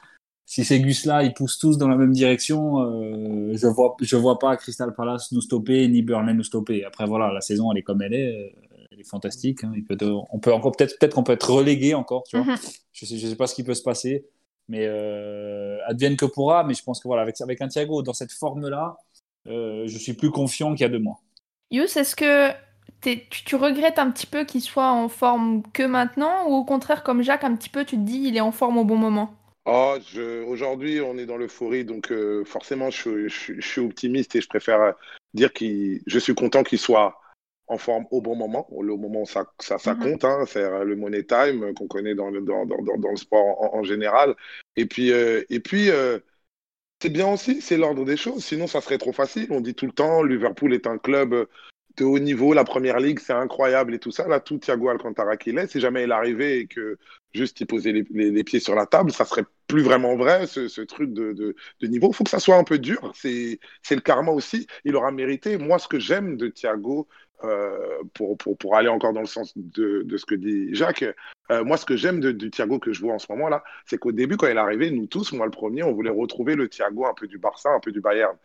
Si 0.52 0.64
ces 0.64 0.80
gus-là, 0.80 1.22
ils 1.22 1.32
poussent 1.32 1.58
tous 1.58 1.78
dans 1.78 1.88
la 1.88 1.96
même 1.96 2.12
direction, 2.12 2.80
euh, 2.82 3.52
je 3.54 3.66
vois, 3.68 3.96
je 4.02 4.16
vois 4.16 4.38
pas 4.38 4.54
Crystal 4.58 4.92
Palace 4.94 5.32
nous 5.32 5.40
stopper 5.40 5.88
ni 5.88 6.02
Burnley 6.02 6.34
nous 6.34 6.42
stopper. 6.44 6.84
Après, 6.84 7.06
voilà, 7.06 7.32
la 7.32 7.40
saison, 7.40 7.72
elle 7.72 7.78
est 7.78 7.82
comme 7.82 8.02
elle 8.02 8.12
est. 8.14 8.28
euh, 8.36 8.50
Elle 8.92 9.00
est 9.00 9.08
fantastique. 9.08 9.64
hein. 9.64 9.72
Il 9.74 9.84
peut, 9.84 9.96
on 10.30 10.38
peut 10.38 10.52
encore 10.52 10.72
peut-être, 10.72 10.98
peut-être 10.98 11.14
qu'on 11.14 11.22
peut 11.24 11.32
être 11.32 11.50
relégué 11.50 11.94
encore, 11.94 12.24
tu 12.28 12.36
vois. 12.36 12.44
Mhm. 12.52 12.58
Je 12.92 13.06
sais, 13.06 13.16
je 13.16 13.26
sais 13.28 13.36
pas 13.36 13.46
ce 13.46 13.54
qui 13.54 13.64
peut 13.64 13.72
se 13.74 13.82
passer, 13.82 14.26
mais 14.68 14.84
euh, 14.86 15.78
advienne 15.86 16.16
que 16.16 16.26
pourra. 16.26 16.64
Mais 16.64 16.74
je 16.74 16.82
pense 16.84 17.00
que 17.00 17.08
voilà, 17.08 17.22
avec, 17.22 17.40
avec 17.40 17.62
un 17.62 17.68
Thiago 17.68 18.02
dans 18.02 18.12
cette 18.12 18.32
forme-là, 18.32 18.98
euh, 19.48 19.84
je 19.86 19.98
suis 20.04 20.12
plus 20.12 20.30
confiant 20.30 20.72
qu'il 20.74 20.82
y 20.82 20.84
a 20.84 20.90
deux 20.90 20.98
mois. 21.08 21.18
Yous, 21.70 21.84
est-ce 21.96 22.14
que 22.14 22.50
tu, 23.00 23.18
tu 23.46 23.56
regrettes 23.56 23.98
un 23.98 24.10
petit 24.10 24.26
peu 24.26 24.44
qu'il 24.44 24.60
soit 24.60 24.92
en 24.92 25.08
forme 25.08 25.62
que 25.72 25.84
maintenant 25.84 26.46
ou 26.48 26.52
au 26.54 26.64
contraire, 26.64 27.02
comme 27.02 27.22
Jacques, 27.22 27.44
un 27.44 27.56
petit 27.56 27.70
peu, 27.70 27.86
tu 27.86 27.96
te 27.96 28.02
dis 28.02 28.20
il 28.28 28.36
est 28.36 28.42
en 28.42 28.52
forme 28.52 28.76
au 28.76 28.84
bon 28.84 28.98
moment? 28.98 29.30
Oh, 29.64 29.96
je... 30.12 30.42
Aujourd'hui, 30.44 31.00
on 31.00 31.16
est 31.18 31.26
dans 31.26 31.36
l'euphorie, 31.36 31.84
donc 31.84 32.10
euh, 32.10 32.44
forcément, 32.44 32.90
je, 32.90 33.28
je- 33.28 33.54
je 33.60 33.66
suis 33.66 33.80
optimiste 33.80 34.34
et 34.34 34.40
je 34.40 34.48
préfère 34.48 34.80
euh, 34.80 34.92
dire 35.34 35.52
que 35.52 35.64
je 36.06 36.18
suis 36.18 36.34
content 36.34 36.64
qu'il 36.64 36.78
soit 36.78 37.18
en 37.68 37.78
forme 37.78 38.06
au 38.10 38.20
bon 38.20 38.34
moment, 38.34 38.66
au 38.72 38.82
le 38.82 38.96
moment 38.96 39.22
où 39.22 39.26
ça, 39.26 39.46
ça, 39.60 39.78
ça 39.78 39.94
Mhm. 39.94 40.00
compte, 40.00 40.24
hein, 40.24 40.44
c'est 40.46 40.62
euh, 40.64 40.84
le 40.84 40.96
money 40.96 41.22
time 41.24 41.72
qu'on 41.74 41.86
connaît 41.86 42.14
dans 42.14 42.30
le, 42.30 42.40
dans, 42.40 42.66
dans, 42.66 43.10
le 43.10 43.16
sport 43.16 43.62
en, 43.62 43.78
en 43.78 43.82
général. 43.84 44.34
Et 44.76 44.86
puis, 44.86 45.12
euh, 45.12 45.44
et 45.48 45.60
puis 45.60 45.90
euh, 45.90 46.18
c'est 47.00 47.10
bien 47.10 47.28
aussi, 47.32 47.60
c'est 47.60 47.76
l'ordre 47.76 48.04
des 48.04 48.16
choses, 48.16 48.44
sinon 48.44 48.66
ça 48.66 48.80
serait 48.80 48.98
trop 48.98 49.12
facile. 49.12 49.46
On 49.50 49.60
dit 49.60 49.74
tout 49.74 49.86
le 49.86 49.92
temps, 49.92 50.22
Liverpool 50.22 50.74
est 50.74 50.86
un 50.86 50.98
club 50.98 51.46
de 51.96 52.04
haut 52.04 52.18
niveau, 52.18 52.52
la 52.52 52.64
première 52.64 53.00
ligue, 53.00 53.18
c'est 53.18 53.32
incroyable 53.32 53.94
et 53.94 53.98
tout 53.98 54.10
ça. 54.10 54.26
Là, 54.28 54.40
tout 54.40 54.58
Thiago 54.58 54.88
Alcantara 54.88 55.36
qu'il 55.36 55.58
est, 55.58 55.66
si 55.66 55.80
jamais 55.80 56.04
il 56.04 56.12
arrivait 56.12 56.60
et 56.60 56.66
que 56.66 56.98
juste 57.34 57.60
il 57.60 57.66
posait 57.66 57.92
les, 57.92 58.44
pieds 58.44 58.60
sur 58.60 58.74
la 58.74 58.86
table, 58.86 59.10
ça 59.12 59.24
serait 59.24 59.44
plus 59.66 59.82
vraiment 59.82 60.16
vrai, 60.16 60.46
ce, 60.46 60.80
truc 60.82 61.12
de, 61.12 61.54
niveau. 61.82 62.08
Il 62.10 62.14
faut 62.14 62.24
que 62.24 62.30
ça 62.30 62.40
soit 62.40 62.56
un 62.56 62.64
peu 62.64 62.78
dur. 62.78 63.12
C'est 63.14 63.58
le 63.90 64.00
karma 64.00 64.32
aussi. 64.32 64.66
Il 64.84 64.96
aura 64.96 65.10
mérité. 65.10 65.56
Moi, 65.58 65.78
ce 65.78 65.88
que 65.88 65.98
j'aime 65.98 66.36
de 66.36 66.48
Thiago, 66.48 67.08
euh, 67.44 68.02
pour, 68.14 68.76
aller 68.76 68.88
encore 68.88 69.12
dans 69.12 69.20
le 69.20 69.26
sens 69.26 69.52
de, 69.56 70.06
ce 70.16 70.24
que 70.24 70.34
dit 70.34 70.74
Jacques, 70.74 71.04
euh, 71.50 71.64
moi, 71.64 71.76
ce 71.76 71.84
que 71.84 71.96
j'aime 71.96 72.20
du 72.20 72.50
Thiago 72.50 72.78
que 72.78 72.92
je 72.92 73.00
vois 73.00 73.14
en 73.14 73.18
ce 73.18 73.26
moment-là, 73.32 73.64
c'est 73.86 73.98
qu'au 73.98 74.12
début, 74.12 74.36
quand 74.36 74.46
il 74.46 74.56
est 74.56 74.60
arrivé, 74.60 74.90
nous 74.90 75.06
tous, 75.06 75.32
moi 75.32 75.46
le 75.46 75.50
premier, 75.50 75.82
on 75.82 75.92
voulait 75.92 76.10
retrouver 76.10 76.54
le 76.54 76.68
Thiago 76.68 77.06
un 77.06 77.14
peu 77.14 77.26
du 77.26 77.38
Barça, 77.38 77.70
un 77.70 77.80
peu 77.80 77.90
du 77.90 78.00
Bayern. 78.00 78.36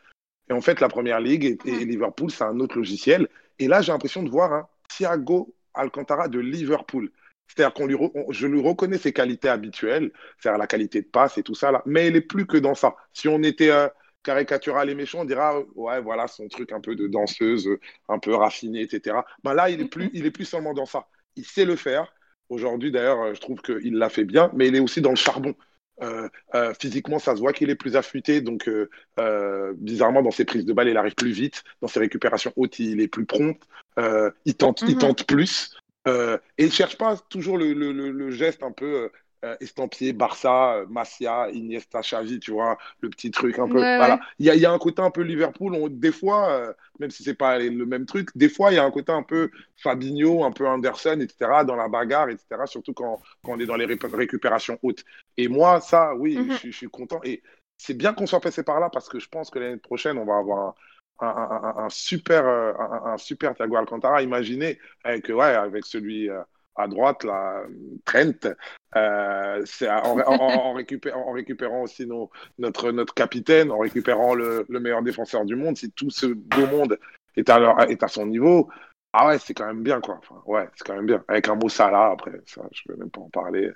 Et 0.50 0.54
en 0.54 0.62
fait, 0.62 0.80
la 0.80 0.88
première 0.88 1.20
ligue 1.20 1.46
et, 1.46 1.58
et 1.70 1.86
Liverpool, 1.86 2.32
c'est 2.32 2.44
un 2.44 2.60
autre 2.60 2.78
logiciel. 2.78 3.28
Et 3.60 3.68
là, 3.68 3.82
j'ai 3.82 3.92
l'impression 3.92 4.24
de 4.24 4.30
voir 4.30 4.54
un 4.54 4.68
Thiago 4.90 5.54
Alcantara 5.74 6.28
de 6.28 6.40
Liverpool. 6.40 7.12
C'est-à-dire 7.48 7.74
qu'on 7.74 7.86
lui, 7.88 7.96
re- 7.96 8.32
je 8.32 8.48
lui 8.48 8.62
reconnais 8.62 8.98
ses 8.98 9.14
qualités 9.14 9.50
habituelles, 9.50 10.12
c'est-à-dire 10.40 10.58
la 10.60 10.68
qualité 10.68 11.02
de 11.02 11.08
passe 11.08 11.38
et 11.38 11.44
tout 11.44 11.56
ça 11.56 11.72
là, 11.72 11.82
mais 11.86 12.08
il 12.08 12.16
est 12.16 12.22
plus 12.22 12.46
que 12.46 12.58
dans 12.58 12.76
ça. 12.76 12.96
Si 13.14 13.28
on 13.30 13.42
était 13.44 13.70
euh, 13.72 13.88
caricatural 14.24 14.90
et 14.90 14.96
méchant, 14.96 15.22
on 15.22 15.26
dira 15.26 15.56
ah, 15.56 15.62
ouais 15.76 16.02
voilà 16.02 16.28
son 16.28 16.48
truc 16.50 16.72
un 16.74 16.82
peu 16.82 16.96
de 16.96 17.08
danseuse, 17.08 17.68
euh, 17.68 17.80
un 18.10 18.20
peu 18.20 18.34
raffiné, 18.36 18.82
etc. 18.82 19.26
Ben 19.44 19.54
là, 19.54 19.70
il 19.70 19.80
est 19.82 19.88
plus, 19.88 20.10
il 20.14 20.26
est 20.26 20.32
plus 20.32 20.46
seulement 20.46 20.74
dans 20.74 20.86
ça. 20.86 21.08
Il 21.36 21.46
sait 21.46 21.66
le 21.66 21.76
faire. 21.78 22.14
Aujourd'hui, 22.50 22.92
d'ailleurs, 22.92 23.22
euh, 23.22 23.34
je 23.34 23.40
trouve 23.42 23.62
qu'il 23.62 23.96
l'a 23.98 24.10
fait 24.10 24.26
bien, 24.26 24.52
mais 24.54 24.68
il 24.68 24.76
est 24.76 24.80
aussi 24.80 25.02
dans 25.02 25.10
le 25.12 25.16
charbon. 25.16 25.54
Euh, 26.04 26.30
euh, 26.54 26.74
physiquement, 26.80 27.18
ça 27.20 27.36
se 27.36 27.40
voit 27.42 27.54
qu'il 27.54 27.70
est 27.72 27.76
plus 27.76 27.96
affûté, 27.96 28.42
donc 28.42 28.68
euh, 28.70 28.90
euh, 29.20 29.74
bizarrement, 29.78 30.22
dans 30.22 30.32
ses 30.32 30.46
prises 30.46 30.66
de 30.66 30.74
balle, 30.74 30.90
il 30.90 30.98
arrive 30.98 31.16
plus 31.16 31.32
vite. 31.32 31.64
Dans 31.82 31.88
ses 31.88 32.00
récupérations 32.00 32.54
hautes, 32.56 32.78
il 32.80 33.02
est 33.02 33.08
plus 33.08 33.26
prompt. 33.26 33.58
Euh, 34.00 34.30
il 34.46 34.56
tente, 34.56 34.84
il 34.88 34.94
Mhm. 34.94 35.00
tente 35.00 35.26
plus. 35.26 35.76
Euh, 36.08 36.38
et 36.58 36.66
il 36.66 36.72
cherche 36.72 36.98
pas 36.98 37.18
toujours 37.30 37.58
le, 37.58 37.74
le, 37.74 37.92
le, 37.92 38.12
le 38.12 38.32
geste 38.32 38.64
un 38.64 38.72
peu 38.72 38.86
euh, 38.86 39.10
estampillé 39.60 40.14
Barça, 40.14 40.76
euh, 40.78 40.86
Masia, 40.88 41.50
Iniesta, 41.52 42.02
Xavi, 42.02 42.40
tu 42.40 42.52
vois, 42.52 42.78
le 43.02 43.10
petit 43.10 43.32
truc 43.32 43.60
un 43.60 43.68
peu. 43.68 43.86
Ouais, 43.86 43.98
voilà. 43.98 44.20
ouais. 44.20 44.24
Il 44.40 44.46
y 44.46 44.50
a, 44.50 44.56
il 44.56 44.62
y 44.62 44.66
a 44.66 44.72
un 44.72 44.78
côté 44.80 45.02
un 45.02 45.12
peu 45.12 45.22
Liverpool. 45.22 45.74
On, 45.76 45.88
des 45.90 46.12
fois, 46.12 46.50
euh, 46.52 46.74
même 47.00 47.12
si 47.12 47.24
c'est 47.24 47.36
pas 47.36 47.60
le 47.60 47.86
même 47.86 48.06
truc, 48.06 48.30
des 48.36 48.50
fois, 48.50 48.72
il 48.72 48.76
y 48.76 48.80
a 48.80 48.84
un 48.84 48.92
côté 48.92 49.12
un 49.12 49.24
peu 49.24 49.52
Fabinho, 49.78 50.44
un 50.44 50.52
peu 50.52 50.68
Anderson, 50.68 51.20
etc., 51.22 51.64
dans 51.66 51.76
la 51.76 51.88
bagarre, 51.90 52.30
etc., 52.30 52.66
surtout 52.68 52.94
quand, 52.94 53.22
quand 53.44 53.54
on 53.54 53.60
est 53.60 53.66
dans 53.66 53.76
les 53.76 53.86
ré- 53.86 53.98
récupérations 54.14 54.80
hautes. 54.84 55.04
Et 55.38 55.48
moi, 55.48 55.82
ça, 55.82 56.16
oui, 56.16 56.36
Mhm. 56.36 56.50
je, 56.52 56.56
suis- 56.58 56.72
je 56.72 56.78
suis 56.78 56.90
content. 56.90 57.20
Et 57.24 57.44
c'est 57.78 57.94
bien 57.94 58.14
qu'on 58.14 58.28
soit 58.28 58.42
passé 58.42 58.64
par 58.64 58.80
là 58.80 58.90
parce 58.90 59.10
que 59.10 59.20
je 59.20 59.30
pense 59.30 59.50
que 59.50 59.60
l'année 59.60 59.78
prochaine, 59.78 60.18
on 60.18 60.26
va 60.26 60.38
avoir 60.38 60.76
un, 61.20 61.28
un, 61.28 61.28
un- 61.28 61.64
un- 61.82 61.86
un 61.86 61.90
super, 61.90 62.46
euh, 62.46 62.74
un, 62.80 63.14
un 63.14 63.18
super 63.18 63.54
Thiago 63.56 63.76
Alcantara. 63.76 64.22
Imaginez 64.22 64.80
avec, 65.04 65.28
ouais, 65.30 65.44
avec 65.56 65.86
celui 65.86 66.30
euh, 66.30 66.42
à 66.78 66.88
droite, 66.88 67.24
là, 67.24 67.64
Trent, 68.06 68.48
euh, 68.96 69.62
c'est 69.66 69.90
en, 69.90 70.20
en, 70.20 70.22
en, 70.22 70.54
en 70.70 70.74
récupé- 70.76 71.14
en 71.14 71.32
récupérant 71.32 71.84
aussi 71.84 72.06
nos, 72.08 72.30
notre, 72.58 72.92
notre 72.92 73.14
capitaine, 73.14 73.72
en 73.72 73.80
récupérant 73.80 74.34
le, 74.36 74.66
le 74.70 74.80
meilleur 74.80 75.02
défenseur 75.04 75.46
du 75.46 75.56
monde. 75.56 75.78
Si 75.78 75.92
tout 75.92 76.10
ce 76.10 76.28
beau 76.28 76.66
monde 76.68 76.98
est 77.36 77.50
à, 77.50 77.60
leur, 77.60 77.80
est 77.90 78.02
à 78.04 78.08
son 78.08 78.26
niveau, 78.28 78.70
ah 79.14 79.28
ouais, 79.28 79.40
c'est 79.40 79.54
quand 79.54 79.68
même 79.68 79.84
bien, 79.84 80.00
quoi. 80.02 80.20
Enfin, 80.20 80.42
ouais, 80.46 80.68
c'est 80.76 80.86
quand 80.86 80.96
même 80.96 81.06
bien. 81.08 81.24
Avec 81.28 81.48
un 81.48 81.56
mot 81.56 81.70
Salah, 81.70 82.12
après, 82.12 82.32
ça, 82.46 82.62
je 82.72 82.82
ne 82.88 82.94
vais 82.94 83.00
même 83.00 83.10
pas 83.10 83.22
en 83.22 83.30
parler. 83.30 83.72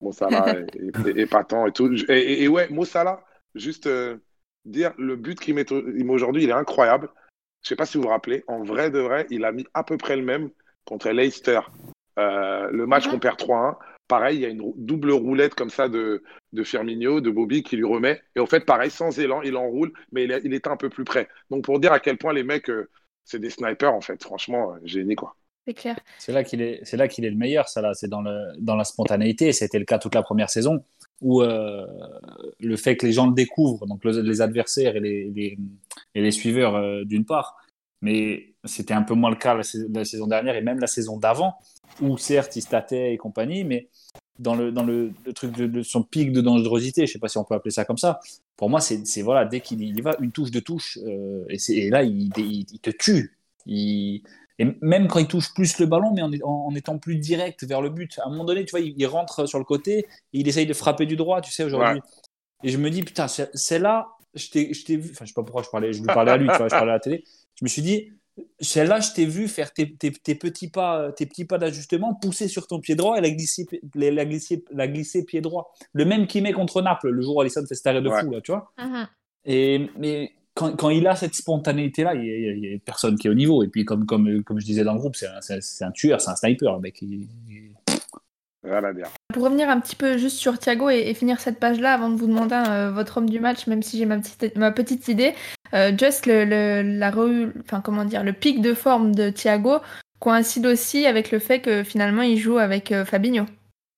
Mo 0.00 0.12
Salah 0.12 0.54
est, 1.06 1.16
épatant 1.18 1.66
et 1.66 1.72
tout. 1.72 1.92
Et, 2.08 2.18
et- 2.18 2.42
et 2.44 2.48
ouais, 2.48 2.68
Mo 2.70 2.84
Salah, 2.84 3.24
juste 3.54 3.86
euh, 3.86 4.16
dire, 4.64 4.92
le 4.98 5.16
but 5.16 5.40
qu'il 5.40 5.54
met, 5.54 5.64
met 5.70 6.12
aujourd'hui, 6.12 6.44
il 6.44 6.50
est 6.50 6.52
incroyable. 6.52 7.08
Je 7.62 7.68
sais 7.70 7.76
pas 7.76 7.86
si 7.86 7.96
vous 7.96 8.04
vous 8.04 8.10
rappelez, 8.10 8.44
en 8.46 8.62
vrai 8.62 8.90
de 8.90 9.00
vrai, 9.00 9.26
il 9.30 9.44
a 9.44 9.50
mis 9.50 9.66
à 9.74 9.82
peu 9.82 9.96
près 9.96 10.16
le 10.16 10.22
même 10.22 10.50
contre 10.84 11.08
Leicester. 11.10 11.60
Euh, 12.18 12.70
le 12.70 12.86
match 12.86 13.06
Mhm. 13.06 13.12
qu'on 13.12 13.18
perd 13.18 13.36
3-1, 13.38 13.78
pareil, 14.08 14.36
il 14.38 14.42
y 14.42 14.46
a 14.46 14.48
une 14.48 14.72
double 14.76 15.10
roulette 15.12 15.54
comme 15.54 15.70
ça 15.70 15.88
de, 15.88 16.22
de 16.52 16.64
Firmino, 16.64 17.20
de 17.20 17.30
Bobby 17.30 17.62
qui 17.62 17.76
lui 17.76 17.84
remet. 17.84 18.22
Et 18.34 18.40
en 18.40 18.46
fait, 18.46 18.60
pareil, 18.64 18.90
sans 18.90 19.18
élan, 19.18 19.42
il 19.42 19.56
enroule, 19.56 19.92
mais 20.12 20.24
il, 20.24 20.32
est- 20.32 20.40
il 20.44 20.54
était 20.54 20.68
un 20.70 20.76
peu 20.76 20.88
plus 20.88 21.04
près. 21.04 21.28
Donc 21.50 21.64
pour 21.64 21.78
dire 21.80 21.92
à 21.92 22.00
quel 22.00 22.16
point 22.18 22.32
les 22.32 22.42
mecs, 22.44 22.70
euh, 22.70 22.88
c'est 23.24 23.38
des 23.40 23.50
snipers 23.50 23.92
en 23.94 24.00
fait. 24.00 24.22
Franchement, 24.22 24.72
euh, 24.72 24.78
génie 24.84 25.16
quoi. 25.16 25.36
C'est 25.66 25.74
clair. 25.74 25.98
C'est 26.18 26.32
là 26.32 26.44
qu'il 26.44 26.62
est, 26.62 26.80
c'est 26.84 26.96
là 26.96 27.08
qu'il 27.08 27.24
est 27.24 27.30
le 27.30 27.36
meilleur, 27.36 27.68
ça 27.68 27.82
là. 27.82 27.92
C'est 27.92 28.06
dans 28.08 28.22
le, 28.22 28.52
dans 28.60 28.76
la 28.76 28.84
spontanéité. 28.84 29.52
C'était 29.52 29.80
le 29.80 29.84
cas 29.84 29.98
toute 29.98 30.14
la 30.14 30.22
première 30.22 30.48
saison 30.48 30.84
où 31.20 31.42
euh, 31.42 31.84
le 32.60 32.76
fait 32.76 32.96
que 32.96 33.04
les 33.06 33.12
gens 33.12 33.26
le 33.26 33.34
découvrent, 33.34 33.86
donc 33.86 34.04
le- 34.04 34.20
les 34.22 34.40
adversaires 34.40 34.94
et 34.96 35.00
les, 35.00 35.24
les, 35.34 35.58
et 36.14 36.20
les 36.22 36.30
suiveurs 36.30 36.76
euh, 36.76 37.04
d'une 37.04 37.24
part, 37.24 37.56
mais 38.00 38.54
c'était 38.64 38.94
un 38.94 39.02
peu 39.02 39.14
moins 39.14 39.30
le 39.30 39.36
cas 39.36 39.54
la 39.54 40.04
saison 40.04 40.26
dernière 40.26 40.54
et 40.56 40.60
même 40.62 40.78
la 40.78 40.86
saison 40.86 41.16
d'avant, 41.18 41.54
où 42.00 42.16
certes 42.18 42.56
il 42.56 42.62
statait 42.62 43.12
et 43.14 43.16
compagnie, 43.16 43.64
mais 43.64 43.88
dans 44.38 44.54
le, 44.54 44.70
dans 44.70 44.84
le, 44.84 45.12
le 45.24 45.32
truc 45.32 45.52
de, 45.56 45.66
de 45.66 45.82
son 45.82 46.02
pic 46.02 46.32
de 46.32 46.40
dangerosité, 46.40 47.06
je 47.06 47.12
sais 47.12 47.18
pas 47.18 47.28
si 47.28 47.38
on 47.38 47.44
peut 47.44 47.54
appeler 47.54 47.70
ça 47.70 47.84
comme 47.84 47.98
ça. 47.98 48.20
Pour 48.56 48.68
moi, 48.70 48.80
c'est, 48.80 49.22
voilà, 49.22 49.44
dès 49.44 49.60
qu'il 49.60 49.82
y 49.82 50.00
va, 50.00 50.16
une 50.20 50.32
touche 50.32 50.50
de 50.50 50.60
touche, 50.60 50.98
euh, 51.06 51.44
et, 51.48 51.90
là 51.90 52.02
il, 52.02 52.30
il, 52.36 52.66
il 52.70 52.80
te 52.80 52.90
tue. 52.90 53.36
Il, 53.66 54.22
et 54.58 54.66
même 54.80 55.08
quand 55.08 55.18
il 55.18 55.26
touche 55.26 55.52
plus 55.54 55.78
le 55.78 55.86
ballon, 55.86 56.12
mais 56.14 56.22
en, 56.22 56.32
en- 56.42 56.66
en 56.68 56.74
étant 56.74 56.98
plus 56.98 57.16
direct 57.16 57.64
vers 57.64 57.82
le 57.82 57.90
but, 57.90 58.18
à 58.20 58.26
un 58.26 58.30
moment 58.30 58.44
donné, 58.44 58.64
tu 58.64 58.70
vois, 58.70 58.80
il, 58.80 58.94
il 58.96 59.06
rentre 59.06 59.46
sur 59.46 59.58
le 59.58 59.64
côté 59.64 59.98
et 60.00 60.06
il 60.32 60.48
essaye 60.48 60.66
de 60.66 60.72
frapper 60.74 61.04
du 61.06 61.16
droit, 61.16 61.40
tu 61.40 61.50
sais, 61.52 61.64
aujourd'hui. 61.64 62.00
Et 62.62 62.70
je 62.70 62.78
me 62.78 62.90
dis, 62.90 63.02
putain, 63.02 63.26
c'est 63.28 63.78
là, 63.78 64.08
je 64.34 64.48
t'ai 64.50 64.72
je 64.74 64.84
t'ai 64.84 64.96
vu, 64.96 65.10
enfin, 65.12 65.24
je 65.24 65.30
sais 65.30 65.34
pas 65.34 65.42
pourquoi 65.42 65.62
je 65.62 65.68
parlais, 65.70 65.92
je 65.92 66.00
lui 66.00 66.06
parlais 66.06 66.32
à 66.32 66.36
lui, 66.36 66.48
tu 66.48 66.56
vois, 66.56 66.68
je 66.68 66.74
parlais 66.74 66.92
à 66.92 66.94
la 66.94 67.00
télé. 67.00 67.24
Je 67.54 67.64
me 67.64 67.68
suis 67.68 67.82
dit, 67.82 68.12
celle-là, 68.60 69.00
je 69.00 69.12
t'ai 69.12 69.24
vu 69.26 69.48
faire 69.48 69.72
tes, 69.72 69.94
tes- 69.94 70.12
tes 70.12 70.34
petits 70.34 70.68
pas, 70.68 71.12
tes 71.12 71.26
petits 71.26 71.44
pas 71.44 71.58
d'ajustement, 71.58 72.14
pousser 72.14 72.48
sur 72.48 72.66
ton 72.66 72.80
pied 72.80 72.94
droit 72.94 73.16
et 73.16 73.20
la 73.20 73.30
glisser, 73.30 73.66
la, 73.94 74.10
la 74.10 74.24
glisser, 74.24 74.64
la 74.72 74.88
glisser 74.88 75.24
pied 75.24 75.40
droit. 75.40 75.72
Le 75.92 76.04
même 76.04 76.26
qu'il 76.26 76.42
met 76.42 76.52
contre 76.52 76.82
Naples, 76.82 77.10
le 77.10 77.22
jour 77.22 77.36
où 77.36 77.40
Alisson 77.40 77.64
fait 77.68 77.74
cet 77.74 77.86
arrêt 77.86 78.02
de 78.02 78.08
Ouais. 78.08 78.20
fou, 78.22 78.30
là, 78.30 78.40
tu 78.40 78.52
vois. 78.52 78.72
Mhm. 78.78 79.08
Et, 79.46 79.90
mais 79.98 80.32
quand, 80.54 80.74
quand 80.76 80.90
il 80.90 81.06
a 81.06 81.16
cette 81.16 81.34
spontanéité-là, 81.34 82.14
il 82.14 82.60
n'y 82.60 82.74
a, 82.74 82.78
personne 82.84 83.16
qui 83.18 83.26
est 83.26 83.30
au 83.30 83.34
niveau. 83.34 83.62
Et 83.62 83.68
puis, 83.68 83.84
comme, 83.84 84.06
comme, 84.06 84.42
comme 84.42 84.58
je 84.60 84.64
disais 84.66 84.84
dans 84.84 84.94
le 84.94 84.98
groupe, 84.98 85.16
c'est 85.16 85.26
un, 85.28 85.40
c'est 85.40 85.54
un- 85.54 85.60
c'est 85.60 85.84
un 85.84 85.90
tueur, 85.92 86.20
c'est 86.20 86.30
un 86.30 86.36
sniper, 86.36 86.74
le 86.74 86.80
mec. 86.80 87.00
Il- 87.02 87.28
il- 87.48 87.72
Rien 88.64 88.82
à 88.82 88.92
dire. 88.92 89.06
Pour 89.32 89.44
revenir 89.44 89.68
un 89.68 89.78
petit 89.78 89.94
peu 89.94 90.18
juste 90.18 90.38
sur 90.38 90.58
Thiago 90.58 90.90
et, 90.90 90.98
et 91.08 91.14
finir 91.14 91.38
cette 91.38 91.60
page-là 91.60 91.94
avant 91.94 92.10
de 92.10 92.16
vous 92.16 92.26
demander 92.26 92.56
euh, 92.68 92.90
votre 92.90 93.18
homme 93.18 93.30
du 93.30 93.38
match, 93.38 93.68
même 93.68 93.80
si 93.80 93.96
j'ai 93.96 94.06
ma 94.06 94.18
petite, 94.18 94.56
ma 94.56 94.72
petite 94.72 95.06
idée, 95.06 95.34
euh, 95.34 95.55
just 95.72 96.26
le, 96.26 96.44
le- 96.44 96.82
la 96.98 97.10
re- 97.10 97.52
enfin, 97.64 97.80
comment 97.80 98.04
dire, 98.04 98.22
le 98.24 98.32
pic 98.32 98.60
de 98.62 98.74
forme 98.74 99.14
de 99.14 99.30
Thiago 99.30 99.78
coïncide 100.18 100.66
aussi 100.66 101.06
avec 101.06 101.30
le 101.30 101.38
fait 101.38 101.60
que 101.60 101.82
finalement 101.84 102.22
il 102.22 102.38
joue 102.38 102.58
avec 102.58 102.92
euh, 102.92 103.04
Fabinho. 103.04 103.44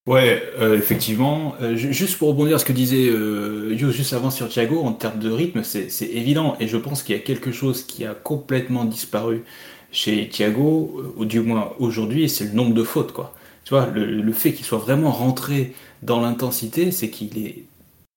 Ouais, 0.07 0.43
euh, 0.59 0.77
effectivement. 0.79 1.55
Euh, 1.61 1.77
ju- 1.77 1.93
juste 1.93 2.17
pour 2.19 2.29
rebondir 2.29 2.57
à 2.57 2.59
ce 2.59 2.65
que 2.65 2.73
disait 2.73 3.09
euh, 3.11 3.77
juste 3.91 4.15
avant 4.15 4.31
sur 4.31 4.49
Thiago, 4.49 4.81
en 4.81 4.93
termes 4.95 5.19
de 5.19 5.31
rythme, 5.31 5.63
c'est 5.63 5.89
évident. 6.07 6.57
Et 6.61 6.67
je 6.67 6.79
pense 6.79 7.03
qu'il 7.03 7.15
y 7.15 7.19
a 7.19 7.23
quelque 7.23 7.53
chose 7.53 7.85
qui 7.85 8.07
a 8.07 8.15
complètement 8.15 8.85
disparu 8.87 9.45
chez 9.93 10.29
Thiago, 10.29 10.95
euh, 10.99 11.13
ou 11.19 11.25
du 11.27 11.41
moins 11.41 11.73
aujourd'hui, 11.79 12.29
c'est 12.31 12.45
le 12.45 12.53
nombre 12.53 12.75
de 12.75 12.83
fautes, 12.85 13.13
quoi. 13.13 13.35
Tu 13.65 13.75
vois, 13.75 13.87
le, 13.87 14.07
le 14.07 14.33
fait 14.33 14.53
qu'il 14.55 14.65
soit 14.65 14.79
vraiment 14.79 15.11
rentré 15.11 15.75
dans 16.03 16.21
l'intensité, 16.21 16.91
c'est 16.91 17.11
qu'il 17.11 17.37
est 17.47 17.65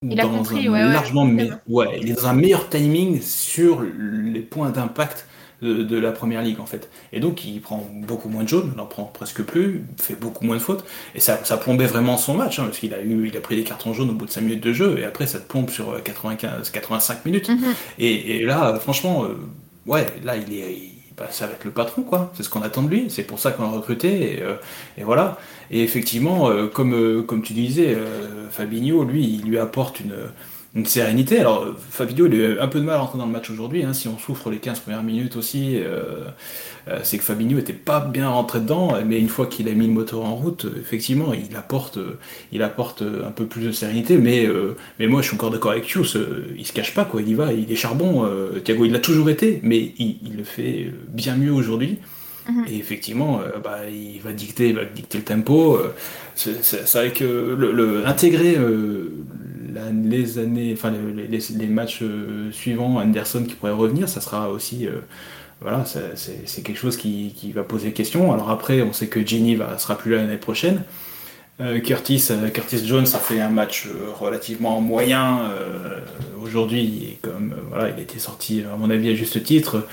Il 0.10 0.20
a 0.20 0.28
compris, 0.28 0.68
ouais, 0.68 0.84
ouais, 0.84 0.90
largement 0.92 1.26
me- 1.26 1.44
exactement. 1.44 1.62
ouais, 1.68 2.00
il 2.02 2.10
est 2.10 2.14
dans 2.14 2.26
un 2.28 2.34
meilleur 2.34 2.70
timing 2.70 3.22
sur 3.22 3.84
les 3.84 4.42
points 4.42 4.72
d'impact 4.72 5.28
de, 5.62 5.84
de 5.84 5.98
la 5.98 6.12
première 6.12 6.42
ligue 6.42 6.60
en 6.60 6.66
fait. 6.66 6.90
Et 7.14 7.20
donc 7.20 7.46
il 7.46 7.62
prend 7.62 7.88
beaucoup 8.08 8.28
moins 8.28 8.44
de 8.44 8.48
jaunes, 8.50 8.72
il 8.76 8.80
en 8.80 8.88
prend 8.88 9.04
presque 9.06 9.44
plus, 9.44 9.84
fait 10.00 10.16
beaucoup 10.16 10.44
moins 10.44 10.56
de 10.58 10.62
fautes. 10.62 10.84
Et 11.14 11.20
ça, 11.20 11.44
ça 11.46 11.56
plombait 11.58 11.86
vraiment 11.86 12.18
son 12.18 12.34
match, 12.34 12.58
hein, 12.58 12.64
parce 12.66 12.80
qu'il 12.80 12.96
a 12.96 13.02
eu, 13.02 13.28
il 13.28 13.38
a 13.38 13.42
pris 13.42 13.56
des 13.56 13.64
cartons 13.64 13.94
jaunes 13.94 14.10
au 14.10 14.14
bout 14.14 14.26
de 14.26 14.32
5 14.32 14.42
minutes 14.42 14.64
de 14.64 14.74
jeu, 14.74 14.98
et 14.98 15.06
après 15.06 15.28
ça 15.28 15.40
te 15.40 15.48
plombe 15.48 15.70
sur 15.70 15.92
euh, 15.92 16.00
95, 16.02 16.72
85 16.72 17.24
minutes. 17.26 17.50
Mhm. 17.50 17.76
Et, 18.00 18.38
et 18.38 18.44
là, 18.46 18.70
euh, 18.76 18.80
franchement, 18.80 19.26
euh, 19.26 19.36
ouais, 19.86 20.08
là 20.24 20.36
il 20.36 20.52
est, 20.54 20.74
il- 20.74 21.01
bah, 21.22 21.28
ça 21.30 21.46
va 21.46 21.54
être 21.54 21.66
le 21.66 21.72
patron 21.72 22.02
quoi. 22.02 22.32
C'est 22.36 22.42
ce 22.42 22.50
qu'on 22.50 22.64
attend 22.64 22.82
de 22.82 22.90
lui. 22.90 23.06
C'est 23.10 23.24
pour 23.24 23.40
ça 23.40 23.52
qu'on 23.52 23.62
l'a 23.64 23.70
recruté. 23.70 24.38
Et, 24.38 24.42
euh, 24.42 24.56
voilà. 25.04 25.38
Et 25.70 25.84
effectivement, 25.84 26.50
euh, 26.50 26.68
comme 26.68 26.96
euh, 26.96 27.22
comme 27.22 27.44
tu 27.44 27.54
disais, 27.54 27.96
Fabinho, 28.50 29.04
lui, 29.04 29.24
il 29.24 29.44
lui 29.44 29.60
apporte 29.60 30.00
une 30.00 30.16
une 30.74 30.86
sérénité. 30.86 31.40
Alors, 31.40 31.66
Fabinho, 31.90 32.28
il 32.28 32.34
a 32.34 32.38
eu 32.38 32.60
un 32.60 32.68
peu 32.70 32.80
de 32.80 32.86
mal 32.86 32.96
à 32.96 33.00
rentrer 33.00 33.18
dans 33.18 33.26
le 33.26 33.32
match 33.32 33.50
aujourd'hui. 33.50 33.84
hein. 33.84 33.92
Si 33.94 34.08
on 34.08 34.18
souffre 34.18 34.50
les 34.50 34.58
15 34.60 34.80
premières 34.80 35.04
minutes 35.04 35.36
aussi, 35.36 35.76
euh, 35.76 36.26
euh, 36.88 37.00
c'est 37.04 37.18
que 37.18 37.24
Fabinho 37.24 37.58
était 37.60 37.74
pas 37.74 38.00
bien 38.00 38.30
rentré 38.30 38.60
dedans. 38.62 38.94
Mais 39.06 39.20
une 39.20 39.28
fois 39.28 39.48
qu'il 39.48 39.68
a 39.68 39.74
mis 39.74 39.88
le 39.88 39.92
moteur 39.92 40.24
en 40.24 40.34
route, 40.36 40.66
effectivement, 40.80 41.34
il 41.34 41.56
apporte, 41.58 41.98
euh, 41.98 42.18
il 42.54 42.64
apporte 42.64 43.02
un 43.02 43.32
peu 43.32 43.48
plus 43.48 43.66
de 43.66 43.72
sérénité. 43.74 44.18
Mais, 44.18 44.46
euh, 44.48 44.76
mais 44.98 45.08
moi, 45.08 45.22
je 45.22 45.28
suis 45.28 45.36
encore 45.36 45.52
d'accord 45.52 45.72
avec 45.72 45.94
Hughes. 45.94 46.16
euh, 46.16 46.46
il 46.58 46.66
se 46.66 46.72
cache 46.74 46.94
pas, 46.94 47.04
quoi. 47.04 47.22
Il 47.22 47.28
y 47.28 47.34
va, 47.34 47.52
il 47.52 47.70
est 47.70 47.76
charbon. 47.76 48.26
Thiago, 48.64 48.86
il 48.86 48.94
l'a 48.94 49.00
toujours 49.00 49.30
été, 49.30 49.60
mais 49.64 49.94
il, 50.00 50.20
il 50.26 50.38
le 50.38 50.44
fait 50.46 50.92
bien 51.10 51.36
mieux 51.36 51.52
aujourd'hui. 51.52 51.98
Mhm. 52.50 52.66
Et 52.72 52.78
effectivement, 52.78 53.40
euh, 53.42 53.60
bah, 53.64 53.82
il 53.92 54.20
va 54.22 54.32
dicter, 54.34 54.70
il 54.70 54.76
va 54.76 54.86
dicter 54.86 55.18
le 55.20 55.24
tempo. 55.26 55.76
euh, 55.76 55.94
c'est 56.34 56.92
vrai 56.96 57.12
que 57.12 57.26
le, 57.60 57.72
le- 57.72 58.08
intégrer 58.08 58.56
euh, 58.58 59.12
les 60.06 60.40
années, 60.40 60.72
enfin 60.74 60.92
les, 61.16 61.28
les- 61.28 61.44
les 61.58 61.68
matchs 61.68 62.00
euh, 62.02 62.52
suivants, 62.52 62.98
Anderson 62.98 63.44
qui 63.48 63.56
pourrait 63.56 63.72
revenir, 63.72 64.10
ça 64.10 64.22
sera 64.22 64.50
aussi, 64.50 64.88
euh, 64.88 65.00
voilà, 65.62 65.86
c'est 65.86 66.62
quelque 66.64 66.78
chose 66.80 66.98
qui, 66.98 67.34
qui 67.36 67.52
va 67.52 67.64
poser 67.64 67.92
question. 67.92 68.32
Alors 68.34 68.50
après, 68.50 68.82
on 68.82 68.94
sait 68.94 69.08
que 69.08 69.26
Ginny 69.26 69.56
va 69.56 69.78
sera 69.78 69.98
plus 69.98 70.12
là 70.12 70.18
l'année 70.18 70.38
prochaine. 70.38 70.84
Euh, 71.60 71.80
Curtis, 71.80 72.28
euh, 72.32 72.50
Curtis 72.50 72.86
Jones 72.88 73.06
a 73.14 73.20
fait 73.20 73.40
un 73.40 73.50
match 73.50 73.88
relativement 74.20 74.82
moyen 74.82 75.42
euh, 75.52 76.00
aujourd'hui, 76.44 77.18
comme 77.22 77.54
voilà, 77.70 77.90
il 77.90 77.96
a 78.00 78.02
été 78.02 78.18
sorti 78.20 78.64
à 78.64 78.76
mon 78.78 78.90
avis 78.90 79.10
à 79.10 79.16
juste 79.16 79.44
titre. 79.44 79.86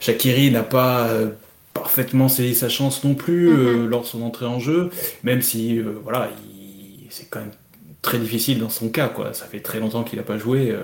Shakiri 0.00 0.50
n'a 0.50 0.62
pas 0.62 1.08
parfaitement 1.72 2.28
saisi 2.28 2.54
sa 2.54 2.68
chance 2.68 3.02
non 3.04 3.14
plus 3.14 3.48
euh, 3.48 3.86
lors 3.86 4.02
de 4.02 4.06
son 4.06 4.20
entrée 4.22 4.46
en 4.46 4.58
jeu, 4.60 4.90
même 5.22 5.40
si 5.40 5.80
voilà, 6.04 6.28
il- 6.44 7.06
c'est 7.08 7.30
quand 7.30 7.40
même 7.40 7.52
très 8.06 8.18
difficile 8.18 8.58
dans 8.58 8.70
son 8.70 8.88
cas. 8.88 9.08
Quoi. 9.08 9.34
Ça 9.34 9.46
fait 9.46 9.60
très 9.60 9.80
longtemps 9.80 10.04
qu'il 10.04 10.18
n'a 10.18 10.24
pas 10.24 10.38
joué. 10.38 10.74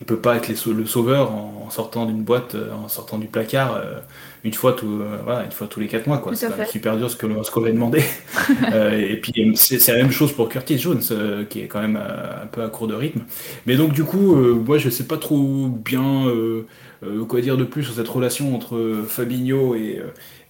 Il 0.00 0.06
peut 0.06 0.18
pas 0.18 0.36
être 0.36 0.48
les 0.48 0.56
le 0.72 0.86
sauveur 0.86 1.30
en, 1.32 1.64
en 1.66 1.70
sortant 1.70 2.06
d'une 2.06 2.22
boîte, 2.22 2.54
euh, 2.54 2.72
en 2.72 2.88
sortant 2.88 3.18
du 3.18 3.26
placard 3.26 3.74
euh, 3.76 4.00
une 4.44 4.54
fois 4.54 4.72
tout, 4.72 5.00
euh, 5.02 5.18
voilà, 5.24 5.44
une 5.44 5.52
fois 5.52 5.66
tous 5.66 5.80
les 5.80 5.88
quatre 5.88 6.06
mois. 6.06 6.18
Quoi. 6.18 6.34
C'est 6.34 6.66
super 6.66 6.96
dur 6.96 7.10
ce 7.10 7.16
que 7.16 7.26
Moscou 7.26 7.60
avait 7.60 7.72
demandé. 7.72 8.02
Euh, 8.72 8.98
et 8.98 9.16
puis 9.16 9.32
c'est 9.56 9.86
la 9.92 9.98
même 9.98 10.10
chose 10.10 10.32
pour 10.32 10.48
Curtis 10.48 10.78
Jones, 10.78 11.02
qui 11.48 11.60
est 11.60 11.66
quand 11.66 11.80
même 11.80 11.96
un 11.96 12.46
peu 12.46 12.62
à 12.62 12.68
court 12.68 12.86
de 12.88 12.94
rythme. 12.94 13.20
Mais 13.66 13.76
donc 13.76 13.92
du 13.92 14.04
coup, 14.04 14.34
moi 14.36 14.78
je 14.78 14.90
sais 14.90 15.04
pas 15.04 15.16
trop 15.18 15.66
bien 15.68 16.26
quoi 17.28 17.40
dire 17.40 17.56
de 17.56 17.64
plus 17.64 17.84
sur 17.84 17.94
cette 17.94 18.08
relation 18.08 18.54
entre 18.54 19.02
Fabinho 19.08 19.74
et, 19.74 20.00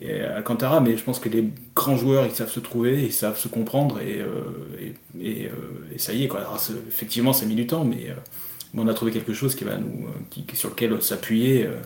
et 0.00 0.20
Alcantara, 0.22 0.80
mais 0.80 0.96
je 0.96 1.02
pense 1.04 1.18
que 1.20 1.28
les 1.28 1.44
grands 1.74 1.96
joueurs 1.96 2.26
ils 2.26 2.32
savent 2.32 2.50
se 2.50 2.60
trouver, 2.60 3.02
ils 3.04 3.12
savent 3.12 3.38
se 3.38 3.48
comprendre 3.48 4.00
et, 4.00 4.20
et, 4.80 4.94
et, 5.44 5.50
et 5.94 5.98
ça 5.98 6.12
y 6.12 6.24
est 6.24 6.28
quoi. 6.28 6.40
Alors, 6.40 6.58
c'est- 6.58 6.72
effectivement, 6.88 7.32
ça 7.32 7.44
a 7.44 7.48
mis 7.48 7.54
du 7.54 7.66
temps, 7.66 7.84
mais 7.84 8.08
on 8.76 8.88
a 8.88 8.94
trouvé 8.94 9.12
quelque 9.12 9.32
chose 9.32 9.54
qui 9.54 9.64
va 9.64 9.76
nous, 9.76 10.06
euh, 10.06 10.10
qui, 10.30 10.44
sur 10.54 10.70
lequel 10.70 11.00
s'appuyer 11.02 11.66
euh, 11.66 11.76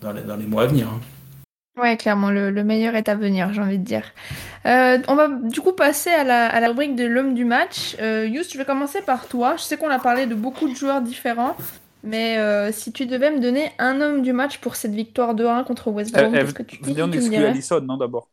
dans, 0.00 0.12
les, 0.12 0.22
dans 0.22 0.36
les 0.36 0.46
mois 0.46 0.64
à 0.64 0.66
venir. 0.66 0.88
hein. 0.88 1.00
Ouais, 1.80 1.96
clairement, 1.98 2.30
le, 2.30 2.50
le 2.50 2.64
meilleur 2.64 2.94
est 2.94 3.08
à 3.10 3.14
venir, 3.14 3.52
j'ai 3.52 3.60
envie 3.60 3.78
de 3.78 3.84
dire. 3.84 4.04
Euh, 4.64 4.98
on 5.08 5.14
va 5.14 5.28
du 5.28 5.60
coup 5.60 5.72
passer 5.72 6.08
à 6.08 6.24
la, 6.24 6.46
à 6.48 6.58
la 6.58 6.68
rubrique 6.68 6.96
de 6.96 7.04
l'homme 7.04 7.34
du 7.34 7.44
match. 7.44 7.96
Euh, 8.00 8.26
Yous, 8.26 8.44
je 8.50 8.56
vais 8.56 8.64
commencer 8.64 9.02
par 9.02 9.28
toi. 9.28 9.56
Je 9.58 9.62
sais 9.62 9.76
qu'on 9.76 9.90
a 9.90 9.98
parlé 9.98 10.24
de 10.26 10.34
beaucoup 10.34 10.70
de 10.70 10.74
joueurs 10.74 11.02
différents, 11.02 11.54
mais 12.02 12.38
euh, 12.38 12.72
si 12.72 12.92
tu 12.92 13.04
devais 13.04 13.30
me 13.30 13.40
donner 13.40 13.72
un 13.78 14.00
homme 14.00 14.22
du 14.22 14.32
match 14.32 14.56
pour 14.58 14.74
cette 14.74 14.94
victoire 14.94 15.34
2-1 15.34 15.64
contre 15.64 15.90
West 15.90 16.14
Brom, 16.14 16.32
qu'est-ce 16.32 16.54
que 16.54 16.62
tu, 16.62 16.78
Eh, 16.82 16.94
Viens, 16.94 17.04
on 17.08 17.10
tu 17.10 17.18
me 17.20 17.46
Alisson, 17.46 17.80
non, 17.82 17.98
d'abord. 17.98 18.28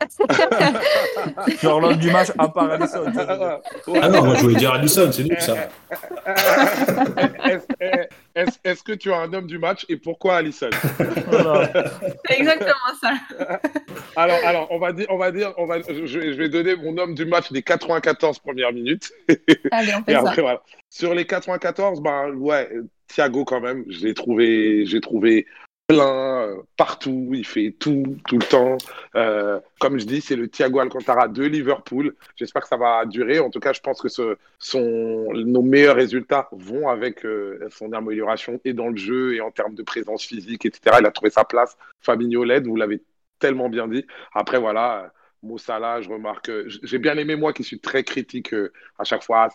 Genre 1.62 1.80
l'homme 1.80 1.96
du 1.96 2.10
match 2.10 2.28
à 2.36 2.48
part 2.48 2.70
c'est- 2.88 2.98
Ah 4.02 4.08
non, 4.08 4.24
moi 4.24 4.34
je 4.34 4.42
voulais 4.42 4.56
dire 4.56 4.72
Allison, 4.72 5.10
c'est 5.12 5.22
nul 5.22 5.36
ça. 5.40 5.54
Est-ce 8.34 8.82
que 8.82 8.92
tu 8.92 9.12
as 9.12 9.18
un 9.18 9.32
homme 9.32 9.46
du 9.46 9.58
match 9.58 9.84
et 9.88 9.96
pourquoi 9.96 10.42
Voilà. 11.26 11.70
C'est 12.28 12.38
exactement 12.40 12.94
ça. 13.00 13.12
alors, 14.16 14.38
alors, 14.44 14.68
on 14.70 14.78
va 14.78 14.92
dire, 14.92 15.06
on 15.10 15.18
va 15.18 15.30
dire, 15.32 15.52
on 15.58 15.66
va, 15.66 15.80
je, 15.80 16.06
je 16.06 16.18
vais 16.30 16.48
donner 16.48 16.76
mon 16.76 16.96
homme 16.98 17.14
du 17.14 17.24
match 17.24 17.52
des 17.52 17.62
94 17.62 18.38
premières 18.38 18.72
minutes. 18.72 19.10
Allez, 19.70 19.92
on 19.94 20.00
Et 20.00 20.14
fait 20.14 20.20
ça. 20.22 20.34
voilà. 20.38 20.62
Sur 20.90 21.14
les 21.14 21.24
94, 21.26 22.00
ben, 22.00 22.30
ouais, 22.34 22.70
Thiago, 23.08 23.44
quand 23.44 23.60
même, 23.60 23.84
je 23.88 24.06
l'ai 24.06 24.14
trouvé, 24.14 24.86
j'ai 24.86 25.00
trouvé 25.00 25.46
plein, 25.86 26.42
euh, 26.42 26.62
partout, 26.76 27.30
il 27.32 27.46
fait 27.46 27.74
tout, 27.78 28.16
tout 28.26 28.38
le 28.38 28.46
temps. 28.46 28.78
Euh, 29.14 29.60
comme 29.80 29.98
je 29.98 30.04
dis, 30.06 30.20
c'est 30.20 30.36
le 30.36 30.48
Thiago 30.48 30.80
Alcantara 30.80 31.28
de 31.28 31.44
Liverpool. 31.44 32.14
J'espère 32.36 32.62
que 32.62 32.68
ça 32.68 32.76
va 32.76 33.04
durer. 33.06 33.40
En 33.40 33.50
tout 33.50 33.60
cas, 33.60 33.72
je 33.72 33.80
pense 33.80 34.00
que 34.00 34.08
ce, 34.08 34.36
son, 34.58 35.32
nos 35.32 35.62
meilleurs 35.62 35.96
résultats 35.96 36.48
vont 36.52 36.88
avec 36.88 37.24
euh, 37.24 37.68
son 37.70 37.92
amélioration 37.92 38.60
et 38.64 38.72
dans 38.72 38.88
le 38.88 38.96
jeu 38.96 39.34
et 39.34 39.40
en 39.40 39.50
termes 39.50 39.74
de 39.74 39.82
présence 39.82 40.24
physique, 40.24 40.66
etc. 40.66 40.96
Il 41.00 41.06
a 41.06 41.10
trouvé 41.10 41.30
sa 41.30 41.44
place. 41.44 41.76
Fabinho 42.00 42.44
l'aide, 42.44 42.66
vous 42.66 42.76
l'avez 42.76 43.02
tellement 43.38 43.68
bien 43.68 43.88
dit. 43.88 44.06
Après, 44.34 44.58
voilà, 44.58 45.12
Mo 45.42 45.58
Salah, 45.58 46.00
je 46.00 46.08
remarque, 46.08 46.50
j'ai 46.66 46.98
bien 46.98 47.16
aimé 47.18 47.36
moi 47.36 47.52
qui 47.52 47.64
suis 47.64 47.80
très 47.80 48.04
critique 48.04 48.54
à 48.98 49.04
chaque 49.04 49.24
fois. 49.24 49.48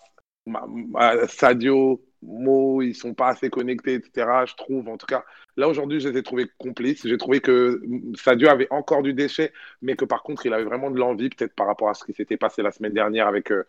Sadio, 1.27 2.01
Mo, 2.23 2.81
ils 2.81 2.95
sont 2.95 3.13
pas 3.13 3.29
assez 3.29 3.49
connectés, 3.49 3.95
etc. 3.95 4.45
Je 4.45 4.55
trouve, 4.55 4.87
en 4.89 4.97
tout 4.97 5.05
cas. 5.05 5.23
Là, 5.55 5.67
aujourd'hui, 5.67 5.99
je 5.99 6.09
les 6.09 6.19
ai 6.19 6.23
trouvés 6.23 6.47
complices. 6.57 7.07
J'ai 7.07 7.17
trouvé 7.17 7.39
que 7.41 7.81
Sadio 8.15 8.49
avait 8.49 8.67
encore 8.71 9.03
du 9.03 9.13
déchet, 9.13 9.53
mais 9.81 9.95
que 9.95 10.05
par 10.05 10.23
contre, 10.23 10.45
il 10.45 10.53
avait 10.53 10.63
vraiment 10.63 10.91
de 10.91 10.99
l'envie, 10.99 11.29
peut-être 11.29 11.55
par 11.55 11.67
rapport 11.67 11.89
à 11.89 11.93
ce 11.93 12.03
qui 12.03 12.13
s'était 12.13 12.37
passé 12.37 12.61
la 12.61 12.71
semaine 12.71 12.93
dernière 12.93 13.27
avec, 13.27 13.51
euh, 13.51 13.63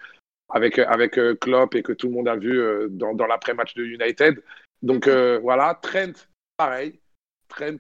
avec, 0.49 0.78
euh, 0.78 0.86
avec 0.88 1.18
euh, 1.18 1.34
Klopp 1.34 1.74
et 1.74 1.82
que 1.82 1.92
tout 1.92 2.09
le 2.09 2.14
monde 2.14 2.28
a 2.28 2.36
vu 2.36 2.59
euh, 2.59 2.88
dans, 2.90 3.14
dans 3.14 3.26
l'après-match 3.26 3.74
de 3.74 3.84
United. 3.84 4.42
Donc 4.82 5.09
voilà, 5.09 5.78
Trent, 5.82 6.12
pareil. 6.57 7.01
Trent, 7.49 7.78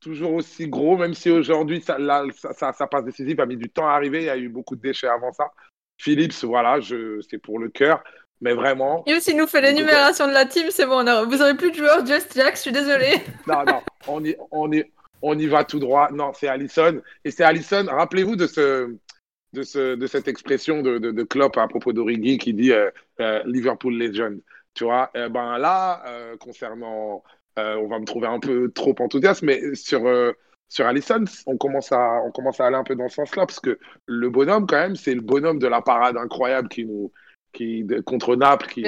toujours 0.00 0.34
aussi 0.34 0.68
gros, 0.68 0.98
même 0.98 1.14
si 1.14 1.30
aujourd'hui, 1.30 1.80
ça, 1.80 1.96
ça, 2.34 2.72
ça, 2.72 2.86
passe 2.86 3.04
décisif, 3.04 3.38
a 3.38 3.46
mis 3.46 3.56
du 3.56 3.70
temps 3.70 3.88
à 3.88 3.92
arriver. 3.92 4.20
Il 4.20 4.26
y 4.26 4.30
a 4.30 4.36
eu 4.36 4.50
beaucoup 4.50 4.76
de 4.76 4.82
déchets 4.82 5.08
avant 5.08 5.32
ça. 5.32 5.50
Phillips, 5.96 6.44
voilà, 6.44 6.78
je, 6.80 7.22
c'est 7.22 7.38
pour 7.38 7.58
le 7.58 7.70
cœur. 7.70 8.04
Mais 8.40 8.54
vraiment, 8.54 9.04
Yous, 9.06 9.18
il 9.28 9.36
nous 9.36 9.46
fait 9.46 9.60
l'énumération 9.60 10.26
de 10.26 10.32
la 10.32 10.46
team, 10.46 10.68
c'est 10.70 10.86
bon. 10.86 11.06
a- 11.06 11.24
Vous 11.24 11.42
avez 11.42 11.54
plus 11.56 11.70
de 11.70 11.76
joueurs, 11.76 12.06
Just 12.06 12.34
Jack, 12.34 12.56
je 12.56 12.60
suis 12.62 12.72
désolée. 12.72 13.16
non, 13.46 13.64
non, 13.66 13.82
on 14.08 14.24
y, 14.24 14.34
on 14.50 14.72
y, 14.72 14.84
on 15.22 15.38
y 15.38 15.46
va 15.46 15.64
tout 15.64 15.78
droit. 15.78 16.08
Non, 16.10 16.32
c'est 16.32 16.48
Allison. 16.48 17.00
Et 17.24 17.30
c'est 17.30 17.44
Allison, 17.44 17.84
rappelez-vous 17.86 18.36
de, 18.36 18.46
ce, 18.46 18.96
de, 19.52 19.62
ce, 19.62 19.94
de 19.94 20.06
cette 20.06 20.26
expression 20.26 20.80
de, 20.80 20.96
de, 20.98 21.10
de 21.10 21.22
Klopp 21.22 21.58
à 21.58 21.68
propos 21.68 21.92
d'Origi 21.92 22.38
qui 22.38 22.54
dit 22.54 22.72
euh, 22.72 22.90
euh, 23.20 23.42
Liverpool 23.44 23.94
Legend. 23.98 24.40
Tu 24.72 24.84
vois, 24.84 25.10
Eh 25.14 25.28
ben 25.28 25.58
là, 25.58 26.02
euh, 26.06 26.36
concernant, 26.38 27.22
euh, 27.58 27.74
on 27.76 27.88
va 27.88 27.98
me 27.98 28.04
trouver 28.06 28.28
un 28.28 28.38
peu 28.40 28.70
trop 28.72 28.94
enthousiaste, 29.00 29.42
mais 29.42 29.74
sur, 29.74 30.06
euh, 30.06 30.32
sur 30.68 30.86
Allison, 30.86 31.24
on 31.46 31.58
commence, 31.58 31.90
à, 31.92 32.22
on 32.24 32.30
commence 32.30 32.60
à 32.60 32.66
aller 32.68 32.76
un 32.76 32.84
peu 32.84 32.94
dans 32.94 33.08
ce 33.08 33.16
sens-là, 33.16 33.44
parce 33.46 33.60
que 33.60 33.78
le 34.06 34.30
bonhomme, 34.30 34.66
quand 34.66 34.78
même, 34.78 34.96
c'est 34.96 35.14
le 35.14 35.20
bonhomme 35.20 35.58
de 35.58 35.66
la 35.66 35.82
parade 35.82 36.16
incroyable 36.16 36.68
qui 36.68 36.86
nous, 36.86 37.12
qui, 37.52 37.86
contre 38.04 38.36
Naples, 38.36 38.66
qui, 38.68 38.82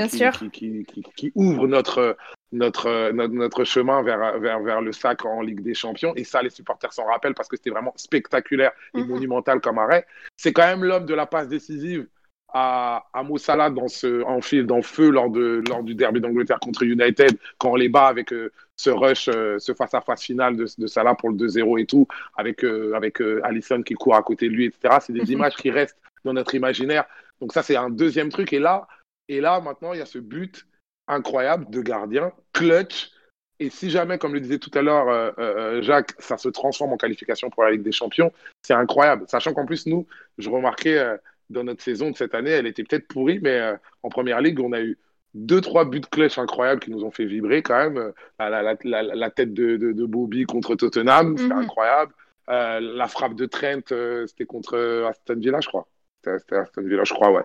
qui, 1.17 1.33
ouvre 1.35 1.67
notre, 1.67 2.17
notre, 2.53 3.11
notre, 3.13 3.35
notre 3.35 3.65
chemin 3.65 4.03
vers, 4.03 4.39
vers, 4.39 4.61
vers 4.61 4.81
le 4.81 4.93
sac 4.93 5.25
en 5.25 5.43
Ligue 5.43 5.63
des 5.63 5.75
Champions. 5.75 6.13
Et 6.17 6.25
ça, 6.25 6.43
les 6.43 6.51
supporters 6.51 6.93
s'en 6.93 7.05
rappellent 7.05 7.35
parce 7.35 7.49
que 7.49 7.57
c'était 7.57 7.71
vraiment 7.71 7.93
spectaculaire 7.97 8.73
et 8.95 9.01
Mhm. 9.03 9.09
monumental 9.09 9.61
comme 9.61 9.79
arrêt. 9.79 10.07
C'est 10.37 10.53
quand 10.53 10.67
même 10.67 10.85
l'homme 10.85 11.07
de 11.07 11.15
la 11.15 11.27
passe 11.27 11.49
décisive 11.49 12.07
à, 12.55 13.07
à 13.15 13.23
dans 13.71 13.89
ce, 13.89 14.23
en 14.25 14.41
fil, 14.43 14.67
dans 14.67 14.83
feu 14.83 15.11
lors, 15.11 15.31
de, 15.31 15.63
lors 15.69 15.83
du 15.83 15.95
derby 15.95 16.21
d'Angleterre 16.21 16.61
contre 16.61 16.83
United, 16.83 17.39
quand 17.59 17.71
on 17.71 17.77
les 17.77 17.89
bat 17.89 18.07
avec 18.09 18.33
euh, 18.33 18.53
ce 18.77 18.91
rush, 18.91 19.29
euh, 19.29 19.59
ce 19.59 19.73
face-à-face 19.73 20.23
final 20.23 20.57
de, 20.57 20.67
de 20.77 20.87
Salah 20.87 21.15
pour 21.15 21.31
le 21.31 21.37
2-0 21.37 21.79
et 21.79 21.87
tout, 21.87 22.07
avec, 22.37 22.63
euh, 22.65 22.93
avec 22.95 23.21
euh, 23.23 23.41
Allison 23.45 23.83
qui 23.83 23.95
court 23.95 24.17
à 24.17 24.23
côté 24.23 24.49
de 24.49 24.55
lui, 24.55 24.67
etc. 24.67 24.99
C'est 25.01 25.13
des 25.15 25.21
Mhm. 25.23 25.33
images 25.33 25.57
qui 25.57 25.71
restent 25.71 25.99
dans 26.25 26.35
notre 26.35 26.55
imaginaire. 26.55 27.05
Donc 27.43 27.53
ça, 27.53 27.63
c'est 27.65 27.75
un 27.77 27.91
deuxième 27.91 28.29
truc. 28.31 28.53
Et 28.53 28.61
là, 28.61 28.87
et 29.29 29.41
là, 29.41 29.61
maintenant, 29.61 29.93
il 29.93 29.99
y 29.99 30.03
a 30.03 30.07
ce 30.07 30.19
but 30.19 30.65
incroyable 31.09 31.69
de 31.71 31.83
gardien, 31.83 32.33
clutch. 32.53 33.11
Et 33.59 33.69
si 33.69 33.91
jamais, 33.91 34.17
comme 34.17 34.33
le 34.33 34.41
disait 34.41 34.59
tout 34.61 34.71
à 34.75 34.81
l'heure 34.83 35.09
euh, 35.09 35.31
euh, 35.39 35.83
Jacques, 35.83 36.15
ça 36.21 36.39
se 36.39 36.49
transforme 36.49 36.93
en 36.93 36.97
qualification 36.97 37.51
pour 37.51 37.65
la 37.65 37.73
Ligue 37.73 37.83
des 37.83 37.91
Champions, 37.93 38.33
c'est 38.63 38.75
incroyable. 38.75 39.25
Sachant 39.27 39.55
qu'en 39.55 39.67
plus, 39.67 39.87
nous, 39.87 40.07
je 40.39 40.49
remarquais 40.51 40.97
euh, 40.99 41.17
dans 41.51 41.65
notre 41.65 41.83
saison 41.83 42.11
de 42.13 42.17
cette 42.17 42.35
année, 42.37 42.51
elle 42.51 42.69
était 42.69 42.85
peut-être 42.85 43.09
pourrie, 43.09 43.41
mais 43.43 43.59
euh, 43.59 43.77
en 44.05 44.09
première 44.09 44.41
ligue, 44.41 44.61
on 44.61 44.73
a 44.73 44.81
eu 44.81 44.97
deux, 45.35 45.61
trois 45.61 45.85
buts 45.85 46.01
clutch 46.01 46.39
incroyables 46.39 46.81
qui 46.81 46.93
nous 46.93 47.05
ont 47.05 47.11
fait 47.11 47.25
vibrer 47.25 47.63
quand 47.63 47.77
même. 47.77 47.99
Euh, 47.99 48.13
La, 48.39 48.51
la, 48.51 48.63
la, 48.63 48.77
la, 48.85 49.03
la 49.03 49.31
tête 49.31 49.53
de, 49.53 49.77
de, 49.77 49.91
de 49.93 50.05
Bobby 50.07 50.45
contre 50.45 50.77
Tottenham, 50.77 51.37
c'était 51.37 51.55
Mhm. 51.55 51.61
incroyable. 51.63 52.13
Euh, 52.49 52.79
la 52.81 53.09
frappe 53.09 53.35
de 53.35 53.47
Trent, 53.47 53.91
euh, 53.93 54.27
c'était 54.29 54.47
contre 54.47 54.77
Aston 55.09 55.37
Villa, 55.41 55.61
je 55.61 55.69
crois. 55.69 55.87
C'était 56.25 56.57
Aston 56.57 56.83
Villa, 56.83 57.05
je 57.05 57.15
crois, 57.15 57.31
ouais. 57.31 57.43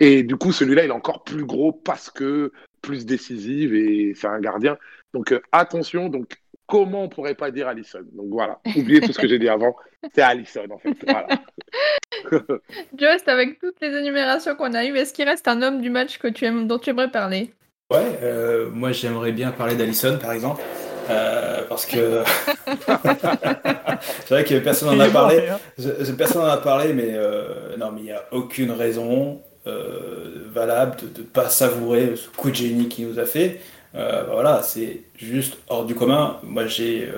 Et 0.00 0.22
du 0.22 0.36
coup, 0.36 0.52
celui-là, 0.52 0.84
il 0.84 0.88
est 0.88 0.92
encore 0.92 1.24
plus 1.24 1.44
gros 1.44 1.72
parce 1.72 2.10
que 2.10 2.52
plus 2.82 3.06
décisive 3.06 3.74
et 3.74 4.12
c'est 4.14 4.26
un 4.26 4.40
gardien. 4.40 4.76
Donc 5.14 5.32
euh, 5.32 5.40
attention, 5.52 6.08
donc 6.08 6.36
comment 6.66 7.04
on 7.04 7.08
pourrait 7.08 7.34
pas 7.34 7.50
dire 7.50 7.68
Allison 7.68 8.00
Donc 8.12 8.26
voilà, 8.28 8.60
oubliez 8.76 9.00
tout 9.00 9.12
ce 9.12 9.18
que 9.18 9.28
j'ai 9.28 9.38
dit 9.38 9.48
avant, 9.48 9.74
c'est 10.14 10.22
Allison 10.22 10.66
en 10.70 10.78
fait. 10.78 10.96
Voilà. 11.06 11.28
Just, 12.98 13.28
avec 13.28 13.58
toutes 13.58 13.80
les 13.80 13.96
énumérations 13.96 14.54
qu'on 14.56 14.74
a 14.74 14.84
eues, 14.84 14.96
est-ce 14.96 15.12
qu'il 15.12 15.28
reste 15.28 15.48
un 15.48 15.62
homme 15.62 15.80
du 15.80 15.90
match 15.90 16.18
que 16.18 16.28
tu 16.28 16.44
aimes, 16.44 16.66
dont 16.66 16.78
tu 16.78 16.90
aimerais 16.90 17.10
parler? 17.10 17.50
Ouais, 17.90 18.18
euh, 18.22 18.68
moi 18.70 18.92
j'aimerais 18.92 19.32
bien 19.32 19.52
parler 19.52 19.76
d'Allison 19.76 20.18
par 20.18 20.32
exemple. 20.32 20.62
Euh, 21.10 21.62
parce 21.68 21.86
que 21.86 22.22
c'est 24.24 24.30
vrai 24.34 24.44
que 24.44 24.58
personne 24.58 24.96
n'en 24.96 25.00
a 25.04 25.08
parlé. 25.08 25.42
Je- 25.78 26.12
Personne 26.12 26.42
n'en 26.42 26.48
a 26.48 26.56
parlé, 26.58 26.92
mais 26.92 27.10
euh, 27.14 27.76
non, 27.78 27.90
mais 27.92 28.00
il 28.00 28.04
n'y 28.04 28.12
a 28.12 28.24
aucune 28.32 28.70
raison 28.70 29.40
euh, 29.66 30.46
valable 30.52 30.96
de 31.14 31.20
ne 31.22 31.26
pas 31.26 31.48
savourer 31.48 32.14
ce 32.16 32.28
coup 32.36 32.50
de 32.50 32.54
génie 32.56 32.88
qu'il 32.88 33.08
nous 33.08 33.18
a 33.18 33.24
fait. 33.24 33.60
Euh, 33.94 34.24
voilà, 34.30 34.60
c'est 34.62 35.00
juste 35.16 35.56
hors 35.68 35.84
du 35.86 35.94
commun. 35.94 36.36
Moi, 36.42 36.66
j'ai 36.66 37.08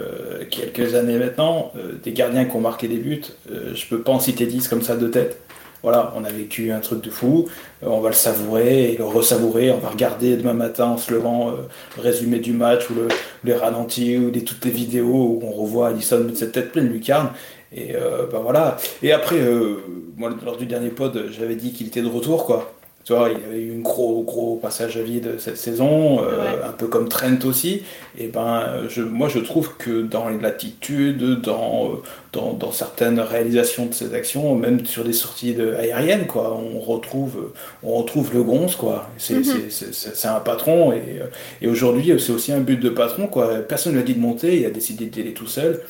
quelques 0.50 0.94
années 0.94 1.18
maintenant, 1.18 1.72
des 2.04 2.12
gardiens 2.12 2.44
qui 2.44 2.54
ont 2.56 2.60
marqué 2.60 2.86
des 2.88 2.98
buts. 2.98 3.22
Je 3.50 3.86
peux 3.88 4.00
pas 4.00 4.12
en 4.12 4.20
citer 4.20 4.46
10 4.46 4.68
comme 4.68 4.82
ça 4.82 4.96
de 4.96 5.08
tête. 5.08 5.40
Voilà, 5.82 6.12
on 6.16 6.24
a 6.24 6.30
vécu 6.30 6.72
un 6.72 6.80
truc 6.80 7.02
de 7.02 7.10
fou. 7.10 7.48
Euh, 7.82 7.86
on 7.88 8.00
va 8.00 8.08
le 8.08 8.14
savourer 8.14 8.92
et 8.92 8.96
le 8.96 9.04
ressavourer. 9.04 9.70
On 9.70 9.78
va 9.78 9.90
regarder 9.90 10.36
demain 10.36 10.54
matin 10.54 10.86
en 10.86 10.96
se 10.98 11.12
levant 11.12 11.50
euh, 11.50 11.52
le 11.96 12.02
résumé 12.02 12.40
du 12.40 12.52
match 12.52 12.90
ou 12.90 12.94
le, 12.94 13.08
les 13.44 13.54
ralentis 13.54 14.16
ou 14.16 14.30
les, 14.30 14.42
toutes 14.42 14.64
les 14.64 14.70
vidéos 14.70 15.06
où 15.06 15.40
on 15.42 15.52
revoit 15.52 15.88
Alisson 15.88 16.20
mettre 16.24 16.38
cette 16.38 16.52
tête 16.52 16.72
pleine 16.72 16.88
de 16.88 16.92
lucarne. 16.92 17.30
Et 17.72 17.94
euh, 17.94 18.26
ben 18.30 18.40
voilà. 18.40 18.78
Et 19.02 19.12
après, 19.12 19.36
euh, 19.36 19.76
moi, 20.16 20.30
lors 20.44 20.56
du 20.56 20.66
dernier 20.66 20.88
pod, 20.88 21.26
j'avais 21.30 21.56
dit 21.56 21.72
qu'il 21.72 21.86
était 21.88 22.02
de 22.02 22.08
retour, 22.08 22.46
quoi. 22.46 22.77
Tu 23.08 23.14
vois, 23.14 23.30
il 23.30 23.40
y 23.40 23.44
avait 23.46 23.62
eu 23.62 23.74
un 23.74 23.80
gros, 23.80 24.22
gros 24.22 24.56
passage 24.56 24.98
à 24.98 25.02
vide 25.02 25.36
cette 25.38 25.56
saison, 25.56 26.22
euh, 26.22 26.42
Ouais. 26.42 26.62
un 26.62 26.72
peu 26.72 26.88
comme 26.88 27.08
Trent 27.08 27.38
aussi. 27.46 27.82
Et 28.18 28.26
ben, 28.26 28.82
je, 28.90 29.00
moi, 29.00 29.28
je 29.30 29.38
trouve 29.38 29.76
que 29.78 30.02
dans 30.02 30.28
l'attitude, 30.28 31.40
dans, 31.40 32.02
dans, 32.34 32.52
dans 32.52 32.70
certaines 32.70 33.18
réalisations 33.18 33.86
de 33.86 33.94
ses 33.94 34.12
actions, 34.12 34.54
même 34.56 34.84
sur 34.84 35.04
des 35.04 35.14
sorties 35.14 35.54
de, 35.54 35.72
aériennes, 35.72 36.26
quoi, 36.26 36.54
on 36.54 36.80
retrouve, 36.80 37.52
on 37.82 37.94
retrouve 37.94 38.34
le 38.34 38.42
gonze, 38.42 38.76
quoi. 38.76 39.08
C'est 39.16 39.42
c'est- 39.42 39.70
c'est 39.94 40.28
un 40.28 40.40
patron. 40.40 40.92
Et, 40.92 41.22
et 41.62 41.66
aujourd'hui, 41.68 42.12
c'est 42.20 42.32
aussi 42.32 42.52
un 42.52 42.60
but 42.60 42.78
de 42.78 42.90
patron, 42.90 43.26
quoi. 43.26 43.54
Personne 43.66 43.92
ne 43.94 43.96
lui 43.98 44.04
a 44.04 44.06
dit 44.06 44.14
de 44.16 44.20
monter, 44.20 44.60
il 44.60 44.66
a 44.66 44.70
décidé 44.70 45.06
d'y 45.06 45.22
aller 45.22 45.32
tout 45.32 45.46
seul. 45.46 45.80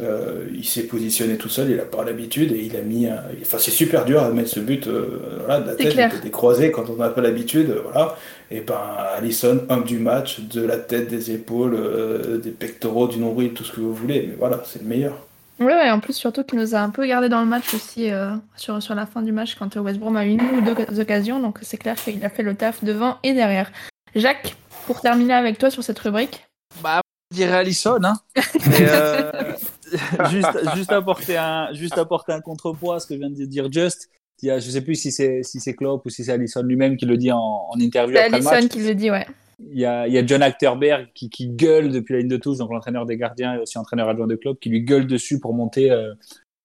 Euh, 0.00 0.44
il 0.54 0.64
s'est 0.64 0.82
positionné 0.82 1.36
tout 1.38 1.48
seul, 1.48 1.70
il 1.70 1.80
a 1.80 1.84
pas 1.84 2.04
l'habitude 2.04 2.52
et 2.52 2.60
il 2.64 2.76
a 2.76 2.82
mis. 2.82 3.06
un- 3.06 3.22
Enfin, 3.40 3.56
c'est 3.58 3.70
super 3.70 4.04
dur 4.04 4.22
à 4.22 4.28
mettre 4.30 4.50
ce 4.50 4.60
but 4.60 4.86
euh, 4.86 5.20
voilà, 5.44 5.60
de 5.60 5.66
la 5.68 5.74
tête, 5.74 5.92
clair. 5.92 6.12
des- 6.22 6.30
croisés 6.30 6.70
quand 6.70 6.90
on 6.90 6.96
n'a 6.96 7.08
pas 7.08 7.22
l'habitude. 7.22 7.74
Voilà. 7.84 8.14
Et 8.50 8.60
ben, 8.60 8.78
Allison, 9.16 9.64
homme 9.68 9.84
du 9.84 9.98
match, 9.98 10.40
de 10.40 10.60
la 10.62 10.76
tête, 10.76 11.08
des 11.08 11.30
épaules, 11.30 11.74
euh, 11.74 12.38
des 12.38 12.50
pectoraux, 12.50 13.08
du 13.08 13.18
nombril, 13.18 13.54
tout 13.54 13.64
ce 13.64 13.72
que 13.72 13.80
vous 13.80 13.94
voulez. 13.94 14.26
Mais 14.28 14.34
voilà, 14.38 14.62
c'est 14.66 14.82
le 14.82 14.88
meilleur. 14.88 15.26
Ouais, 15.58 15.66
ouais, 15.72 15.90
en 15.90 16.00
plus, 16.00 16.12
surtout 16.12 16.44
qu'il 16.44 16.58
nous 16.58 16.74
a 16.74 16.80
un 16.80 16.90
peu 16.90 17.06
gardé 17.06 17.30
dans 17.30 17.40
le 17.40 17.46
match 17.46 17.72
aussi 17.72 18.10
euh, 18.10 18.32
sur, 18.58 18.82
sur 18.82 18.94
la 18.94 19.06
fin 19.06 19.22
du 19.22 19.32
match 19.32 19.54
quand 19.58 19.74
West 19.76 19.98
Brom 19.98 20.14
a 20.18 20.26
eu 20.26 20.32
une 20.32 20.42
ou 20.42 20.60
deux 20.60 21.00
occasions. 21.00 21.40
Donc, 21.40 21.58
c'est 21.62 21.78
clair 21.78 21.94
qu'il 21.96 22.22
a 22.22 22.28
fait 22.28 22.42
le 22.42 22.54
taf 22.54 22.84
devant 22.84 23.16
et 23.22 23.32
derrière. 23.32 23.72
Jacques, 24.14 24.54
pour 24.86 25.00
terminer 25.00 25.32
avec 25.32 25.56
toi 25.58 25.70
sur 25.70 25.82
cette 25.82 25.98
rubrique. 25.98 26.44
Bah, 26.82 27.00
je 27.32 27.36
dirais 27.38 27.56
Allison, 27.56 27.98
hein. 28.04 28.14
Mais, 28.68 28.76
euh, 28.82 29.32
juste, 30.30 30.74
juste, 30.76 30.92
apporter 30.92 31.36
un, 31.36 31.72
juste 31.72 31.98
apporter 31.98 32.32
un 32.32 32.40
contrepoids 32.40 32.96
à 32.96 33.00
ce 33.00 33.06
que 33.06 33.14
vient 33.14 33.30
de 33.30 33.44
dire 33.44 33.70
Just. 33.70 34.08
Il 34.42 34.46
y 34.48 34.50
a, 34.50 34.58
je 34.58 34.68
sais 34.70 34.82
plus 34.82 34.96
si 34.96 35.12
c'est 35.12 35.42
si 35.42 35.60
c'est 35.60 35.74
Klopp 35.74 36.04
ou 36.04 36.10
si 36.10 36.24
c'est 36.24 36.32
Allison 36.32 36.62
lui-même 36.62 36.96
qui 36.96 37.06
le 37.06 37.16
dit 37.16 37.32
en, 37.32 37.38
en 37.70 37.78
interview 37.80 38.16
C'est 38.16 38.20
après 38.24 38.30
le 38.40 38.46
Allison 38.46 38.50
match. 38.62 38.68
qui 38.68 38.80
le 38.86 38.94
dit, 38.94 39.10
ouais. 39.10 39.26
Il 39.58 39.78
y 39.78 39.86
a, 39.86 40.06
il 40.06 40.12
y 40.12 40.18
a 40.18 40.26
John 40.26 40.42
Achterberg 40.42 41.08
qui, 41.14 41.30
qui 41.30 41.48
gueule 41.48 41.90
depuis 41.90 42.12
la 42.12 42.18
ligne 42.18 42.28
de 42.28 42.36
touche, 42.36 42.58
donc 42.58 42.70
l'entraîneur 42.70 43.06
des 43.06 43.16
gardiens 43.16 43.54
et 43.54 43.58
aussi 43.60 43.78
entraîneur 43.78 44.08
adjoint 44.10 44.26
de 44.26 44.34
Klopp, 44.36 44.60
qui 44.60 44.68
lui 44.68 44.82
gueule 44.82 45.06
dessus 45.06 45.40
pour 45.40 45.54
monter, 45.54 45.90
euh, 45.90 46.12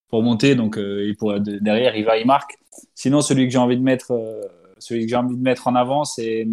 pour 0.10 0.22
monter. 0.24 0.56
Donc 0.56 0.78
euh, 0.78 1.14
de- 1.40 1.60
derrière, 1.60 1.96
il 1.96 2.04
va, 2.04 2.18
il 2.18 2.28
marque. 2.28 2.58
Sinon, 2.96 3.22
celui 3.22 3.46
que 3.46 3.52
j'ai 3.54 3.58
envie 3.60 3.78
de 3.78 3.82
mettre, 3.84 4.12
euh, 4.12 4.42
celui 4.78 5.04
que 5.06 5.10
j'ai 5.10 5.16
envie 5.16 5.38
de 5.38 5.42
mettre 5.42 5.68
en 5.70 5.76
avant, 5.76 6.04
c'est 6.04 6.46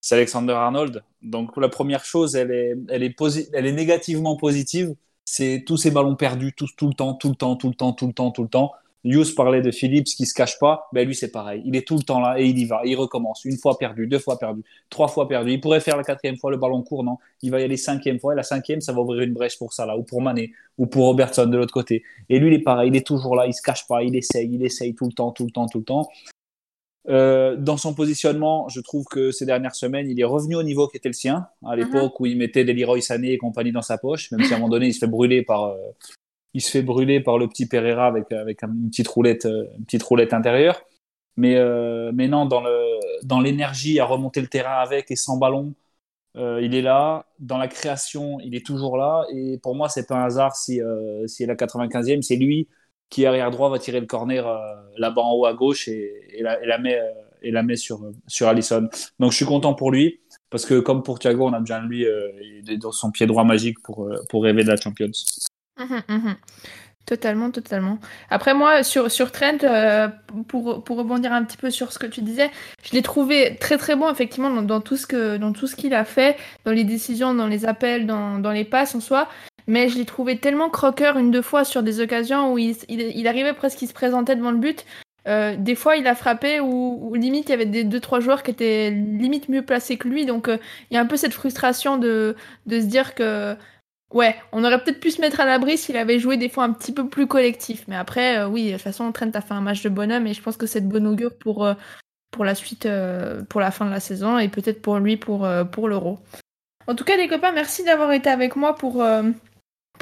c'est 0.00 0.16
Alexander 0.16 0.52
Arnold. 0.54 1.04
Donc 1.22 1.56
la 1.56 1.68
première 1.68 2.04
chose, 2.04 2.34
elle 2.34 2.50
est, 2.50 2.74
elle 2.88 3.04
est, 3.04 3.14
elle 3.52 3.66
est 3.66 3.72
négativement 3.72 4.36
positive. 4.36 4.94
C'est 5.24 5.64
tous 5.66 5.76
ces 5.76 5.90
ballons 5.90 6.16
perdus, 6.16 6.52
tous, 6.52 6.74
tout 6.76 6.88
le 6.88 6.94
temps, 6.94 7.14
tout 7.14 7.30
le 7.30 7.34
temps, 7.34 7.56
tout 7.56 7.68
le 7.68 7.74
temps, 7.74 7.92
tout 7.92 8.06
le 8.06 8.12
temps, 8.12 8.30
tout 8.30 8.42
le 8.42 8.48
temps. 8.48 8.72
Hughes 9.04 9.34
parlait 9.34 9.60
de 9.60 9.70
Phillips 9.70 10.06
qui 10.06 10.24
se 10.24 10.32
cache 10.32 10.58
pas. 10.58 10.88
Ben 10.92 11.06
lui, 11.06 11.14
c'est 11.14 11.30
pareil. 11.30 11.62
Il 11.66 11.76
est 11.76 11.86
tout 11.86 11.96
le 11.96 12.02
temps 12.02 12.20
là 12.20 12.40
et 12.40 12.46
il 12.46 12.58
y 12.58 12.64
va. 12.64 12.80
Il 12.84 12.96
recommence. 12.96 13.44
Une 13.44 13.58
fois 13.58 13.78
perdu, 13.78 14.06
deux 14.06 14.18
fois 14.18 14.38
perdu, 14.38 14.62
trois 14.88 15.08
fois 15.08 15.28
perdu. 15.28 15.52
Il 15.52 15.60
pourrait 15.60 15.80
faire 15.80 15.98
la 15.98 16.04
quatrième 16.04 16.36
fois 16.38 16.50
le 16.50 16.56
ballon 16.56 16.82
court, 16.82 17.04
non 17.04 17.18
Il 17.42 17.50
va 17.50 17.60
y 17.60 17.64
aller 17.64 17.76
cinquième 17.76 18.18
fois. 18.18 18.32
Et 18.32 18.36
la 18.36 18.42
cinquième, 18.42 18.80
ça 18.80 18.92
va 18.92 19.00
ouvrir 19.00 19.22
une 19.22 19.34
brèche 19.34 19.58
pour 19.58 19.74
ça 19.74 19.84
là, 19.84 19.96
ou 19.96 20.02
pour 20.04 20.22
Mané, 20.22 20.52
ou 20.78 20.86
pour 20.86 21.04
Robertson 21.04 21.46
de 21.46 21.56
l'autre 21.56 21.74
côté. 21.74 22.02
Et 22.30 22.38
lui, 22.38 22.48
il 22.48 22.54
est 22.54 22.62
pareil. 22.62 22.88
Il 22.88 22.96
est 22.96 23.06
toujours 23.06 23.36
là. 23.36 23.46
Il 23.46 23.52
se 23.52 23.60
cache 23.60 23.86
pas. 23.86 24.02
Il 24.02 24.16
essaye. 24.16 24.48
Il 24.50 24.64
essaye 24.64 24.94
tout 24.94 25.06
le 25.06 25.12
temps, 25.12 25.32
tout 25.32 25.44
le 25.44 25.50
temps, 25.50 25.66
tout 25.66 25.78
le 25.78 25.84
temps. 25.84 26.08
Euh, 27.08 27.56
dans 27.56 27.76
son 27.76 27.94
positionnement, 27.94 28.68
je 28.68 28.80
trouve 28.80 29.04
que 29.04 29.30
ces 29.30 29.44
dernières 29.44 29.74
semaines, 29.74 30.08
il 30.08 30.18
est 30.18 30.24
revenu 30.24 30.56
au 30.56 30.62
niveau 30.62 30.88
qui 30.88 30.96
était 30.96 31.08
le 31.08 31.14
sien, 31.14 31.46
à 31.66 31.76
l'époque 31.76 32.18
où 32.18 32.26
il 32.26 32.38
mettait 32.38 32.64
des 32.64 32.72
Leroy 32.72 33.00
Sané 33.00 33.32
et 33.32 33.38
compagnie 33.38 33.72
dans 33.72 33.82
sa 33.82 33.98
poche, 33.98 34.30
même 34.30 34.42
si 34.44 34.52
à 34.52 34.56
un 34.56 34.58
moment 34.58 34.70
donné, 34.70 34.86
il 34.86 34.94
se 34.94 35.00
fait 35.00 35.06
brûler 35.06 35.42
par, 35.42 35.64
euh, 35.64 35.76
il 36.54 36.62
se 36.62 36.70
fait 36.70 36.82
brûler 36.82 37.20
par 37.20 37.36
le 37.36 37.46
petit 37.46 37.66
Pereira 37.66 38.06
avec, 38.06 38.32
avec 38.32 38.62
une 38.62 38.88
petite 38.88 39.08
roulette, 39.08 39.44
euh, 39.44 39.66
une 39.76 39.84
petite 39.84 40.02
roulette 40.02 40.32
intérieure. 40.32 40.82
Mais, 41.36 41.56
euh, 41.56 42.10
mais 42.14 42.28
non, 42.28 42.46
dans 42.46 42.62
le, 42.62 42.80
dans 43.24 43.40
l'énergie 43.40 44.00
à 44.00 44.06
remonter 44.06 44.40
le 44.40 44.46
terrain 44.46 44.76
avec 44.76 45.10
et 45.10 45.16
sans 45.16 45.36
ballon, 45.36 45.74
il 46.36 46.74
est 46.74 46.82
là. 46.82 47.26
Dans 47.38 47.58
la 47.58 47.68
création, 47.68 48.40
il 48.40 48.56
est 48.56 48.66
toujours 48.66 48.96
là. 48.96 49.24
Et 49.32 49.58
pour 49.58 49.76
moi, 49.76 49.88
c'est 49.88 50.06
pas 50.06 50.16
un 50.16 50.24
hasard 50.24 50.56
si, 50.56 50.80
si 51.26 51.44
est 51.44 51.46
la 51.46 51.54
95e, 51.54 52.22
c'est 52.22 52.34
lui 52.34 52.66
qui 53.10 53.26
arrière 53.26 53.50
droit 53.50 53.70
va 53.70 53.78
tirer 53.78 54.00
le 54.00 54.06
corner 54.06 54.46
euh, 54.46 54.58
là-bas 54.98 55.22
en 55.22 55.32
haut 55.34 55.46
à 55.46 55.54
gauche 55.54 55.88
et, 55.88 56.12
la, 56.40 56.62
et 56.62 56.66
la, 56.66 56.78
met, 56.78 56.98
euh, 56.98 57.10
et 57.42 57.50
la 57.50 57.62
met 57.62 57.76
sur, 57.76 58.00
sur 58.26 58.48
Allison. 58.48 58.88
Donc 59.20 59.32
je 59.32 59.36
suis 59.36 59.44
content 59.44 59.74
pour 59.74 59.90
lui 59.90 60.20
parce 60.50 60.66
que 60.66 60.80
comme 60.80 61.02
pour 61.02 61.18
Thiago, 61.18 61.46
on 61.46 61.52
a 61.52 61.60
besoin 61.60 61.82
de 61.82 61.88
lui 61.88 62.06
euh, 62.06 62.30
dans 62.80 62.92
son 62.92 63.10
pied 63.10 63.26
droit 63.26 63.44
magique 63.44 63.80
pour, 63.82 64.08
pour 64.28 64.44
rêver 64.44 64.64
de 64.64 64.68
la 64.68 64.76
Champions. 64.76 65.10
Mhm, 65.78 66.02
mhm. 66.08 66.36
Totalement, 67.06 67.50
totalement. 67.50 67.98
Après 68.30 68.54
moi, 68.54 68.82
sur, 68.82 69.10
sur 69.10 69.30
Trent, 69.30 69.58
pour, 70.48 70.82
pour 70.82 70.96
rebondir 70.96 71.34
un 71.34 71.44
petit 71.44 71.58
peu 71.58 71.70
sur 71.70 71.92
ce 71.92 71.98
que 71.98 72.06
tu 72.06 72.22
disais, 72.22 72.50
je 72.82 72.92
l'ai 72.92 73.02
trouvé 73.02 73.58
très 73.60 73.76
très 73.76 73.94
bon 73.94 74.10
effectivement 74.10 74.48
dans, 74.48 74.62
dans 74.62 74.80
tout 74.80 74.96
ce 74.96 75.06
que 75.06 75.36
dans 75.36 75.52
qu'il 75.52 75.92
a 75.92 76.06
fait, 76.06 76.38
dans 76.64 76.72
les 76.72 76.84
décisions, 76.84 77.34
dans 77.34 77.46
les 77.46 77.66
appels, 77.66 78.06
dans, 78.06 78.38
dans 78.38 78.52
les 78.52 78.64
passes 78.64 78.94
en 78.94 79.00
soi. 79.00 79.28
Mais 79.66 79.88
je 79.88 79.96
l'ai 79.96 80.04
trouvé 80.04 80.38
tellement 80.38 80.68
croqueur 80.68 81.16
une 81.16 81.30
deux 81.30 81.42
fois 81.42 81.64
sur 81.64 81.82
des 81.82 82.00
occasions 82.00 82.52
où 82.52 82.58
il, 82.58 82.76
il, 82.88 83.26
arrivait 83.26 83.54
presque, 83.54 83.80
il 83.82 83.88
se 83.88 83.94
présentait 83.94 84.36
devant 84.36 84.50
le 84.50 84.58
but. 84.58 84.84
euh, 85.26 85.56
des 85.56 85.74
fois, 85.74 85.96
il 85.96 86.06
a 86.06 86.14
frappé 86.14 86.60
ou, 86.60 87.14
limite, 87.14 87.48
il 87.48 87.52
y 87.52 87.54
avait 87.54 87.64
des 87.66 87.84
deux 87.84 88.00
trois 88.00 88.20
joueurs 88.20 88.42
qui 88.42 88.50
étaient 88.50 88.90
limite 88.90 89.48
mieux 89.48 89.62
placés 89.62 89.96
que 89.96 90.08
lui. 90.08 90.26
Donc, 90.26 90.48
euh, 90.48 90.58
il 90.90 90.94
y 90.94 90.96
a 90.98 91.00
un 91.00 91.06
peu 91.06 91.16
cette 91.16 91.32
frustration 91.32 91.96
de, 91.96 92.36
de 92.66 92.80
se 92.80 92.84
dire 92.84 93.14
que, 93.14 93.56
ouais, 94.12 94.36
on 94.52 94.64
aurait 94.64 94.82
peut-être 94.82 95.00
pu 95.00 95.10
se 95.10 95.20
mettre 95.22 95.40
à 95.40 95.46
l'abri 95.46 95.78
s'il 95.78 95.96
avait 95.96 96.18
joué 96.18 96.36
des 96.36 96.50
fois 96.50 96.64
un 96.64 96.72
petit 96.72 96.92
peu 96.92 97.08
plus 97.08 97.26
collectif. 97.26 97.84
Mais 97.88 97.96
après, 97.96 98.38
euh, 98.38 98.48
oui, 98.48 98.66
de 98.66 98.72
toute 98.72 98.82
façon, 98.82 99.10
Trent 99.12 99.30
a 99.32 99.40
fait 99.40 99.54
un 99.54 99.62
match 99.62 99.82
de 99.82 99.88
bonhomme 99.88 100.26
et 100.26 100.34
je 100.34 100.42
pense 100.42 100.58
que 100.58 100.66
c'est 100.66 100.82
de 100.82 100.92
bon 100.92 101.06
augure 101.06 101.34
pour, 101.38 101.66
pour 102.30 102.44
la 102.44 102.54
suite, 102.54 102.86
pour 103.48 103.60
la 103.62 103.70
fin 103.70 103.86
de 103.86 103.90
la 103.90 104.00
saison 104.00 104.38
et 104.38 104.48
peut-être 104.48 104.82
pour 104.82 104.98
lui 104.98 105.16
pour, 105.16 105.48
pour 105.72 105.88
l'Euro. 105.88 106.18
En 106.86 106.94
tout 106.94 107.04
cas, 107.04 107.16
les 107.16 107.28
copains, 107.28 107.52
merci 107.52 107.82
d'avoir 107.82 108.12
été 108.12 108.28
avec 108.28 108.56
moi 108.56 108.74
pour 108.74 109.02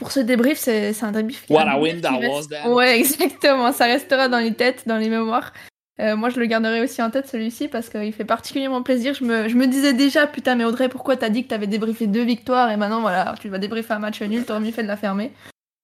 pour 0.03 0.11
ce 0.11 0.19
débrief, 0.19 0.59
c'est 0.59 1.01
un 1.03 1.13
débrief. 1.13 1.45
What 1.49 1.69
a 1.69 1.79
win 1.79 2.01
that 2.01 2.19
was, 2.19 2.49
Ouais, 2.69 2.99
exactement. 2.99 3.71
Ça 3.73 3.85
restera 3.85 4.29
dans 4.29 4.41
les 4.41 4.53
têtes, 4.53 4.83
dans 4.87 4.97
les 4.99 5.09
mémoires. 5.09 5.53
Euh, 6.01 6.17
moi, 6.17 6.29
je 6.29 6.41
le 6.41 6.47
garderai 6.47 6.81
aussi 6.81 7.01
en 7.01 7.11
tête 7.11 7.29
celui-ci 7.29 7.69
parce 7.69 7.89
qu'il 7.89 8.13
fait 8.13 8.25
particulièrement 8.25 8.83
plaisir. 8.83 9.15
Je 9.15 9.25
me, 9.25 9.49
je 9.49 9.55
me, 9.55 9.69
disais 9.69 9.93
déjà, 9.93 10.27
putain, 10.27 10.57
mais 10.57 10.65
Audrey, 10.65 10.89
pourquoi 10.89 11.17
t'as 11.17 11.29
dit 11.29 11.45
que 11.45 11.51
t'avais 11.51 11.69
débriefé 11.69 12.09
deux 12.09 12.25
victoires? 12.25 12.69
Et 12.73 12.77
maintenant, 12.77 13.01
voilà, 13.01 13.37
tu 13.41 13.49
vas 13.49 13.59
débriefer 13.59 13.93
un 13.95 14.01
match 14.01 14.21
nul, 14.23 14.45
t'aurais 14.45 14.59
mieux 14.59 14.73
fait 14.73 14.83
de 14.83 14.89
la 14.89 14.97
fermer. 14.97 15.31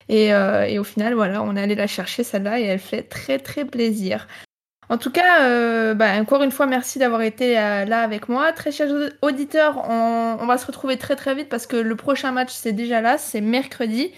Et, 0.08 0.34
euh, 0.34 0.64
et, 0.64 0.80
au 0.80 0.84
final, 0.84 1.14
voilà, 1.14 1.40
on 1.40 1.54
est 1.54 1.62
allé 1.62 1.76
la 1.76 1.86
chercher 1.86 2.24
celle-là 2.24 2.58
et 2.58 2.64
elle 2.64 2.80
fait 2.80 3.02
très 3.02 3.38
très 3.38 3.64
plaisir. 3.64 4.26
En 4.90 4.96
tout 4.96 5.10
cas, 5.10 5.42
euh, 5.42 5.94
bah, 5.94 6.18
encore 6.18 6.42
une 6.42 6.50
fois, 6.50 6.66
merci 6.66 6.98
d'avoir 6.98 7.20
été 7.20 7.58
euh, 7.58 7.84
là 7.84 8.00
avec 8.00 8.28
moi. 8.28 8.52
Très 8.52 8.72
chers 8.72 9.10
auditeurs, 9.20 9.88
on, 9.88 10.46
va 10.46 10.56
se 10.56 10.66
retrouver 10.66 10.96
très 10.96 11.14
très 11.14 11.34
vite 11.34 11.50
parce 11.50 11.66
que 11.66 11.76
le 11.76 11.94
prochain 11.94 12.32
match, 12.32 12.52
c'est 12.52 12.72
déjà 12.72 13.02
là, 13.02 13.18
c'est 13.18 13.42
mercredi. 13.42 14.12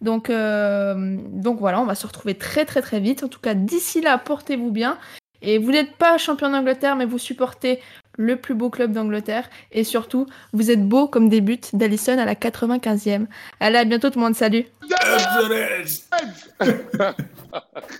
Donc, 0.00 0.30
euh, 0.30 1.18
donc 1.30 1.58
voilà, 1.58 1.80
on 1.80 1.84
va 1.84 1.94
se 1.94 2.06
retrouver 2.06 2.36
très 2.36 2.64
très 2.64 2.80
très 2.80 3.00
vite. 3.00 3.22
En 3.22 3.28
tout 3.28 3.40
cas, 3.40 3.54
d'ici 3.54 4.00
là, 4.00 4.16
portez-vous 4.16 4.70
bien. 4.70 4.98
Et 5.42 5.58
vous 5.58 5.72
n'êtes 5.72 5.94
pas 5.96 6.16
champion 6.16 6.48
d'Angleterre, 6.48 6.96
mais 6.96 7.04
vous 7.04 7.18
supportez 7.18 7.80
le 8.16 8.36
plus 8.36 8.54
beau 8.54 8.70
club 8.70 8.92
d'Angleterre. 8.92 9.50
Et 9.72 9.84
surtout, 9.84 10.26
vous 10.54 10.70
êtes 10.70 10.88
beau 10.88 11.06
comme 11.06 11.28
des 11.28 11.42
buts 11.42 11.60
d'Allison 11.74 12.16
à 12.16 12.24
la 12.24 12.34
95e. 12.34 13.26
Allez, 13.60 13.76
à 13.76 13.84
bientôt 13.84 14.08
tout 14.08 14.18
le 14.18 14.24
monde, 14.24 14.36
salut 14.36 14.64